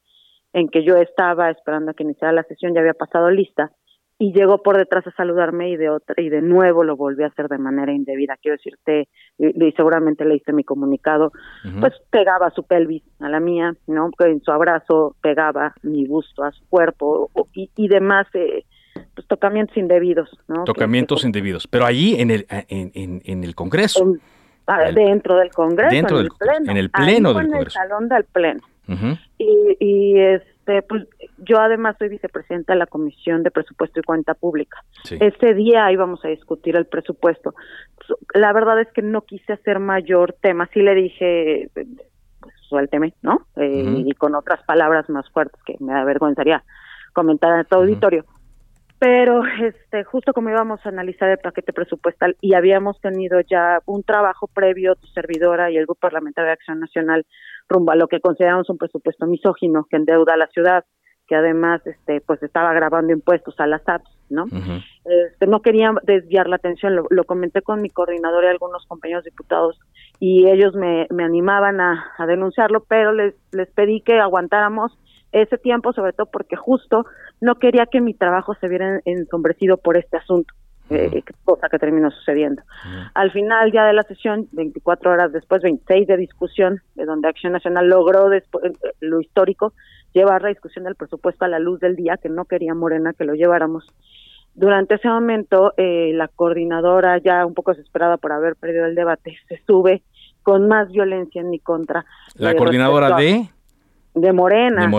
en 0.54 0.70
que 0.70 0.84
yo 0.84 0.98
estaba 0.98 1.50
esperando 1.50 1.90
a 1.90 1.94
que 1.96 2.04
iniciara 2.04 2.32
la 2.32 2.44
sesión, 2.44 2.76
ya 2.76 2.82
había 2.82 2.94
pasado 2.94 3.32
lista, 3.32 3.72
y 4.20 4.34
llegó 4.34 4.64
por 4.64 4.78
detrás 4.78 5.06
a 5.06 5.12
saludarme 5.12 5.70
y 5.70 5.78
de 5.78 5.90
otra, 5.90 6.16
y 6.22 6.30
de 6.30 6.42
nuevo 6.42 6.84
lo 6.84 6.96
volví 6.96 7.24
a 7.24 7.28
hacer 7.28 7.48
de 7.48 7.60
manera 7.60 7.94
indebida. 7.94 8.36
Quiero 8.42 8.58
decirte, 8.58 9.08
y, 9.38 9.72
seguramente 9.74 10.26
leíste 10.26 10.54
mi 10.54 10.64
comunicado, 10.64 11.32
pues 11.80 11.94
pegaba 12.10 12.50
su 12.52 12.64
pelvis 12.64 13.04
a 13.20 13.30
la 13.30 13.40
mía, 13.40 13.76
¿no? 13.86 14.10
En 14.20 14.42
su 14.42 14.52
abrazo 14.52 15.16
pegaba 15.22 15.76
mi 15.84 16.08
busto 16.08 16.44
a 16.44 16.52
su 16.52 16.66
cuerpo 16.68 17.30
y, 17.54 17.70
y 17.76 17.88
demás, 17.88 18.26
eh, 18.34 18.66
pues 19.14 19.28
tocamientos 19.28 19.78
indebidos, 19.78 20.30
¿no? 20.48 20.64
Tocamientos 20.64 21.24
indebidos, 21.24 21.68
pero 21.68 21.86
allí 21.86 22.20
en 22.20 22.32
el, 22.32 22.48
en, 22.50 23.22
en, 23.24 23.44
el 23.44 23.54
Congreso. 23.54 24.16
Ah, 24.66 24.92
dentro 24.92 25.38
del 25.38 25.52
Congreso, 25.52 25.96
dentro 25.96 26.18
en 26.20 26.24
del, 26.24 26.32
el 26.32 26.38
Pleno. 26.38 26.72
En 26.72 26.78
el 26.78 26.90
Pleno 26.90 27.34
del 27.34 27.48
Congreso. 27.48 27.58
En 27.58 27.66
el 27.66 27.72
Salón 27.72 28.10
del 28.10 28.24
Pleno 28.26 28.62
y, 29.38 29.78
y 29.80 30.20
este 30.20 30.57
pues 30.88 31.08
yo 31.38 31.60
además 31.60 31.96
soy 31.98 32.10
vicepresidenta 32.10 32.74
de 32.74 32.80
la 32.80 32.88
Comisión 32.88 33.44
de 33.44 33.52
Presupuesto 33.52 34.00
y 34.00 34.04
Cuenta 34.04 34.34
Pública. 34.34 34.84
Ese 35.10 35.54
día 35.54 35.92
íbamos 35.92 36.24
a 36.26 36.30
discutir 36.30 36.76
el 36.76 36.86
presupuesto. 36.86 37.54
La 38.34 38.54
verdad 38.54 38.80
es 38.82 38.88
que 38.94 39.02
no 39.02 39.22
quise 39.22 39.54
hacer 39.54 39.80
mayor 39.80 40.36
tema, 40.42 40.70
sí 40.74 40.82
le 40.82 40.96
dije 40.96 41.70
pues, 41.74 41.88
suélteme, 42.68 43.14
¿no? 43.22 43.48
Eh, 43.56 44.04
y 44.06 44.12
con 44.14 44.36
otras 44.36 44.64
palabras 44.64 45.10
más 45.10 45.30
fuertes 45.30 45.62
que 45.66 45.76
me 45.80 45.94
avergonzaría 45.94 46.64
comentar 47.14 47.58
en 47.60 47.66
todo 47.66 47.82
auditorio. 47.82 48.26
Pero 49.00 49.44
este 49.62 50.04
justo 50.04 50.34
como 50.34 50.50
íbamos 50.50 50.84
a 50.84 50.90
analizar 50.90 51.30
el 51.30 51.38
paquete 51.38 51.72
presupuestal 51.72 52.36
y 52.42 52.56
habíamos 52.56 53.00
tenido 53.00 53.40
ya 53.42 53.80
un 53.86 54.04
trabajo 54.04 54.48
previo 54.48 54.96
tu 54.96 55.08
servidora 55.08 55.70
y 55.70 55.78
el 55.78 55.86
Grupo 55.86 56.00
Parlamentario 56.00 56.48
de 56.48 56.54
Acción 56.54 56.80
Nacional 56.80 57.26
rumbo 57.70 57.92
a 57.92 57.96
lo 57.96 58.08
que 58.08 58.20
consideramos 58.20 58.70
un 58.70 58.78
presupuesto 58.78 59.28
misógino 59.28 59.86
que 59.90 59.98
endeuda 59.98 60.34
a 60.34 60.38
la 60.38 60.48
ciudad, 60.48 60.86
que 61.28 61.36
además 61.36 61.86
este 61.86 62.22
pues 62.22 62.42
estaba 62.42 62.74
grabando 62.74 63.14
impuestos 63.14 63.60
a 63.60 63.68
las 63.68 63.88
apps, 63.88 64.10
¿no? 64.30 64.46
este, 65.06 65.46
no 65.46 65.62
quería 65.62 65.94
desviar 66.04 66.48
la 66.48 66.56
atención, 66.56 66.96
lo, 66.96 67.24
comenté 67.26 67.62
con 67.62 67.82
mi 67.82 67.90
coordinador 67.90 68.46
y 68.46 68.48
algunos 68.48 68.86
compañeros 68.88 69.24
diputados 69.24 69.80
y 70.20 70.50
ellos 70.50 70.74
me, 70.74 71.06
me 71.12 71.24
animaban 71.24 71.82
a, 71.82 72.14
a 72.18 72.26
denunciarlo, 72.26 72.84
pero 72.88 73.12
les, 73.12 73.36
les 73.52 73.70
pedí 73.70 74.02
que 74.02 74.20
aguantáramos 74.20 74.98
ese 75.32 75.58
tiempo, 75.58 75.94
sobre 75.94 76.14
todo 76.14 76.28
porque 76.28 76.56
justo 76.56 77.06
no 77.42 77.56
quería 77.56 77.86
que 77.86 78.02
mi 78.02 78.14
trabajo 78.14 78.56
se 78.56 78.68
viera 78.68 79.02
ensombrecido 79.06 79.78
por 79.78 79.98
este 79.98 80.18
asunto. 80.18 80.54
Eh, 80.90 81.22
cosa 81.44 81.68
que 81.68 81.80
terminó 81.80 82.10
sucediendo. 82.12 82.64
Al 83.14 83.32
final 83.32 83.74
ya 83.74 83.86
de 83.86 83.92
la 83.92 84.04
sesión, 84.04 84.48
24 84.54 85.12
horas 85.12 85.34
después, 85.34 85.62
26 85.62 86.08
de 86.08 86.16
discusión, 86.16 86.82
de 86.96 87.04
donde 87.04 87.28
Acción 87.28 87.52
Nacional 87.52 87.90
logró 87.90 88.30
después, 88.30 88.64
eh, 88.64 88.94
lo 89.02 89.20
histórico, 89.20 89.74
llevar 90.14 90.44
la 90.44 90.48
discusión 90.48 90.86
del 90.86 90.96
presupuesto 90.96 91.44
a 91.44 91.50
la 91.50 91.60
luz 91.60 91.82
del 91.82 91.98
día, 91.98 92.16
que 92.16 92.30
no 92.30 92.46
quería 92.46 92.74
Morena 92.74 93.12
que 93.12 93.26
lo 93.26 93.34
lleváramos. 93.34 93.86
Durante 94.56 94.96
ese 94.96 95.10
momento, 95.10 95.74
eh, 95.76 96.12
la 96.14 96.30
coordinadora, 96.30 97.18
ya 97.18 97.46
un 97.46 97.54
poco 97.54 97.74
desesperada 97.74 98.16
por 98.16 98.32
haber 98.32 98.56
perdido 98.56 98.86
el 98.86 98.96
debate, 98.96 99.38
se 99.50 99.62
sube 99.68 100.04
con 100.42 100.70
más 100.70 100.90
violencia 100.90 101.42
en 101.42 101.50
mi 101.50 101.60
contra. 101.60 102.06
¿La 102.36 102.56
coordinadora 102.56 103.18
de? 103.18 103.50
De 104.22 104.34
Morena. 104.34 104.90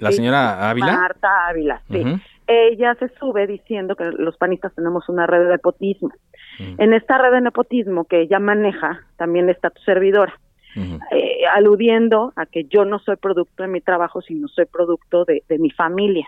la 0.00 0.12
señora 0.12 0.70
Ávila. 0.70 0.92
Marta 0.92 1.48
Ávila, 1.48 1.82
sí 1.90 2.04
ella 2.48 2.94
se 2.94 3.10
sube 3.20 3.46
diciendo 3.46 3.94
que 3.94 4.04
los 4.04 4.36
panistas 4.38 4.74
tenemos 4.74 5.08
una 5.08 5.26
red 5.26 5.44
de 5.44 5.50
nepotismo. 5.50 6.10
En 6.58 6.92
esta 6.92 7.18
red 7.18 7.30
de 7.32 7.42
nepotismo 7.42 8.06
que 8.06 8.22
ella 8.22 8.40
maneja, 8.40 9.02
también 9.16 9.48
está 9.50 9.70
tu 9.70 9.80
servidora, 9.82 10.34
eh, 10.74 11.46
aludiendo 11.54 12.32
a 12.36 12.46
que 12.46 12.64
yo 12.64 12.84
no 12.84 12.98
soy 13.00 13.16
producto 13.16 13.62
de 13.62 13.68
mi 13.68 13.80
trabajo, 13.80 14.22
sino 14.22 14.48
soy 14.48 14.64
producto 14.64 15.24
de, 15.24 15.42
mi 15.58 15.70
familia. 15.70 16.26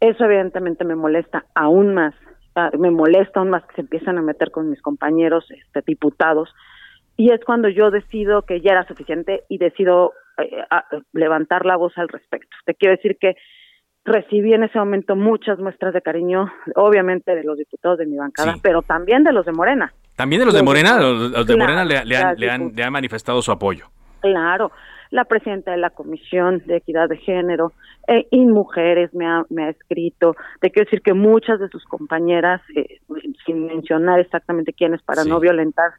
Eso 0.00 0.24
evidentemente 0.24 0.84
me 0.84 0.96
molesta 0.96 1.44
aún 1.54 1.94
más, 1.94 2.14
ah, 2.56 2.70
me 2.76 2.90
molesta 2.90 3.40
aún 3.40 3.50
más 3.50 3.64
que 3.66 3.76
se 3.76 3.80
empiezan 3.82 4.18
a 4.18 4.22
meter 4.22 4.50
con 4.50 4.68
mis 4.68 4.82
compañeros 4.82 5.46
este, 5.50 5.82
diputados, 5.86 6.52
y 7.16 7.30
es 7.30 7.42
cuando 7.44 7.68
yo 7.68 7.90
decido 7.90 8.42
que 8.42 8.60
ya 8.60 8.72
era 8.72 8.86
suficiente 8.86 9.44
y 9.48 9.58
decido 9.58 10.12
eh, 10.38 10.64
levantar 11.12 11.66
la 11.66 11.76
voz 11.76 11.96
al 11.96 12.08
respecto. 12.08 12.56
Te 12.64 12.74
quiero 12.74 12.96
decir 12.96 13.16
que 13.20 13.34
recibí 14.04 14.54
en 14.54 14.64
ese 14.64 14.78
momento 14.78 15.16
muchas 15.16 15.58
muestras 15.58 15.92
de 15.94 16.02
cariño, 16.02 16.50
obviamente 16.74 17.34
de 17.34 17.44
los 17.44 17.58
diputados 17.58 17.98
de 17.98 18.06
mi 18.06 18.16
bancada, 18.16 18.54
pero 18.62 18.82
también 18.82 19.24
de 19.24 19.32
los 19.32 19.46
de 19.46 19.52
Morena. 19.52 19.92
También 20.16 20.40
de 20.40 20.46
los 20.46 20.54
de 20.54 20.62
Morena, 20.62 20.98
los, 21.00 21.46
de 21.46 21.56
Morena 21.56 21.84
le, 21.84 21.96
han, 22.16 22.36
le, 22.36 22.82
han, 22.82 22.92
manifestado 22.92 23.40
su 23.40 23.52
apoyo. 23.52 23.86
Claro, 24.20 24.72
la 25.10 25.24
presidenta 25.24 25.70
de 25.70 25.76
la 25.76 25.90
Comisión 25.90 26.62
de 26.66 26.78
Equidad 26.78 27.08
de 27.08 27.18
Género 27.18 27.72
eh, 28.08 28.26
y 28.30 28.44
Mujeres 28.46 29.14
me 29.14 29.26
ha, 29.26 29.44
me 29.48 29.64
ha 29.64 29.68
escrito. 29.68 30.34
Te 30.60 30.70
quiero 30.70 30.86
decir 30.86 31.02
que 31.02 31.14
muchas 31.14 31.60
de 31.60 31.68
sus 31.68 31.84
compañeras, 31.84 32.60
eh, 32.74 32.98
sin 33.46 33.66
mencionar 33.66 34.18
exactamente 34.18 34.72
quiénes 34.72 35.02
para 35.02 35.24
no 35.24 35.38
violentar 35.38 35.90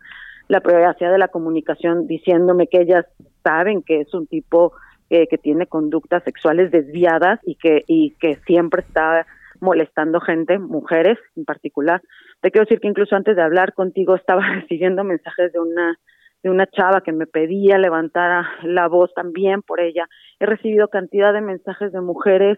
la 0.49 0.59
privacidad 0.59 1.11
de 1.11 1.19
la 1.19 1.29
comunicación, 1.29 2.07
diciéndome 2.07 2.67
que 2.67 2.81
ellas 2.81 3.05
saben 3.43 3.83
que 3.83 4.01
es 4.01 4.13
un 4.13 4.27
tipo 4.27 4.73
eh, 5.09 5.27
que 5.27 5.37
tiene 5.37 5.67
conductas 5.67 6.23
sexuales 6.23 6.71
desviadas 6.71 7.39
y 7.45 7.55
que, 7.55 7.83
y 7.87 8.15
que 8.19 8.35
siempre 8.47 8.81
está 8.81 9.25
molestando 9.61 10.19
gente, 10.19 10.57
mujeres 10.57 11.17
en 11.35 11.45
particular. 11.45 12.01
Te 12.41 12.49
quiero 12.49 12.65
decir 12.65 12.79
que 12.79 12.87
incluso 12.87 13.15
antes 13.15 13.35
de 13.35 13.41
hablar 13.43 13.73
contigo 13.73 14.15
estaba 14.15 14.41
recibiendo 14.61 15.03
mensajes 15.03 15.53
de 15.53 15.59
una 15.59 15.97
de 16.41 16.49
una 16.49 16.67
chava 16.67 17.01
que 17.01 17.11
me 17.11 17.27
pedía 17.27 17.77
levantar 17.77 18.45
la 18.63 18.87
voz 18.87 19.13
también 19.13 19.61
por 19.61 19.81
ella. 19.81 20.07
He 20.39 20.45
recibido 20.45 20.87
cantidad 20.87 21.33
de 21.33 21.41
mensajes 21.41 21.91
de 21.91 21.99
mujeres 21.99 22.57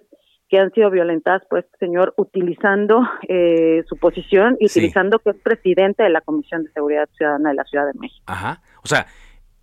que 0.52 0.60
han 0.60 0.70
sido 0.74 0.92
violentadas 0.92 1.44
por 1.50 1.60
este 1.60 1.78
señor 1.78 2.14
utilizando 2.18 3.08
eh, 3.30 3.86
su 3.88 3.96
posición 3.96 4.58
y 4.60 4.66
utilizando 4.66 5.18
que 5.20 5.30
es 5.30 5.38
presidente 5.38 6.04
de 6.04 6.10
la 6.10 6.20
Comisión 6.20 6.66
de 6.66 6.72
Seguridad 6.74 7.08
Ciudadana 7.16 7.52
de 7.52 7.56
la 7.56 7.64
Ciudad 7.64 7.86
de 7.86 7.98
México. 7.98 8.22
Ajá. 8.28 8.62
O 8.84 8.88
sea, 8.88 9.08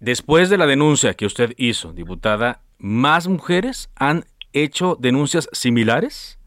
después 0.01 0.49
de 0.49 0.57
la 0.57 0.65
denuncia 0.65 1.13
que 1.13 1.27
usted 1.27 1.53
hizo, 1.59 1.93
diputada, 1.93 2.63
¿más 2.79 3.29
mujeres 3.29 3.91
han 3.97 4.25
hecho 4.55 4.97
denuncias 4.99 5.51
similares? 5.53 6.39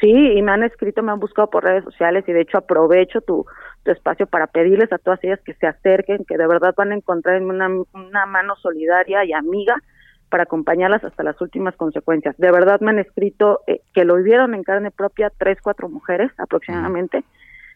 Sí, 0.00 0.12
y 0.12 0.42
me 0.42 0.52
han 0.52 0.62
escrito, 0.62 1.02
me 1.02 1.10
han 1.10 1.18
buscado 1.18 1.50
por 1.50 1.64
redes 1.64 1.82
sociales 1.82 2.22
y 2.28 2.32
de 2.32 2.42
hecho 2.42 2.58
aprovecho 2.58 3.20
tu, 3.20 3.46
espacio 3.84 4.26
para 4.26 4.46
pedirles 4.46 4.92
a 4.92 4.98
todas 4.98 5.18
ellas 5.24 5.40
que 5.44 5.54
se 5.54 5.66
acerquen, 5.66 6.24
que 6.26 6.36
de 6.36 6.46
verdad 6.46 6.74
van 6.76 6.92
a 6.92 6.94
encontrar 6.94 7.40
una, 7.40 7.68
una 7.94 8.26
mano 8.26 8.54
solidaria 8.56 9.24
y 9.24 9.32
amiga 9.32 9.82
para 10.28 10.44
acompañarlas 10.44 11.04
hasta 11.04 11.22
las 11.22 11.40
últimas 11.40 11.74
consecuencias. 11.76 12.36
De 12.38 12.50
verdad 12.50 12.80
me 12.80 12.90
han 12.90 12.98
escrito 12.98 13.60
eh, 13.66 13.80
que 13.94 14.04
lo 14.04 14.16
vieron 14.16 14.54
en 14.54 14.62
carne 14.62 14.90
propia 14.90 15.30
tres, 15.36 15.58
cuatro 15.62 15.88
mujeres 15.88 16.30
aproximadamente, 16.38 17.24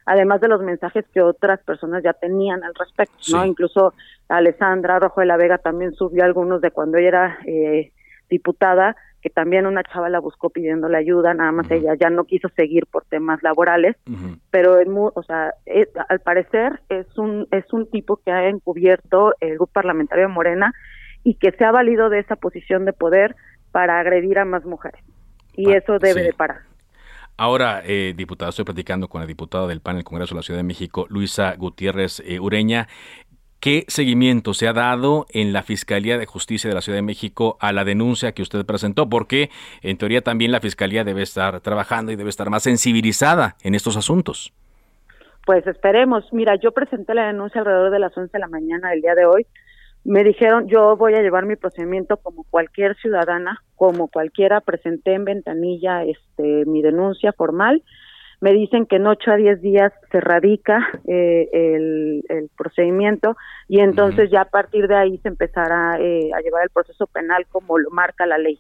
además 0.07 0.41
de 0.41 0.49
los 0.49 0.63
mensajes 0.63 1.05
que 1.13 1.23
otras 1.23 1.61
personas 1.61 2.03
ya 2.03 2.13
tenían 2.13 2.63
al 2.65 2.75
respecto, 2.75 3.17
¿no? 3.33 3.45
Incluso 3.45 3.95
Alessandra 4.29 4.99
Rojo 4.99 5.21
de 5.21 5.27
la 5.27 5.37
Vega 5.37 5.59
también 5.59 5.93
subió 5.95 6.25
algunos 6.25 6.61
de 6.61 6.71
cuando 6.71 6.99
ella 6.99 7.09
era 7.09 7.39
eh, 7.47 7.93
diputada, 8.29 8.97
que 9.23 9.31
también 9.31 9.67
una 9.67 9.85
chava 9.85 10.09
la 10.09 10.19
buscó 10.19 10.51
pidiéndole 10.51 10.97
ayuda, 10.97 11.33
nada 11.33 11.53
más 11.53 11.71
ella 11.71 11.95
ya 11.95 12.11
no 12.11 12.25
quiso 12.25 12.49
seguir 12.57 12.87
por 12.87 13.05
temas 13.05 13.41
laborales, 13.43 13.97
pero 14.51 14.79
o 15.15 15.23
sea, 15.23 15.55
al 16.09 16.19
parecer 16.21 16.81
es 16.89 17.07
un 17.17 17.47
es 17.53 17.73
un 17.73 17.89
tipo 17.89 18.17
que 18.17 18.33
ha 18.33 18.49
encubierto 18.49 19.35
el 19.39 19.55
grupo 19.55 19.73
parlamentario 19.73 20.27
de 20.27 20.35
Morena 20.35 20.75
y 21.25 21.35
que 21.35 21.53
se 21.53 21.65
ha 21.65 21.71
valido 21.71 22.09
de 22.09 22.21
esa 22.21 22.37
posición 22.37 22.85
de 22.85 22.93
poder 22.93 23.37
para 23.71 24.01
agredir 24.01 24.39
a 24.39 24.45
más 24.45 24.65
mujeres. 24.65 25.03
Y 25.55 25.73
eso 25.73 25.99
debe 25.99 26.23
de 26.23 26.33
parar. 26.33 26.63
Ahora, 27.37 27.83
eh, 27.85 28.15
diputado, 28.17 28.51
estoy 28.51 28.65
platicando 28.65 29.09
con 29.09 29.21
la 29.21 29.27
diputada 29.27 29.67
del 29.67 29.81
PAN 29.81 29.97
en 29.97 29.99
el 29.99 30.05
Congreso 30.05 30.35
de 30.35 30.39
la 30.39 30.43
Ciudad 30.43 30.59
de 30.59 30.65
México, 30.65 31.07
Luisa 31.09 31.55
Gutiérrez 31.57 32.21
eh, 32.21 32.39
Ureña. 32.39 32.89
¿Qué 33.59 33.85
seguimiento 33.87 34.55
se 34.55 34.67
ha 34.67 34.73
dado 34.73 35.27
en 35.31 35.53
la 35.53 35.63
Fiscalía 35.63 36.19
de 36.19 36.27
Justicia 36.27 36.69
de 36.69 36.75
la 36.75 36.81
Ciudad 36.83 36.99
de 36.99 37.03
México 37.03 37.57
a 37.61 37.73
la 37.73 37.85
denuncia 37.85 38.33
que 38.33 38.43
usted 38.43 38.67
presentó? 38.67 39.09
Porque 39.09 39.51
en 39.83 39.99
teoría 39.99 40.21
también 40.21 40.51
la 40.51 40.61
Fiscalía 40.61 41.05
debe 41.05 41.23
estar 41.23 41.61
trabajando 41.61 42.11
y 42.11 42.17
debe 42.17 42.29
estar 42.29 42.51
más 42.51 42.65
sensibilizada 42.65 43.57
en 43.63 43.77
estos 43.77 43.97
asuntos. 43.97 44.53
Pues 45.47 45.67
esperemos. 45.67 46.25
Mira, 46.33 46.57
yo 46.57 46.73
presenté 46.73 47.15
la 47.15 47.27
denuncia 47.27 47.61
alrededor 47.61 47.91
de 47.93 47.99
las 47.99 48.17
11 48.17 48.33
de 48.33 48.39
la 48.39 48.49
mañana 48.49 48.91
del 48.91 49.01
día 49.01 49.15
de 49.15 49.27
hoy. 49.27 49.47
Me 50.05 50.25
dijeron, 50.25 50.67
yo 50.67 50.97
voy 50.97 51.15
a 51.15 51.23
llevar 51.23 51.47
mi 51.47 51.55
procedimiento 51.55 52.17
como 52.17 52.45
cualquier 52.45 52.97
ciudadana, 52.97 53.63
como 53.77 54.09
cualquiera, 54.09 54.61
presenté 54.61 55.15
en 55.15 55.25
ventanilla 55.25 56.05
este, 56.05 56.65
mi 56.67 56.83
denuncia 56.83 57.33
formal. 57.33 57.83
Me 58.41 58.53
dicen 58.53 58.87
que 58.87 58.97
en 58.97 59.07
8 59.07 59.31
a 59.31 59.37
10 59.37 59.63
días 59.63 59.93
se 60.11 60.21
radica 60.21 60.81
eh, 61.07 61.49
el, 61.53 62.51
procedimiento 62.57 63.37
y 63.69 63.81
entonces 63.81 64.31
ya 64.31 64.43
a 64.43 64.51
partir 64.51 64.89
de 64.89 64.97
ahí 64.97 65.19
se 65.19 65.29
empezará 65.29 65.97
eh, 66.01 66.31
a 66.35 66.41
llevar 66.41 66.65
el 66.65 66.71
proceso 66.71 67.07
penal 67.07 67.47
como 67.49 67.79
lo 67.79 67.91
marca 67.91 68.27
la 68.27 68.39
ley. 68.39 68.59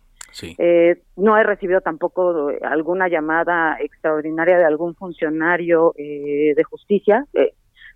Eh, 0.59 1.03
no 1.16 1.36
he 1.36 1.43
recibido 1.43 1.80
tampoco 1.80 2.53
alguna 2.62 3.09
llamada 3.09 3.76
extraordinaria 3.80 4.57
de 4.57 4.64
algún 4.64 4.95
funcionario 4.95 5.93
de 5.97 6.64
justicia, 6.64 7.26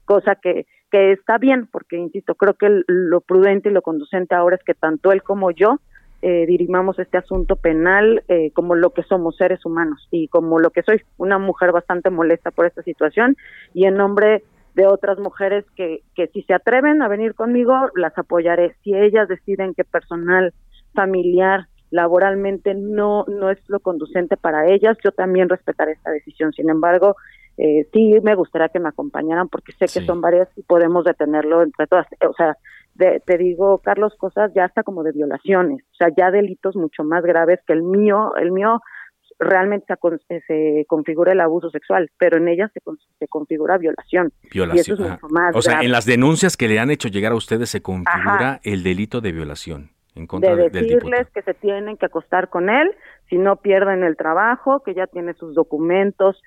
cosa 0.06 0.36
que, 0.36 0.66
que 0.90 1.12
está 1.12 1.36
bien, 1.36 1.68
porque, 1.70 1.98
insisto, 1.98 2.34
creo 2.34 2.54
que 2.54 2.82
lo 2.86 3.20
prudente 3.20 3.68
y 3.68 3.72
lo 3.72 3.82
conducente 3.82 4.34
ahora 4.34 4.56
es 4.56 4.64
que 4.64 4.72
tanto 4.72 5.12
él 5.12 5.22
como 5.22 5.50
yo 5.50 5.78
eh, 6.22 6.46
dirimamos 6.46 6.98
este 6.98 7.18
asunto 7.18 7.56
penal 7.56 8.22
eh, 8.28 8.50
como 8.52 8.74
lo 8.74 8.90
que 8.90 9.02
somos 9.02 9.36
seres 9.36 9.66
humanos 9.66 10.08
y 10.10 10.28
como 10.28 10.58
lo 10.58 10.70
que 10.70 10.82
soy, 10.82 11.02
una 11.18 11.38
mujer 11.38 11.72
bastante 11.72 12.08
molesta 12.08 12.50
por 12.50 12.64
esta 12.64 12.82
situación 12.82 13.36
y 13.74 13.84
en 13.84 13.96
nombre 13.96 14.42
de 14.74 14.86
otras 14.86 15.18
mujeres 15.18 15.64
que, 15.76 16.00
que 16.14 16.28
si 16.28 16.42
se 16.42 16.54
atreven 16.54 17.02
a 17.02 17.08
venir 17.08 17.34
conmigo, 17.34 17.90
las 17.94 18.16
apoyaré. 18.16 18.74
Si 18.82 18.94
ellas 18.94 19.28
deciden 19.28 19.74
que 19.74 19.84
personal, 19.84 20.52
familiar, 20.94 21.66
laboralmente 21.90 22.74
no, 22.74 23.24
no 23.26 23.50
es 23.50 23.58
lo 23.68 23.80
conducente 23.80 24.36
para 24.36 24.68
ellas, 24.68 24.96
yo 25.04 25.12
también 25.12 25.48
respetaré 25.48 25.92
esta 25.92 26.10
decisión. 26.10 26.52
Sin 26.52 26.68
embargo, 26.68 27.16
eh, 27.58 27.88
sí 27.92 28.14
me 28.22 28.34
gustaría 28.34 28.68
que 28.68 28.80
me 28.80 28.88
acompañaran 28.88 29.48
porque 29.48 29.72
sé 29.72 29.86
que 29.86 30.04
son 30.04 30.20
varias 30.20 30.48
y 30.56 30.62
podemos 30.62 31.04
detenerlo 31.04 31.62
entre 31.62 31.86
todas. 31.86 32.06
O 32.28 32.34
sea, 32.34 32.56
te 32.96 33.38
digo, 33.38 33.78
Carlos, 33.78 34.14
cosas 34.18 34.52
ya 34.54 34.64
hasta 34.64 34.82
como 34.82 35.02
de 35.02 35.12
violaciones, 35.12 35.82
o 35.92 35.94
sea, 35.96 36.08
ya 36.16 36.30
delitos 36.30 36.76
mucho 36.76 37.04
más 37.04 37.22
graves 37.24 37.60
que 37.66 37.74
el 37.74 37.82
mío, 37.82 38.34
el 38.36 38.52
mío 38.52 38.80
realmente 39.38 39.94
se, 40.46 40.84
configura 40.88 41.32
el 41.32 41.40
abuso 41.40 41.70
sexual, 41.70 42.10
pero 42.18 42.38
en 42.38 42.48
ella 42.48 42.70
se, 42.72 42.80
se 43.18 43.28
configura 43.28 43.78
violación. 43.78 44.32
Violación. 44.50 44.76
Y 44.76 44.80
eso 44.80 44.94
es 44.94 45.10
mucho 45.10 45.28
más 45.28 45.54
o 45.54 45.62
sea, 45.62 45.82
en 45.82 45.92
las 45.92 46.06
denuncias 46.06 46.56
que 46.56 46.68
le 46.68 46.78
han 46.78 46.90
hecho 46.90 47.08
llegar 47.08 47.32
a 47.32 47.36
ustedes 47.36 47.68
se 47.70 47.82
configura 47.82 48.60
el 48.62 48.82
delito 48.82 49.20
de 49.20 49.32
violación. 49.32 49.90
En 50.14 50.26
contra 50.26 50.56
de 50.56 50.70
decirles 50.70 51.28
que 51.34 51.42
se 51.42 51.52
tienen 51.52 51.98
que 51.98 52.06
acostar 52.06 52.48
con 52.48 52.70
él, 52.70 52.90
si 53.28 53.36
no 53.36 53.56
pierden 53.56 54.02
el 54.02 54.16
trabajo, 54.16 54.82
que 54.82 54.94
ya 54.94 55.06
tiene 55.06 55.34
sus 55.34 55.54
documentos, 55.54 56.42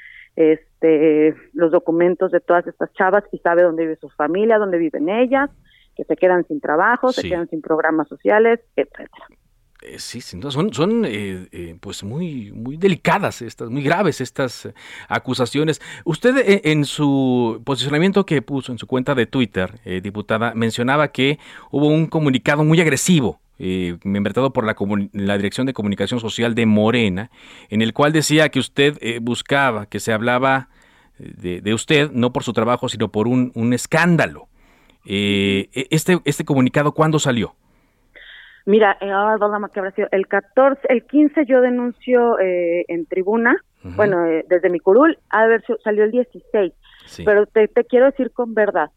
este, 0.79 1.35
los 1.53 1.71
documentos 1.71 2.31
de 2.31 2.39
todas 2.39 2.65
estas 2.67 2.91
chavas 2.93 3.23
y 3.31 3.37
sabe 3.39 3.63
dónde 3.63 3.83
vive 3.83 3.97
su 3.99 4.09
familia, 4.09 4.57
dónde 4.57 4.77
viven 4.77 5.09
ellas, 5.09 5.49
que 5.95 6.03
se 6.05 6.15
quedan 6.15 6.45
sin 6.47 6.61
trabajo, 6.61 7.11
se 7.11 7.27
quedan 7.27 7.49
sin 7.49 7.61
programas 7.61 8.07
sociales, 8.07 8.61
etcétera. 8.75 9.27
Eh, 9.81 9.97
sí, 9.97 10.19
son, 10.19 10.73
son 10.73 11.05
eh, 11.05 11.47
eh, 11.51 11.75
pues 11.79 12.03
muy, 12.03 12.51
muy 12.51 12.75
delicadas 12.75 13.41
estas, 13.41 13.69
muy 13.69 13.81
graves 13.81 14.19
estas 14.19 14.69
acusaciones. 15.07 15.81
Usted 16.05 16.61
en 16.65 16.85
su 16.85 17.61
posicionamiento 17.65 18.25
que 18.25 18.41
puso 18.41 18.71
en 18.71 18.77
su 18.77 18.87
cuenta 18.87 19.15
de 19.15 19.25
Twitter, 19.25 19.79
diputada, 20.01 20.53
mencionaba 20.53 21.09
que 21.09 21.39
hubo 21.71 21.87
un 21.87 22.07
comunicado 22.07 22.63
muy 22.63 22.79
agresivo 22.81 23.39
eh, 23.59 23.97
por 24.53 24.65
la, 24.65 24.75
la, 25.13 25.37
Dirección 25.37 25.67
de 25.67 25.73
Comunicación 25.73 26.19
Social 26.19 26.55
de 26.55 26.65
Morena, 26.65 27.29
en 27.69 27.81
el 27.81 27.93
cual 27.93 28.13
decía 28.13 28.49
que 28.49 28.59
usted 28.59 28.97
buscaba, 29.21 29.85
que 29.85 29.99
se 29.99 30.13
hablaba 30.13 30.69
de, 31.17 31.61
de, 31.61 31.73
usted, 31.73 32.11
no 32.11 32.31
por 32.31 32.43
su 32.43 32.53
trabajo, 32.53 32.89
sino 32.89 33.09
por 33.09 33.27
un, 33.27 33.51
un 33.55 33.73
escándalo. 33.73 34.47
Eh, 35.05 35.69
este, 35.91 36.19
¿Este 36.25 36.45
comunicado 36.45 36.93
cuándo 36.93 37.19
salió? 37.19 37.55
Mira, 38.69 38.97
eh, 39.01 39.11
que 39.73 39.79
habrá 39.79 39.91
sido 39.91 40.07
el 40.11 40.27
14, 40.27 40.81
el 40.89 41.03
15 41.03 41.45
yo 41.47 41.61
denuncio 41.61 42.39
eh, 42.39 42.85
en 42.87 43.07
tribuna, 43.07 43.57
bueno, 43.81 44.25
eh, 44.25 44.45
desde 44.47 44.69
mi 44.69 44.79
curul, 44.79 45.17
a 45.29 45.47
ver, 45.47 45.63
salió 45.83 46.03
el 46.03 46.11
16, 46.11 46.73
pero 47.25 47.47
te, 47.47 47.67
te, 47.67 47.85
quiero 47.85 48.05
decir 48.05 48.31
con 48.31 48.53
verdad 48.53 48.91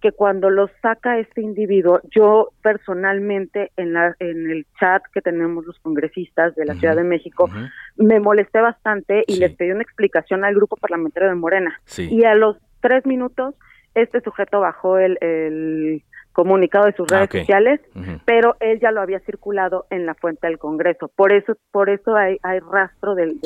que 0.00 0.12
cuando 0.12 0.50
lo 0.50 0.68
saca 0.80 1.18
este 1.18 1.42
individuo, 1.42 2.00
yo 2.10 2.50
personalmente 2.62 3.72
en, 3.76 3.92
la, 3.92 4.14
en 4.20 4.50
el 4.50 4.66
chat 4.78 5.02
que 5.12 5.20
tenemos 5.20 5.66
los 5.66 5.78
congresistas 5.80 6.54
de 6.54 6.64
la 6.64 6.74
Ciudad 6.74 6.94
de 6.94 7.04
México, 7.04 7.50
me 7.96 8.20
molesté 8.20 8.60
bastante 8.60 9.24
y 9.26 9.38
les 9.38 9.54
pedí 9.54 9.72
una 9.72 9.82
explicación 9.82 10.44
al 10.44 10.54
grupo 10.54 10.76
parlamentario 10.76 11.28
de 11.28 11.34
Morena. 11.34 11.80
Y 11.96 12.24
a 12.24 12.34
los 12.34 12.56
tres 12.80 13.04
minutos 13.06 13.54
este 13.94 14.20
sujeto 14.20 14.60
bajó 14.60 14.98
el, 14.98 16.02
comunicado 16.32 16.86
de 16.86 16.92
sus 16.92 17.10
ah, 17.10 17.16
redes 17.16 17.30
sociales, 17.30 17.80
pero 18.24 18.54
él 18.60 18.78
ya 18.80 18.92
lo 18.92 19.00
había 19.00 19.18
circulado 19.20 19.86
en 19.90 20.06
la 20.06 20.14
fuente 20.14 20.46
del 20.46 20.58
Congreso. 20.58 21.10
Por 21.16 21.32
eso, 21.32 21.56
por 21.72 21.90
eso 21.90 22.14
hay, 22.14 22.38
hay 22.44 22.60
rastro 22.60 23.16
del, 23.16 23.40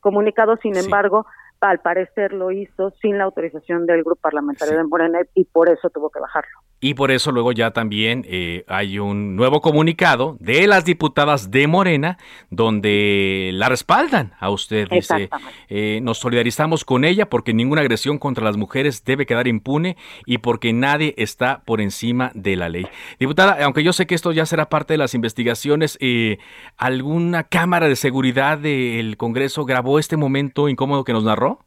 comunicado. 0.00 0.56
Sin 0.56 0.76
embargo, 0.76 1.24
al 1.70 1.80
parecer 1.80 2.32
lo 2.32 2.50
hizo 2.50 2.90
sin 3.00 3.18
la 3.18 3.24
autorización 3.24 3.86
del 3.86 4.04
grupo 4.04 4.20
parlamentario 4.20 4.76
de 4.76 4.84
Morena 4.84 5.20
y 5.34 5.44
por 5.44 5.68
eso 5.68 5.88
tuvo 5.90 6.10
que 6.10 6.20
bajarlo. 6.20 6.60
Y 6.84 6.92
por 6.92 7.10
eso 7.10 7.32
luego 7.32 7.52
ya 7.52 7.70
también 7.70 8.26
eh, 8.28 8.62
hay 8.68 8.98
un 8.98 9.36
nuevo 9.36 9.62
comunicado 9.62 10.36
de 10.38 10.66
las 10.66 10.84
diputadas 10.84 11.50
de 11.50 11.66
Morena 11.66 12.18
donde 12.50 13.52
la 13.54 13.70
respaldan 13.70 14.34
a 14.38 14.50
usted. 14.50 14.86
Dice, 14.90 15.30
eh, 15.70 16.00
nos 16.02 16.18
solidarizamos 16.18 16.84
con 16.84 17.06
ella 17.06 17.30
porque 17.30 17.54
ninguna 17.54 17.80
agresión 17.80 18.18
contra 18.18 18.44
las 18.44 18.58
mujeres 18.58 19.02
debe 19.02 19.24
quedar 19.24 19.48
impune 19.48 19.96
y 20.26 20.36
porque 20.36 20.74
nadie 20.74 21.14
está 21.16 21.62
por 21.64 21.80
encima 21.80 22.30
de 22.34 22.54
la 22.54 22.68
ley. 22.68 22.86
Diputada, 23.18 23.64
aunque 23.64 23.82
yo 23.82 23.94
sé 23.94 24.06
que 24.06 24.14
esto 24.14 24.32
ya 24.32 24.44
será 24.44 24.68
parte 24.68 24.92
de 24.92 24.98
las 24.98 25.14
investigaciones, 25.14 25.96
eh, 26.02 26.36
¿alguna 26.76 27.44
cámara 27.44 27.88
de 27.88 27.96
seguridad 27.96 28.58
del 28.58 29.16
Congreso 29.16 29.64
grabó 29.64 29.98
este 29.98 30.18
momento 30.18 30.68
incómodo 30.68 31.04
que 31.04 31.14
nos 31.14 31.24
narró? 31.24 31.63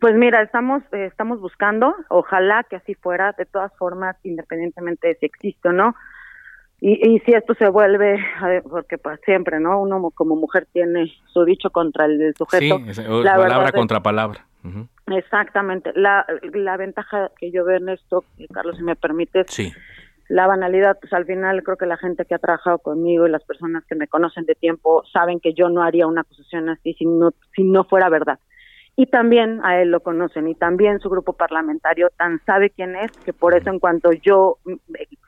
Pues 0.00 0.14
mira, 0.16 0.42
estamos 0.42 0.82
eh, 0.92 1.06
estamos 1.06 1.40
buscando, 1.40 1.94
ojalá 2.08 2.64
que 2.64 2.76
así 2.76 2.94
fuera, 2.94 3.32
de 3.32 3.46
todas 3.46 3.72
formas, 3.76 4.16
independientemente 4.24 5.08
de 5.08 5.14
si 5.16 5.26
existe 5.26 5.68
o 5.68 5.72
no. 5.72 5.94
Y, 6.80 7.14
y 7.14 7.20
si 7.20 7.32
esto 7.32 7.54
se 7.54 7.68
vuelve, 7.68 8.18
porque 8.68 8.98
pues 8.98 9.20
siempre, 9.24 9.60
¿no? 9.60 9.80
Uno 9.80 10.10
como 10.10 10.36
mujer 10.36 10.66
tiene 10.72 11.10
su 11.32 11.44
dicho 11.44 11.70
contra 11.70 12.06
el 12.06 12.34
sujeto. 12.36 12.78
Sí, 12.92 13.02
la 13.22 13.36
palabra 13.36 13.72
contra 13.72 14.02
palabra. 14.02 14.44
Exactamente. 15.06 15.92
La, 15.94 16.26
la 16.52 16.76
ventaja 16.76 17.30
que 17.38 17.50
yo 17.50 17.64
veo 17.64 17.76
en 17.76 17.90
esto, 17.90 18.24
Carlos, 18.52 18.76
si 18.76 18.82
me 18.82 18.96
permite, 18.96 19.44
sí. 19.48 19.72
la 20.28 20.46
banalidad, 20.46 20.98
pues 21.00 21.12
al 21.12 21.26
final 21.26 21.62
creo 21.62 21.76
que 21.76 21.86
la 21.86 21.96
gente 21.96 22.24
que 22.24 22.34
ha 22.34 22.38
trabajado 22.38 22.78
conmigo 22.78 23.26
y 23.26 23.30
las 23.30 23.44
personas 23.44 23.84
que 23.86 23.94
me 23.94 24.08
conocen 24.08 24.44
de 24.44 24.54
tiempo 24.54 25.04
saben 25.12 25.38
que 25.38 25.54
yo 25.54 25.68
no 25.68 25.82
haría 25.82 26.06
una 26.06 26.22
acusación 26.22 26.68
así 26.68 26.94
si 26.94 27.06
no, 27.06 27.32
si 27.54 27.62
no 27.62 27.84
fuera 27.84 28.08
verdad 28.08 28.38
y 28.96 29.06
también 29.06 29.60
a 29.64 29.80
él 29.80 29.90
lo 29.90 30.00
conocen 30.00 30.48
y 30.48 30.54
también 30.54 31.00
su 31.00 31.10
grupo 31.10 31.32
parlamentario 31.32 32.10
tan 32.16 32.40
sabe 32.44 32.70
quién 32.70 32.94
es 32.96 33.10
que 33.24 33.32
por 33.32 33.56
eso 33.56 33.70
en 33.70 33.80
cuanto 33.80 34.12
yo 34.12 34.58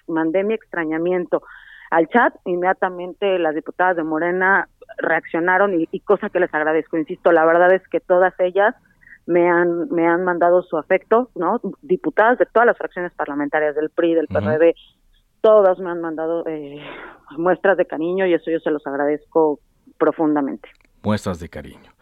mandé 0.06 0.44
mi 0.44 0.54
extrañamiento 0.54 1.42
al 1.90 2.08
chat, 2.08 2.34
inmediatamente 2.44 3.38
las 3.38 3.54
diputadas 3.54 3.96
de 3.96 4.04
Morena 4.04 4.68
reaccionaron 4.98 5.72
y, 5.80 6.00
cosa 6.00 6.30
que 6.30 6.40
les 6.40 6.52
agradezco, 6.52 6.96
insisto, 6.96 7.32
la 7.32 7.44
verdad 7.44 7.72
es 7.72 7.86
que 7.88 8.00
todas 8.00 8.34
ellas 8.38 8.74
me 9.26 9.48
han 9.48 9.88
me 9.90 10.06
han 10.06 10.24
mandado 10.24 10.62
su 10.62 10.78
afecto, 10.78 11.30
¿no? 11.34 11.60
Diputadas 11.82 12.38
de 12.38 12.46
todas 12.46 12.66
las 12.66 12.78
fracciones 12.78 13.12
parlamentarias 13.14 13.74
del 13.74 13.90
PRI, 13.90 14.14
del 14.14 14.28
PRD, 14.28 14.74
todas 15.40 15.78
me 15.78 15.90
han 15.90 16.00
mandado 16.00 16.44
eh, 16.46 16.80
muestras 17.36 17.76
de 17.76 17.86
cariño 17.86 18.26
y 18.26 18.34
eso 18.34 18.50
yo 18.50 18.60
se 18.60 18.70
los 18.70 18.86
agradezco 18.86 19.58
profundamente. 19.98 20.68
Muestras 21.02 21.40
de 21.40 21.48
cariño. 21.48 21.95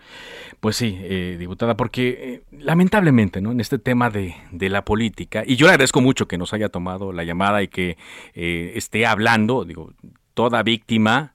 Pues 0.60 0.76
sí, 0.76 0.98
eh, 1.00 1.36
diputada, 1.38 1.76
porque 1.76 2.08
eh, 2.08 2.42
lamentablemente, 2.58 3.40
¿no? 3.40 3.52
En 3.52 3.60
este 3.60 3.78
tema 3.78 4.10
de, 4.10 4.34
la 4.50 4.84
política, 4.84 5.42
y 5.46 5.56
yo 5.56 5.66
le 5.66 5.72
agradezco 5.72 6.00
mucho 6.00 6.26
que 6.26 6.38
nos 6.38 6.54
haya 6.54 6.68
tomado 6.68 7.12
la 7.12 7.24
llamada 7.24 7.62
y 7.62 7.68
que 7.68 7.98
eh, 8.34 8.72
esté 8.74 9.04
hablando, 9.06 9.64
digo, 9.64 9.92
toda 10.32 10.62
víctima 10.62 11.34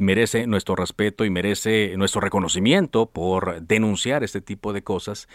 merece 0.00 0.46
nuestro 0.46 0.74
respeto 0.74 1.24
y 1.24 1.30
merece 1.30 1.94
nuestro 1.96 2.20
reconocimiento 2.20 3.06
por 3.06 3.62
denunciar 3.62 4.24
este 4.24 4.40
tipo 4.40 4.72
de 4.72 4.82
cosas, 4.82 5.28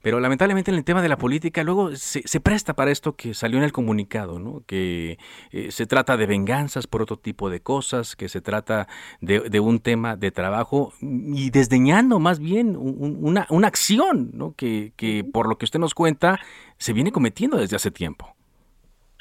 pero 0.00 0.20
lamentablemente 0.20 0.70
en 0.70 0.76
el 0.76 0.84
tema 0.84 1.02
de 1.02 1.08
la 1.08 1.18
política 1.18 1.64
luego 1.64 1.94
se, 1.96 2.40
presta 2.40 2.74
para 2.74 2.90
esto 2.90 3.16
que 3.16 3.34
salió 3.34 3.58
en 3.58 3.64
el 3.64 3.72
comunicado, 3.72 4.38
¿no? 4.38 4.62
que 4.66 5.18
eh, 5.50 5.70
se 5.70 5.86
trata 5.86 6.16
de 6.16 6.26
venganzas 6.26 6.86
por 6.86 7.02
otro 7.02 7.16
tipo 7.18 7.50
de 7.50 7.60
cosas, 7.60 8.16
que 8.16 8.28
se 8.28 8.40
trata 8.40 8.86
de, 9.20 9.60
un 9.60 9.80
tema 9.80 10.16
de 10.16 10.30
trabajo 10.30 10.92
y 11.00 11.50
desdeñando 11.50 12.18
más 12.18 12.38
bien 12.38 12.76
una, 12.76 13.46
una 13.50 13.68
acción 13.68 14.30
¿no? 14.32 14.54
que, 14.56 14.92
que 14.96 15.24
por 15.24 15.48
lo 15.48 15.58
que 15.58 15.64
usted 15.64 15.80
nos 15.80 15.94
cuenta 15.94 16.38
se 16.78 16.92
viene 16.92 17.12
cometiendo 17.12 17.56
desde 17.56 17.76
hace 17.76 17.90
tiempo. 17.90 18.34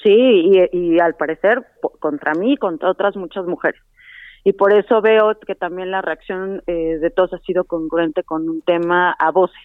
Sí, 0.04 0.10
y, 0.12 0.78
y 0.78 1.00
al 1.00 1.16
parecer 1.16 1.64
contra 2.00 2.34
mí 2.34 2.54
y 2.54 2.58
contra 2.58 2.90
otras 2.90 3.16
muchas 3.16 3.46
mujeres. 3.46 3.82
Y 4.44 4.54
por 4.54 4.74
eso 4.74 5.02
veo 5.02 5.38
que 5.40 5.56
también 5.56 5.92
la 5.92 6.02
reacción 6.02 6.64
eh, 6.68 6.98
de 7.00 7.10
todos 7.12 7.34
ha 7.34 7.40
sido 7.40 7.64
congruente 7.66 8.24
con 8.24 8.50
un 8.50 8.62
tema 8.62 9.12
a 9.12 9.32
voces, 9.32 9.62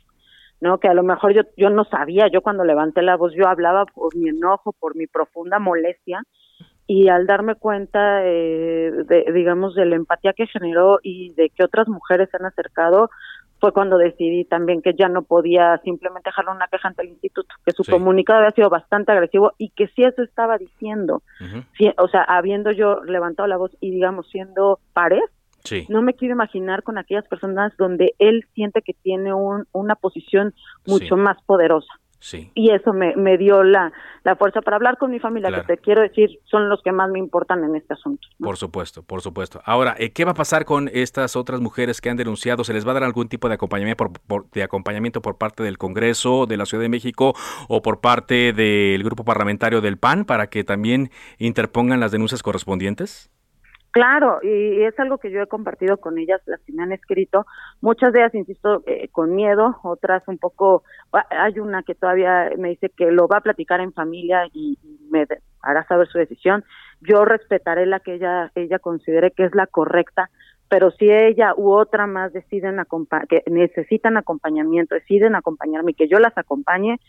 ¿no? 0.61 0.79
Que 0.79 0.89
a 0.89 0.95
lo 0.95 1.03
mejor 1.03 1.33
yo, 1.33 1.43
yo 1.57 1.71
no 1.71 1.85
sabía, 1.85 2.29
yo 2.29 2.43
cuando 2.43 2.65
levanté 2.65 3.03
la 3.03 3.17
voz, 3.17 3.33
yo 3.35 3.49
hablaba 3.49 3.87
por 3.87 4.15
mi 4.15 4.29
enojo, 4.29 4.73
por 4.73 4.95
mi 4.95 5.07
profunda 5.07 5.59
molestia, 5.59 6.23
y 6.87 7.09
al 7.09 7.27
darme 7.27 7.57
cuenta, 7.57 8.25
eh, 8.25 8.93
de, 9.07 9.33
digamos, 9.33 9.75
de 9.75 9.87
la 9.87 9.97
empatía 9.97 10.35
que 10.35 10.47
generó 10.47 11.01
y 11.03 11.33
de 11.35 11.51
que 11.51 11.65
otras 11.65 11.89
mujeres 11.89 12.29
se 12.31 12.37
han 12.37 12.45
acercado, 12.45 13.11
fue 13.67 13.73
cuando 13.73 13.99
decidí 13.99 14.45
también 14.45 14.81
que 14.81 14.95
ya 14.95 15.09
no 15.09 15.23
podía 15.23 15.79
simplemente 15.79 16.29
dejar 16.29 16.49
una 16.49 16.69
queja 16.69 16.87
ante 16.87 17.03
el 17.03 17.09
instituto, 17.09 17.53
que 17.65 17.73
su 17.73 17.83
comunicado 17.83 18.39
había 18.39 18.53
sido 18.53 18.71
bastante 18.71 19.11
agresivo 19.11 19.55
y 19.59 19.71
que 19.71 19.89
si 19.89 20.05
eso 20.05 20.23
estaba 20.23 20.57
diciendo, 20.57 21.25
o 21.99 22.09
sea, 22.09 22.23
habiendo 22.23 22.71
yo 22.71 23.03
levantado 23.03 23.49
la 23.49 23.57
voz 23.57 23.73
y 23.81 23.91
digamos 23.91 24.29
siendo 24.31 24.79
pares, 24.93 25.25
no 25.89 26.01
me 26.01 26.15
quiero 26.15 26.35
imaginar 26.35 26.85
con 26.85 26.97
aquellas 26.97 27.27
personas 27.27 27.77
donde 27.77 28.15
él 28.21 28.47
siente 28.55 28.83
que 28.83 28.93
tiene 28.93 29.35
un, 29.35 29.67
una 29.73 29.97
posición 29.97 30.55
mucho 30.87 31.17
más 31.17 31.43
poderosa. 31.43 31.93
Y 32.55 32.71
eso 32.71 32.93
me, 32.93 33.15
me 33.17 33.39
dio 33.39 33.63
la, 33.63 33.93
la, 34.25 34.37
fuerza 34.37 34.61
para 34.61 34.77
hablar 34.77 34.99
con 34.99 35.11
mi 35.11 35.21
familia, 35.21 35.51
que 35.53 35.63
te 35.63 35.79
quiero 35.79 36.03
decir, 36.03 36.41
son 36.45 36.69
los 36.69 36.83
que 36.83 36.91
más 36.93 37.11
me 37.11 37.19
importan 37.19 37.63
en 37.63 37.77
este 37.77 37.95
asunto. 37.95 38.27
Por 38.41 38.57
supuesto, 38.57 39.03
por 39.03 39.21
supuesto. 39.21 39.61
Ahora, 39.65 39.95
eh, 39.99 40.11
¿qué 40.11 40.25
va 40.25 40.33
a 40.33 40.35
pasar 40.35 40.65
con 40.65 40.91
estas 40.93 41.37
otras 41.37 41.61
mujeres 41.61 42.01
que 42.01 42.11
han 42.11 42.17
denunciado? 42.17 42.65
¿Se 42.65 42.73
les 42.73 42.87
va 42.87 42.93
a 42.93 42.95
dar 42.95 43.05
algún 43.05 43.29
tipo 43.29 43.49
de 43.49 43.55
acompañamiento 43.55 44.13
por, 44.27 44.51
de 44.51 44.63
acompañamiento 44.63 45.23
por 45.23 45.39
parte 45.39 45.63
del 45.63 45.79
Congreso 45.79 46.47
de 46.47 46.57
la 46.57 46.67
Ciudad 46.67 46.83
de 46.83 46.89
México 46.89 47.35
o 47.69 47.83
por 47.83 48.01
parte 48.01 48.53
del 48.53 49.03
grupo 49.05 49.25
parlamentario 49.25 49.81
del 49.81 49.99
PAN 49.99 50.25
para 50.25 50.49
que 50.49 50.65
también 50.65 51.11
interpongan 51.39 52.01
las 52.01 52.13
denuncias 52.13 52.43
correspondientes? 52.43 53.31
Claro, 53.97 54.41
y 54.43 54.83
es 54.83 55.01
algo 55.01 55.17
que 55.17 55.31
yo 55.31 55.41
he 55.41 55.47
compartido 55.47 55.97
con 55.97 56.19
ellas, 56.19 56.43
las 56.45 56.61
que 56.61 56.73
me 56.75 56.83
han 56.83 56.93
escrito. 56.93 57.47
Muchas 57.81 58.13
de 58.13 58.19
ellas, 58.19 58.35
insisto, 58.35 58.83
eh, 58.87 59.09
con 59.09 59.35
miedo, 59.35 59.79
otras 59.85 60.23
un 60.29 60.37
poco. 60.37 60.83
Hay 61.31 61.59
una 61.61 61.83
que 61.83 61.95
todavía 61.95 62.51
me 62.59 62.69
dice 62.69 62.91
que 62.91 63.11
lo 63.11 63.27
va 63.27 63.39
a 63.39 63.41
platicar 63.41 63.81
en 63.81 63.95
familia 63.95 64.49
y, 64.53 64.79
me 65.11 65.27
hará 65.63 65.87
saber 65.87 66.09
su 66.09 66.19
decisión. 66.19 66.63
Yo 67.01 67.25
respetaré 67.25 67.87
la 67.87 68.01
que 68.01 68.17
ella 68.17 68.53
ella 68.55 68.79
considere 68.79 69.31
que 69.31 69.47
es 69.47 69.55
la 69.55 69.67
correcta, 69.67 70.29
pero 70.69 70.91
si 70.91 71.11
ella 71.11 71.55
u 71.57 71.73
otra 71.73 72.07
más 72.07 72.35
deciden 72.35 72.77
que 73.31 73.45
necesitan 73.47 74.19
acompañamiento, 74.19 74.95
deciden 74.95 75.37
acompañarme 75.37 75.93
y 75.93 75.95
que 75.95 76.09
yo 76.09 76.19
las 76.19 76.37
acompañe, 76.37 77.01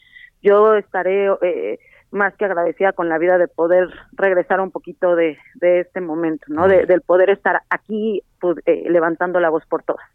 yo 0.41 0.75
estaré 0.75 1.27
eh, 1.41 1.79
más 2.11 2.33
que 2.35 2.45
agradecida 2.45 2.93
con 2.93 3.09
la 3.09 3.17
vida 3.17 3.37
de 3.37 3.47
poder 3.47 3.89
regresar 4.13 4.61
un 4.61 4.71
poquito 4.71 5.15
de, 5.15 5.37
de 5.55 5.81
este 5.81 6.01
momento, 6.01 6.45
¿no? 6.47 6.67
De, 6.67 6.85
del 6.85 7.01
poder 7.01 7.29
estar 7.29 7.61
aquí 7.69 8.23
pues, 8.39 8.57
eh, 8.65 8.85
levantando 8.89 9.39
la 9.39 9.49
voz 9.49 9.65
por 9.65 9.83
todas. 9.83 10.05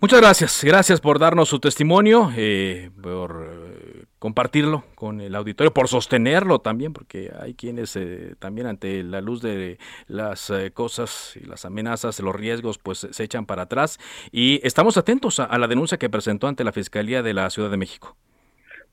Muchas 0.00 0.20
gracias, 0.20 0.64
gracias 0.64 1.00
por 1.00 1.20
darnos 1.20 1.48
su 1.48 1.60
testimonio, 1.60 2.32
eh, 2.36 2.90
por 3.00 3.46
eh, 3.48 4.04
compartirlo 4.18 4.82
con 4.96 5.20
el 5.20 5.32
auditorio, 5.36 5.72
por 5.72 5.86
sostenerlo 5.86 6.58
también, 6.58 6.92
porque 6.92 7.32
hay 7.40 7.54
quienes 7.54 7.96
también 8.40 8.66
ante 8.66 9.04
la 9.04 9.20
luz 9.20 9.40
de 9.42 9.78
las 10.08 10.52
cosas 10.74 11.36
y 11.40 11.46
las 11.46 11.64
amenazas, 11.64 12.18
los 12.18 12.34
riesgos, 12.34 12.78
pues 12.78 13.06
se 13.08 13.22
echan 13.22 13.46
para 13.46 13.62
atrás. 13.62 14.00
Y 14.32 14.60
estamos 14.66 14.96
atentos 14.96 15.38
a 15.38 15.56
la 15.56 15.68
denuncia 15.68 15.98
que 15.98 16.10
presentó 16.10 16.48
ante 16.48 16.64
la 16.64 16.72
Fiscalía 16.72 17.22
de 17.22 17.34
la 17.34 17.48
Ciudad 17.50 17.70
de 17.70 17.76
México 17.76 18.16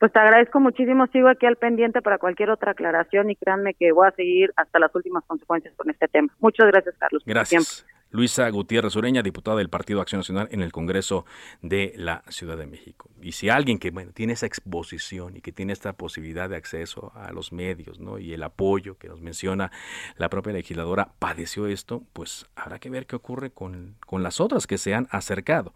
pues 0.00 0.12
te 0.14 0.18
agradezco 0.18 0.60
muchísimo, 0.60 1.06
sigo 1.08 1.28
aquí 1.28 1.44
al 1.44 1.56
pendiente 1.56 2.00
para 2.00 2.16
cualquier 2.16 2.48
otra 2.48 2.72
aclaración 2.72 3.30
y 3.30 3.36
créanme 3.36 3.74
que 3.74 3.92
voy 3.92 4.08
a 4.08 4.12
seguir 4.12 4.50
hasta 4.56 4.78
las 4.78 4.94
últimas 4.94 5.22
consecuencias 5.26 5.74
con 5.76 5.90
este 5.90 6.08
tema. 6.08 6.32
Muchas 6.40 6.68
gracias, 6.68 6.94
Carlos. 6.98 7.22
Gracias. 7.26 7.86
Luisa 8.10 8.48
Gutiérrez 8.48 8.96
Ureña, 8.96 9.22
diputada 9.22 9.58
del 9.58 9.68
Partido 9.68 10.00
Acción 10.00 10.20
Nacional 10.20 10.48
en 10.50 10.62
el 10.62 10.72
Congreso 10.72 11.26
de 11.60 11.92
la 11.96 12.24
Ciudad 12.28 12.56
de 12.56 12.66
México. 12.66 13.10
Y 13.20 13.32
si 13.32 13.50
alguien 13.50 13.78
que 13.78 13.90
bueno, 13.90 14.12
tiene 14.12 14.32
esa 14.32 14.46
exposición 14.46 15.36
y 15.36 15.42
que 15.42 15.52
tiene 15.52 15.74
esta 15.74 15.92
posibilidad 15.92 16.48
de 16.48 16.56
acceso 16.56 17.12
a 17.14 17.30
los 17.32 17.52
medios 17.52 18.00
¿no? 18.00 18.18
y 18.18 18.32
el 18.32 18.42
apoyo 18.42 18.96
que 18.96 19.08
nos 19.08 19.20
menciona 19.20 19.70
la 20.16 20.30
propia 20.30 20.54
legisladora 20.54 21.12
padeció 21.18 21.66
esto, 21.66 22.02
pues 22.14 22.46
habrá 22.56 22.78
que 22.78 22.88
ver 22.88 23.06
qué 23.06 23.16
ocurre 23.16 23.50
con, 23.50 23.96
con 24.06 24.22
las 24.22 24.40
otras 24.40 24.66
que 24.66 24.78
se 24.78 24.94
han 24.94 25.06
acercado. 25.10 25.74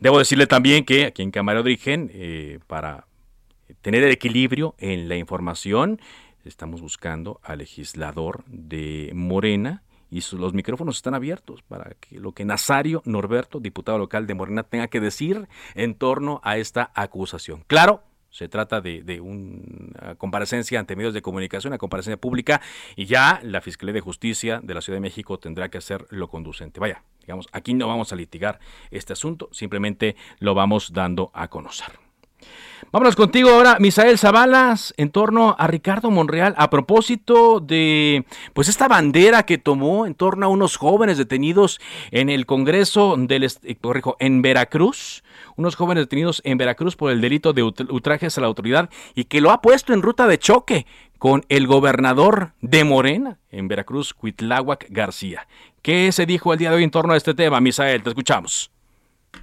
Debo 0.00 0.18
decirle 0.18 0.46
también 0.46 0.84
que 0.84 1.04
aquí 1.04 1.22
en 1.22 1.30
Cámara 1.30 1.58
de 1.58 1.60
Origen, 1.60 2.10
eh, 2.14 2.58
para 2.66 3.04
tener 3.80 4.02
el 4.02 4.10
equilibrio 4.10 4.74
en 4.78 5.08
la 5.08 5.16
información. 5.16 6.00
Estamos 6.44 6.80
buscando 6.80 7.40
al 7.42 7.58
legislador 7.58 8.44
de 8.46 9.10
Morena 9.14 9.82
y 10.10 10.22
los 10.36 10.54
micrófonos 10.54 10.96
están 10.96 11.14
abiertos 11.14 11.62
para 11.62 11.96
que 12.00 12.20
lo 12.20 12.32
que 12.32 12.44
Nazario 12.44 13.02
Norberto, 13.04 13.58
diputado 13.58 13.98
local 13.98 14.26
de 14.26 14.34
Morena, 14.34 14.62
tenga 14.62 14.88
que 14.88 15.00
decir 15.00 15.48
en 15.74 15.94
torno 15.94 16.40
a 16.44 16.58
esta 16.58 16.92
acusación. 16.94 17.64
Claro, 17.66 18.02
se 18.30 18.48
trata 18.48 18.80
de, 18.80 19.20
una 19.20 20.14
comparecencia 20.16 20.78
ante 20.78 20.94
medios 20.94 21.14
de 21.14 21.22
comunicación, 21.22 21.72
una 21.72 21.78
comparecencia 21.78 22.20
pública, 22.20 22.60
y 22.94 23.06
ya 23.06 23.40
la 23.42 23.60
Fiscalía 23.60 23.94
de 23.94 24.00
Justicia 24.00 24.60
de 24.62 24.74
la 24.74 24.82
Ciudad 24.82 24.96
de 24.96 25.00
México 25.00 25.38
tendrá 25.38 25.70
que 25.70 25.78
hacer 25.78 26.06
lo 26.10 26.28
conducente. 26.28 26.78
Vaya, 26.78 27.02
digamos, 27.20 27.48
aquí 27.52 27.74
no 27.74 27.88
vamos 27.88 28.12
a 28.12 28.16
litigar 28.16 28.60
este 28.90 29.14
asunto, 29.14 29.48
simplemente 29.52 30.16
lo 30.38 30.54
vamos 30.54 30.92
dando 30.92 31.30
a 31.34 31.48
conocer. 31.48 32.05
Vámonos 32.92 33.16
contigo 33.16 33.50
ahora, 33.50 33.78
Misael 33.80 34.16
Zabalas, 34.16 34.94
en 34.96 35.10
torno 35.10 35.56
a 35.58 35.66
Ricardo 35.66 36.10
Monreal, 36.10 36.54
a 36.56 36.70
propósito 36.70 37.60
de 37.60 38.24
pues 38.52 38.68
esta 38.68 38.86
bandera 38.86 39.42
que 39.42 39.58
tomó 39.58 40.06
en 40.06 40.14
torno 40.14 40.46
a 40.46 40.48
unos 40.48 40.76
jóvenes 40.76 41.18
detenidos 41.18 41.80
en 42.10 42.30
el 42.30 42.46
Congreso 42.46 43.16
del 43.18 43.44
eh, 43.44 43.76
corrijo, 43.80 44.16
en 44.20 44.40
Veracruz, 44.40 45.24
unos 45.56 45.74
jóvenes 45.74 46.04
detenidos 46.04 46.40
en 46.44 46.58
Veracruz 46.58 46.96
por 46.96 47.10
el 47.10 47.20
delito 47.20 47.52
de 47.52 47.64
ultrajes 47.64 48.38
a 48.38 48.40
la 48.40 48.46
autoridad 48.46 48.88
y 49.14 49.24
que 49.24 49.40
lo 49.40 49.50
ha 49.50 49.60
puesto 49.60 49.92
en 49.92 50.02
ruta 50.02 50.26
de 50.26 50.38
choque 50.38 50.86
con 51.18 51.44
el 51.48 51.66
gobernador 51.66 52.52
de 52.60 52.84
Morena 52.84 53.38
en 53.50 53.68
Veracruz, 53.68 54.14
Cuitláhuac 54.14 54.86
García. 54.90 55.48
¿Qué 55.82 56.12
se 56.12 56.24
dijo 56.24 56.52
el 56.52 56.58
día 56.58 56.70
de 56.70 56.76
hoy 56.76 56.84
en 56.84 56.90
torno 56.90 57.14
a 57.14 57.16
este 57.16 57.34
tema, 57.34 57.60
Misael? 57.60 58.02
Te 58.02 58.10
escuchamos. 58.10 58.70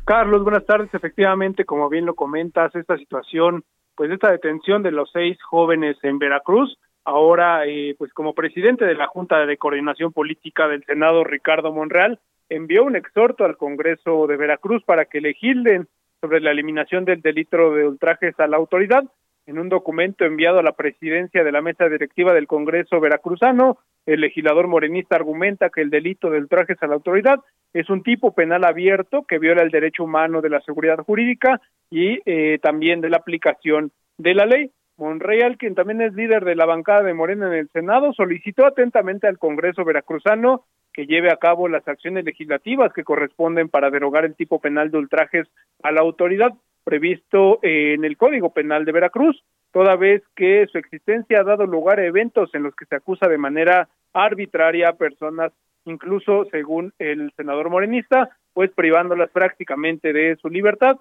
Carlos, 0.05 0.43
buenas 0.43 0.65
tardes. 0.65 0.93
Efectivamente, 0.93 1.65
como 1.65 1.89
bien 1.89 2.05
lo 2.05 2.15
comentas, 2.15 2.75
esta 2.75 2.97
situación, 2.97 3.63
pues 3.95 4.11
esta 4.11 4.31
detención 4.31 4.83
de 4.83 4.91
los 4.91 5.09
seis 5.11 5.37
jóvenes 5.43 5.97
en 6.03 6.19
Veracruz, 6.19 6.77
ahora, 7.05 7.65
eh, 7.65 7.95
pues 7.97 8.13
como 8.13 8.33
presidente 8.33 8.85
de 8.85 8.95
la 8.95 9.07
Junta 9.07 9.45
de 9.45 9.57
Coordinación 9.57 10.11
Política 10.11 10.67
del 10.67 10.83
Senado, 10.85 11.23
Ricardo 11.23 11.71
Monreal, 11.71 12.19
envió 12.49 12.83
un 12.83 12.95
exhorto 12.95 13.45
al 13.45 13.57
Congreso 13.57 14.27
de 14.27 14.37
Veracruz 14.37 14.83
para 14.83 15.05
que 15.05 15.21
legislen 15.21 15.87
sobre 16.21 16.39
la 16.39 16.51
eliminación 16.51 17.05
del 17.05 17.21
delito 17.21 17.73
de 17.73 17.87
ultrajes 17.87 18.39
a 18.39 18.47
la 18.47 18.57
autoridad 18.57 19.03
en 19.45 19.59
un 19.59 19.69
documento 19.69 20.25
enviado 20.25 20.59
a 20.59 20.63
la 20.63 20.73
presidencia 20.73 21.43
de 21.43 21.51
la 21.51 21.61
mesa 21.61 21.89
directiva 21.89 22.33
del 22.33 22.47
Congreso 22.47 22.99
veracruzano, 22.99 23.79
el 24.05 24.21
legislador 24.21 24.67
morenista 24.67 25.15
argumenta 25.15 25.69
que 25.69 25.81
el 25.81 25.89
delito 25.89 26.29
del 26.29 26.47
trajes 26.47 26.81
a 26.81 26.87
la 26.87 26.95
autoridad 26.95 27.39
es 27.73 27.89
un 27.89 28.03
tipo 28.03 28.33
penal 28.33 28.65
abierto 28.65 29.23
que 29.27 29.39
viola 29.39 29.61
el 29.61 29.71
derecho 29.71 30.03
humano 30.03 30.41
de 30.41 30.49
la 30.49 30.61
seguridad 30.61 30.97
jurídica 30.97 31.61
y 31.89 32.19
eh, 32.25 32.59
también 32.61 33.01
de 33.01 33.09
la 33.09 33.17
aplicación 33.17 33.91
de 34.17 34.33
la 34.33 34.45
ley. 34.45 34.71
Monreal, 34.95 35.57
quien 35.57 35.73
también 35.73 36.01
es 36.01 36.13
líder 36.13 36.45
de 36.45 36.55
la 36.55 36.65
bancada 36.65 37.01
de 37.01 37.15
Morena 37.15 37.47
en 37.47 37.53
el 37.53 37.69
Senado, 37.69 38.13
solicitó 38.13 38.65
atentamente 38.67 39.27
al 39.27 39.39
Congreso 39.39 39.83
veracruzano 39.83 40.65
que 40.93 41.07
lleve 41.07 41.31
a 41.31 41.37
cabo 41.37 41.67
las 41.67 41.87
acciones 41.87 42.23
legislativas 42.23 42.93
que 42.93 43.03
corresponden 43.03 43.69
para 43.69 43.89
derogar 43.89 44.25
el 44.25 44.35
tipo 44.35 44.59
penal 44.59 44.91
de 44.91 44.99
ultrajes 44.99 45.47
a 45.81 45.91
la 45.91 46.01
autoridad 46.01 46.53
previsto 46.83 47.59
en 47.61 48.05
el 48.05 48.17
Código 48.17 48.53
Penal 48.53 48.85
de 48.85 48.91
Veracruz, 48.91 49.43
toda 49.71 49.95
vez 49.95 50.23
que 50.35 50.67
su 50.71 50.77
existencia 50.77 51.39
ha 51.39 51.43
dado 51.43 51.65
lugar 51.65 51.99
a 51.99 52.05
eventos 52.05 52.53
en 52.53 52.63
los 52.63 52.75
que 52.75 52.85
se 52.85 52.95
acusa 52.95 53.27
de 53.27 53.37
manera 53.37 53.89
arbitraria 54.13 54.89
a 54.89 54.97
personas, 54.97 55.51
incluso 55.85 56.45
según 56.51 56.93
el 56.99 57.31
senador 57.35 57.69
morenista, 57.69 58.29
pues 58.53 58.71
privándolas 58.71 59.29
prácticamente 59.31 60.13
de 60.13 60.35
su 60.37 60.49
libertad. 60.49 60.97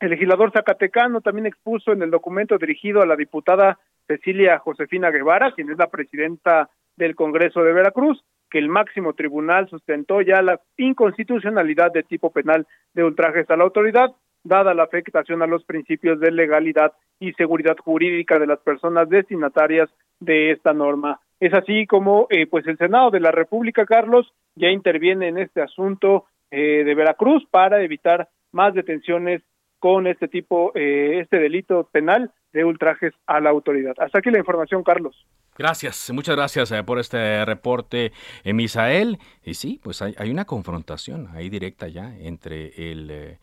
El 0.00 0.10
legislador 0.10 0.52
zacatecano 0.52 1.20
también 1.20 1.46
expuso 1.46 1.92
en 1.92 2.02
el 2.02 2.10
documento 2.10 2.58
dirigido 2.58 3.00
a 3.00 3.06
la 3.06 3.16
diputada 3.16 3.78
Cecilia 4.06 4.58
Josefina 4.58 5.10
Guevara, 5.10 5.52
quien 5.52 5.70
es 5.70 5.78
la 5.78 5.88
presidenta 5.88 6.68
del 6.96 7.14
Congreso 7.14 7.62
de 7.62 7.72
Veracruz, 7.72 8.22
que 8.50 8.58
el 8.58 8.68
máximo 8.68 9.14
tribunal 9.14 9.68
sustentó 9.68 10.20
ya 10.20 10.42
la 10.42 10.60
inconstitucionalidad 10.76 11.92
de 11.92 12.02
tipo 12.02 12.30
penal 12.30 12.66
de 12.92 13.04
ultrajes 13.04 13.48
a 13.50 13.56
la 13.56 13.64
autoridad, 13.64 14.14
dada 14.44 14.74
la 14.74 14.84
afectación 14.84 15.42
a 15.42 15.46
los 15.46 15.64
principios 15.64 16.20
de 16.20 16.30
legalidad 16.30 16.92
y 17.18 17.32
seguridad 17.32 17.76
jurídica 17.78 18.38
de 18.38 18.46
las 18.46 18.60
personas 18.60 19.08
destinatarias 19.08 19.88
de 20.20 20.52
esta 20.52 20.72
norma. 20.72 21.20
Es 21.40 21.52
así 21.54 21.86
como 21.86 22.26
eh, 22.30 22.46
pues 22.46 22.66
el 22.66 22.78
Senado 22.78 23.10
de 23.10 23.20
la 23.20 23.32
República, 23.32 23.84
Carlos, 23.86 24.32
ya 24.54 24.68
interviene 24.68 25.28
en 25.28 25.38
este 25.38 25.62
asunto 25.62 26.26
eh, 26.50 26.84
de 26.84 26.94
Veracruz 26.94 27.44
para 27.50 27.82
evitar 27.82 28.28
más 28.52 28.74
detenciones 28.74 29.42
con 29.84 30.06
este 30.06 30.28
tipo, 30.28 30.72
eh, 30.74 31.20
este 31.20 31.38
delito 31.38 31.90
penal 31.92 32.32
de 32.54 32.64
ultrajes 32.64 33.12
a 33.26 33.38
la 33.40 33.50
autoridad. 33.50 33.94
Hasta 33.98 34.20
aquí 34.20 34.30
la 34.30 34.38
información, 34.38 34.82
Carlos. 34.82 35.26
Gracias, 35.58 36.10
muchas 36.10 36.36
gracias 36.36 36.72
eh, 36.72 36.82
por 36.82 36.98
este 36.98 37.44
reporte, 37.44 38.12
eh, 38.44 38.52
Misael. 38.54 39.18
Y 39.44 39.54
sí, 39.54 39.80
pues 39.82 40.00
hay, 40.00 40.30
una 40.30 40.46
confrontación 40.46 41.28
ahí 41.34 41.50
directa 41.50 41.86
ya 41.88 42.16
entre 42.16 42.90
el, 42.90 43.38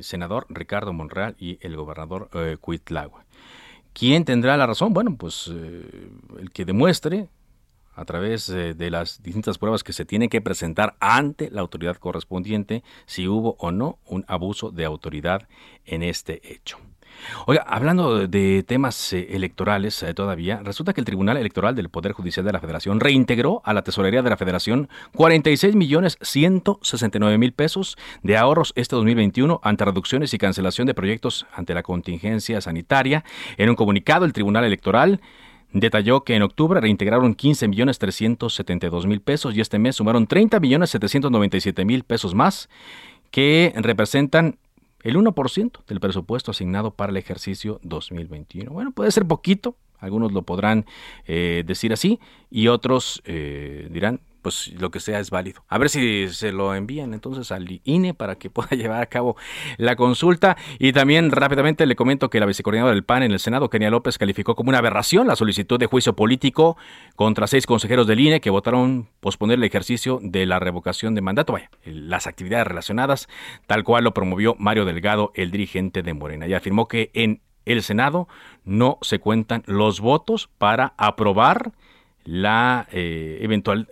senador 0.00 0.46
Ricardo 0.48 0.92
Monreal 0.92 1.36
y 1.38 1.58
el 1.60 1.76
gobernador 1.76 2.28
eh, 2.34 2.56
Cuitlagua. 2.60 3.24
¿Quién 3.92 4.24
tendrá 4.24 4.56
la 4.56 4.66
razón? 4.66 4.92
Bueno, 4.92 5.16
pues 5.16 5.48
el 5.48 6.50
que 6.52 6.64
demuestre 6.64 7.28
a 7.96 8.04
través 8.04 8.46
de 8.46 8.90
las 8.90 9.20
distintas 9.20 9.58
pruebas 9.58 9.82
que 9.82 9.92
se 9.92 10.04
tienen 10.04 10.28
que 10.28 10.40
presentar 10.40 10.94
ante 11.00 11.50
la 11.50 11.60
autoridad 11.60 11.96
correspondiente 11.96 12.84
si 13.06 13.26
hubo 13.26 13.56
o 13.58 13.72
no 13.72 13.98
un 14.06 14.24
abuso 14.28 14.70
de 14.70 14.84
autoridad 14.84 15.48
en 15.84 16.04
este 16.04 16.40
hecho. 16.52 16.78
Oiga, 17.46 17.64
hablando 17.66 18.26
de 18.26 18.62
temas 18.62 19.12
eh, 19.12 19.28
electorales 19.30 20.02
eh, 20.02 20.14
todavía, 20.14 20.60
resulta 20.62 20.92
que 20.92 21.00
el 21.00 21.04
Tribunal 21.04 21.36
Electoral 21.36 21.74
del 21.74 21.88
Poder 21.88 22.12
Judicial 22.12 22.44
de 22.44 22.52
la 22.52 22.60
Federación 22.60 23.00
reintegró 23.00 23.62
a 23.64 23.72
la 23.72 23.82
Tesorería 23.82 24.22
de 24.22 24.30
la 24.30 24.36
Federación 24.36 24.88
46 25.14 25.74
millones 25.74 26.18
169 26.20 27.38
mil 27.38 27.52
pesos 27.52 27.96
de 28.22 28.36
ahorros 28.36 28.72
este 28.76 28.96
2021 28.96 29.60
ante 29.62 29.84
reducciones 29.84 30.34
y 30.34 30.38
cancelación 30.38 30.86
de 30.86 30.94
proyectos 30.94 31.46
ante 31.54 31.74
la 31.74 31.82
contingencia 31.82 32.60
sanitaria. 32.60 33.24
En 33.56 33.70
un 33.70 33.76
comunicado, 33.76 34.24
el 34.24 34.32
Tribunal 34.32 34.64
Electoral 34.64 35.20
Detalló 35.72 36.24
que 36.24 36.34
en 36.34 36.42
octubre 36.42 36.80
reintegraron 36.80 37.34
15 37.34 37.68
millones 37.68 38.00
372 38.00 39.06
mil 39.06 39.20
pesos 39.20 39.54
y 39.54 39.60
este 39.60 39.78
mes 39.78 39.94
sumaron 39.94 40.26
30 40.26 40.58
millones 40.58 40.90
797 40.90 41.84
mil 41.84 42.02
pesos 42.02 42.34
más 42.34 42.68
que 43.30 43.72
representan 43.76 44.58
el 45.02 45.16
1% 45.16 45.84
del 45.86 46.00
presupuesto 46.00 46.50
asignado 46.50 46.92
para 46.92 47.10
el 47.10 47.16
ejercicio 47.16 47.80
2021. 47.82 48.70
Bueno, 48.70 48.92
puede 48.92 49.10
ser 49.10 49.26
poquito, 49.26 49.76
algunos 49.98 50.32
lo 50.32 50.42
podrán 50.42 50.86
eh, 51.26 51.62
decir 51.66 51.92
así 51.92 52.20
y 52.50 52.68
otros 52.68 53.22
eh, 53.24 53.88
dirán, 53.90 54.20
pues 54.42 54.72
lo 54.78 54.90
que 54.90 55.00
sea 55.00 55.18
es 55.20 55.30
válido. 55.30 55.64
A 55.68 55.78
ver 55.78 55.88
si 55.88 56.28
se 56.28 56.52
lo 56.52 56.74
envían 56.74 57.14
entonces 57.14 57.52
al 57.52 57.80
INE 57.84 58.14
para 58.14 58.36
que 58.36 58.50
pueda 58.50 58.70
llevar 58.70 59.02
a 59.02 59.06
cabo 59.06 59.36
la 59.76 59.96
consulta. 59.96 60.56
Y 60.78 60.92
también 60.92 61.30
rápidamente 61.30 61.86
le 61.86 61.96
comento 61.96 62.30
que 62.30 62.40
la 62.40 62.46
vicecoordinadora 62.46 62.94
del 62.94 63.04
PAN 63.04 63.22
en 63.22 63.32
el 63.32 63.38
Senado, 63.38 63.70
Kenia 63.70 63.90
López, 63.90 64.18
calificó 64.18 64.54
como 64.54 64.70
una 64.70 64.78
aberración 64.78 65.26
la 65.26 65.36
solicitud 65.36 65.78
de 65.78 65.86
juicio 65.86 66.14
político 66.14 66.76
contra 67.16 67.46
seis 67.46 67.66
consejeros 67.66 68.06
del 68.06 68.20
INE 68.20 68.40
que 68.40 68.50
votaron 68.50 69.08
posponer 69.20 69.58
el 69.58 69.64
ejercicio 69.64 70.18
de 70.22 70.46
la 70.46 70.58
revocación 70.58 71.14
de 71.14 71.20
mandato. 71.20 71.52
Vaya, 71.52 71.70
las 71.84 72.26
actividades 72.26 72.66
relacionadas, 72.66 73.28
tal 73.66 73.84
cual 73.84 74.04
lo 74.04 74.14
promovió 74.14 74.56
Mario 74.58 74.84
Delgado, 74.84 75.32
el 75.34 75.50
dirigente 75.50 76.02
de 76.02 76.14
Morena. 76.14 76.46
Y 76.46 76.54
afirmó 76.54 76.88
que 76.88 77.10
en 77.14 77.40
el 77.64 77.82
Senado 77.82 78.28
no 78.64 78.98
se 79.02 79.18
cuentan 79.18 79.62
los 79.66 80.00
votos 80.00 80.48
para 80.58 80.94
aprobar 80.96 81.72
la 82.24 82.86
eh, 82.92 83.38
eventual 83.42 83.88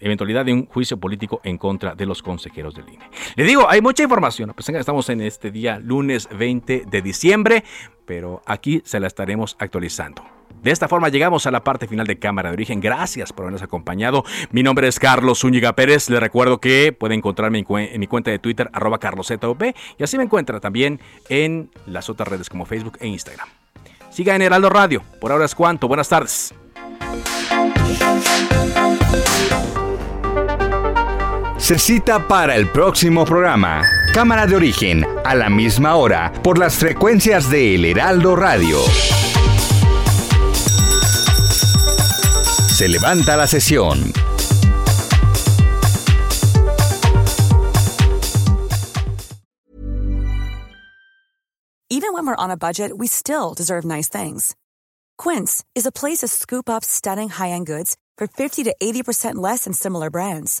eventualidad 0.00 0.44
de 0.44 0.52
un 0.52 0.66
juicio 0.66 0.98
político 0.98 1.40
en 1.44 1.58
contra 1.58 1.94
de 1.94 2.06
los 2.06 2.22
consejeros 2.22 2.74
del 2.74 2.88
INE. 2.88 3.10
Le 3.36 3.44
digo, 3.44 3.68
hay 3.68 3.80
mucha 3.80 4.02
información, 4.02 4.52
pues 4.54 4.68
estamos 4.68 5.08
en 5.08 5.20
este 5.20 5.50
día 5.50 5.78
lunes 5.78 6.28
20 6.36 6.84
de 6.86 7.02
diciembre, 7.02 7.64
pero 8.04 8.42
aquí 8.46 8.82
se 8.84 9.00
la 9.00 9.06
estaremos 9.06 9.56
actualizando. 9.58 10.22
De 10.62 10.70
esta 10.70 10.86
forma 10.86 11.08
llegamos 11.08 11.46
a 11.46 11.50
la 11.50 11.64
parte 11.64 11.88
final 11.88 12.06
de 12.06 12.18
Cámara 12.18 12.50
de 12.50 12.54
Origen. 12.54 12.80
Gracias 12.80 13.32
por 13.32 13.44
habernos 13.44 13.62
acompañado. 13.62 14.24
Mi 14.52 14.62
nombre 14.62 14.86
es 14.86 15.00
Carlos 15.00 15.40
Zúñiga 15.40 15.72
Pérez. 15.74 16.08
Le 16.08 16.20
recuerdo 16.20 16.60
que 16.60 16.92
puede 16.92 17.16
encontrarme 17.16 17.64
en, 17.68 18.00
mi 18.00 18.06
cuenta 18.06 18.30
de 18.30 18.38
Twitter, 18.38 18.70
arroba 18.72 18.98
carlosZOP, 18.98 19.62
y 19.98 20.04
así 20.04 20.16
me 20.16 20.24
encuentra 20.24 20.60
también 20.60 21.00
en 21.28 21.70
las 21.86 22.08
otras 22.08 22.28
redes 22.28 22.48
como 22.48 22.64
Facebook 22.64 22.96
e 23.00 23.08
Instagram. 23.08 23.48
Siga 24.10 24.36
en 24.36 24.42
Heraldo 24.42 24.68
Radio. 24.68 25.02
Por 25.20 25.32
ahora 25.32 25.46
es 25.46 25.54
cuanto. 25.54 25.88
Buenas 25.88 26.08
tardes. 26.08 26.54
Se 31.62 31.78
cita 31.78 32.26
para 32.26 32.56
el 32.56 32.68
próximo 32.72 33.24
programa. 33.24 33.82
Cámara 34.12 34.48
de 34.48 34.56
origen, 34.56 35.06
a 35.24 35.36
la 35.36 35.48
misma 35.48 35.94
hora, 35.94 36.32
por 36.42 36.58
las 36.58 36.74
frecuencias 36.74 37.48
de 37.50 37.76
El 37.76 37.84
Heraldo 37.84 38.34
Radio. 38.34 38.78
Se 42.66 42.88
levanta 42.88 43.36
la 43.36 43.46
sesión. 43.46 44.12
Even 51.88 52.12
when 52.12 52.26
we're 52.26 52.34
on 52.34 52.50
a 52.50 52.56
budget, 52.56 52.98
we 52.98 53.06
still 53.06 53.54
deserve 53.54 53.84
nice 53.84 54.08
things. 54.08 54.56
Quince 55.16 55.62
is 55.76 55.86
a 55.86 55.92
place 55.92 56.18
to 56.18 56.26
scoop 56.26 56.68
up 56.68 56.82
stunning 56.84 57.28
high-end 57.28 57.66
goods 57.66 57.96
for 58.18 58.26
50 58.26 58.64
to 58.64 58.74
80% 58.82 59.36
less 59.36 59.62
than 59.64 59.72
similar 59.72 60.10
brands. 60.10 60.60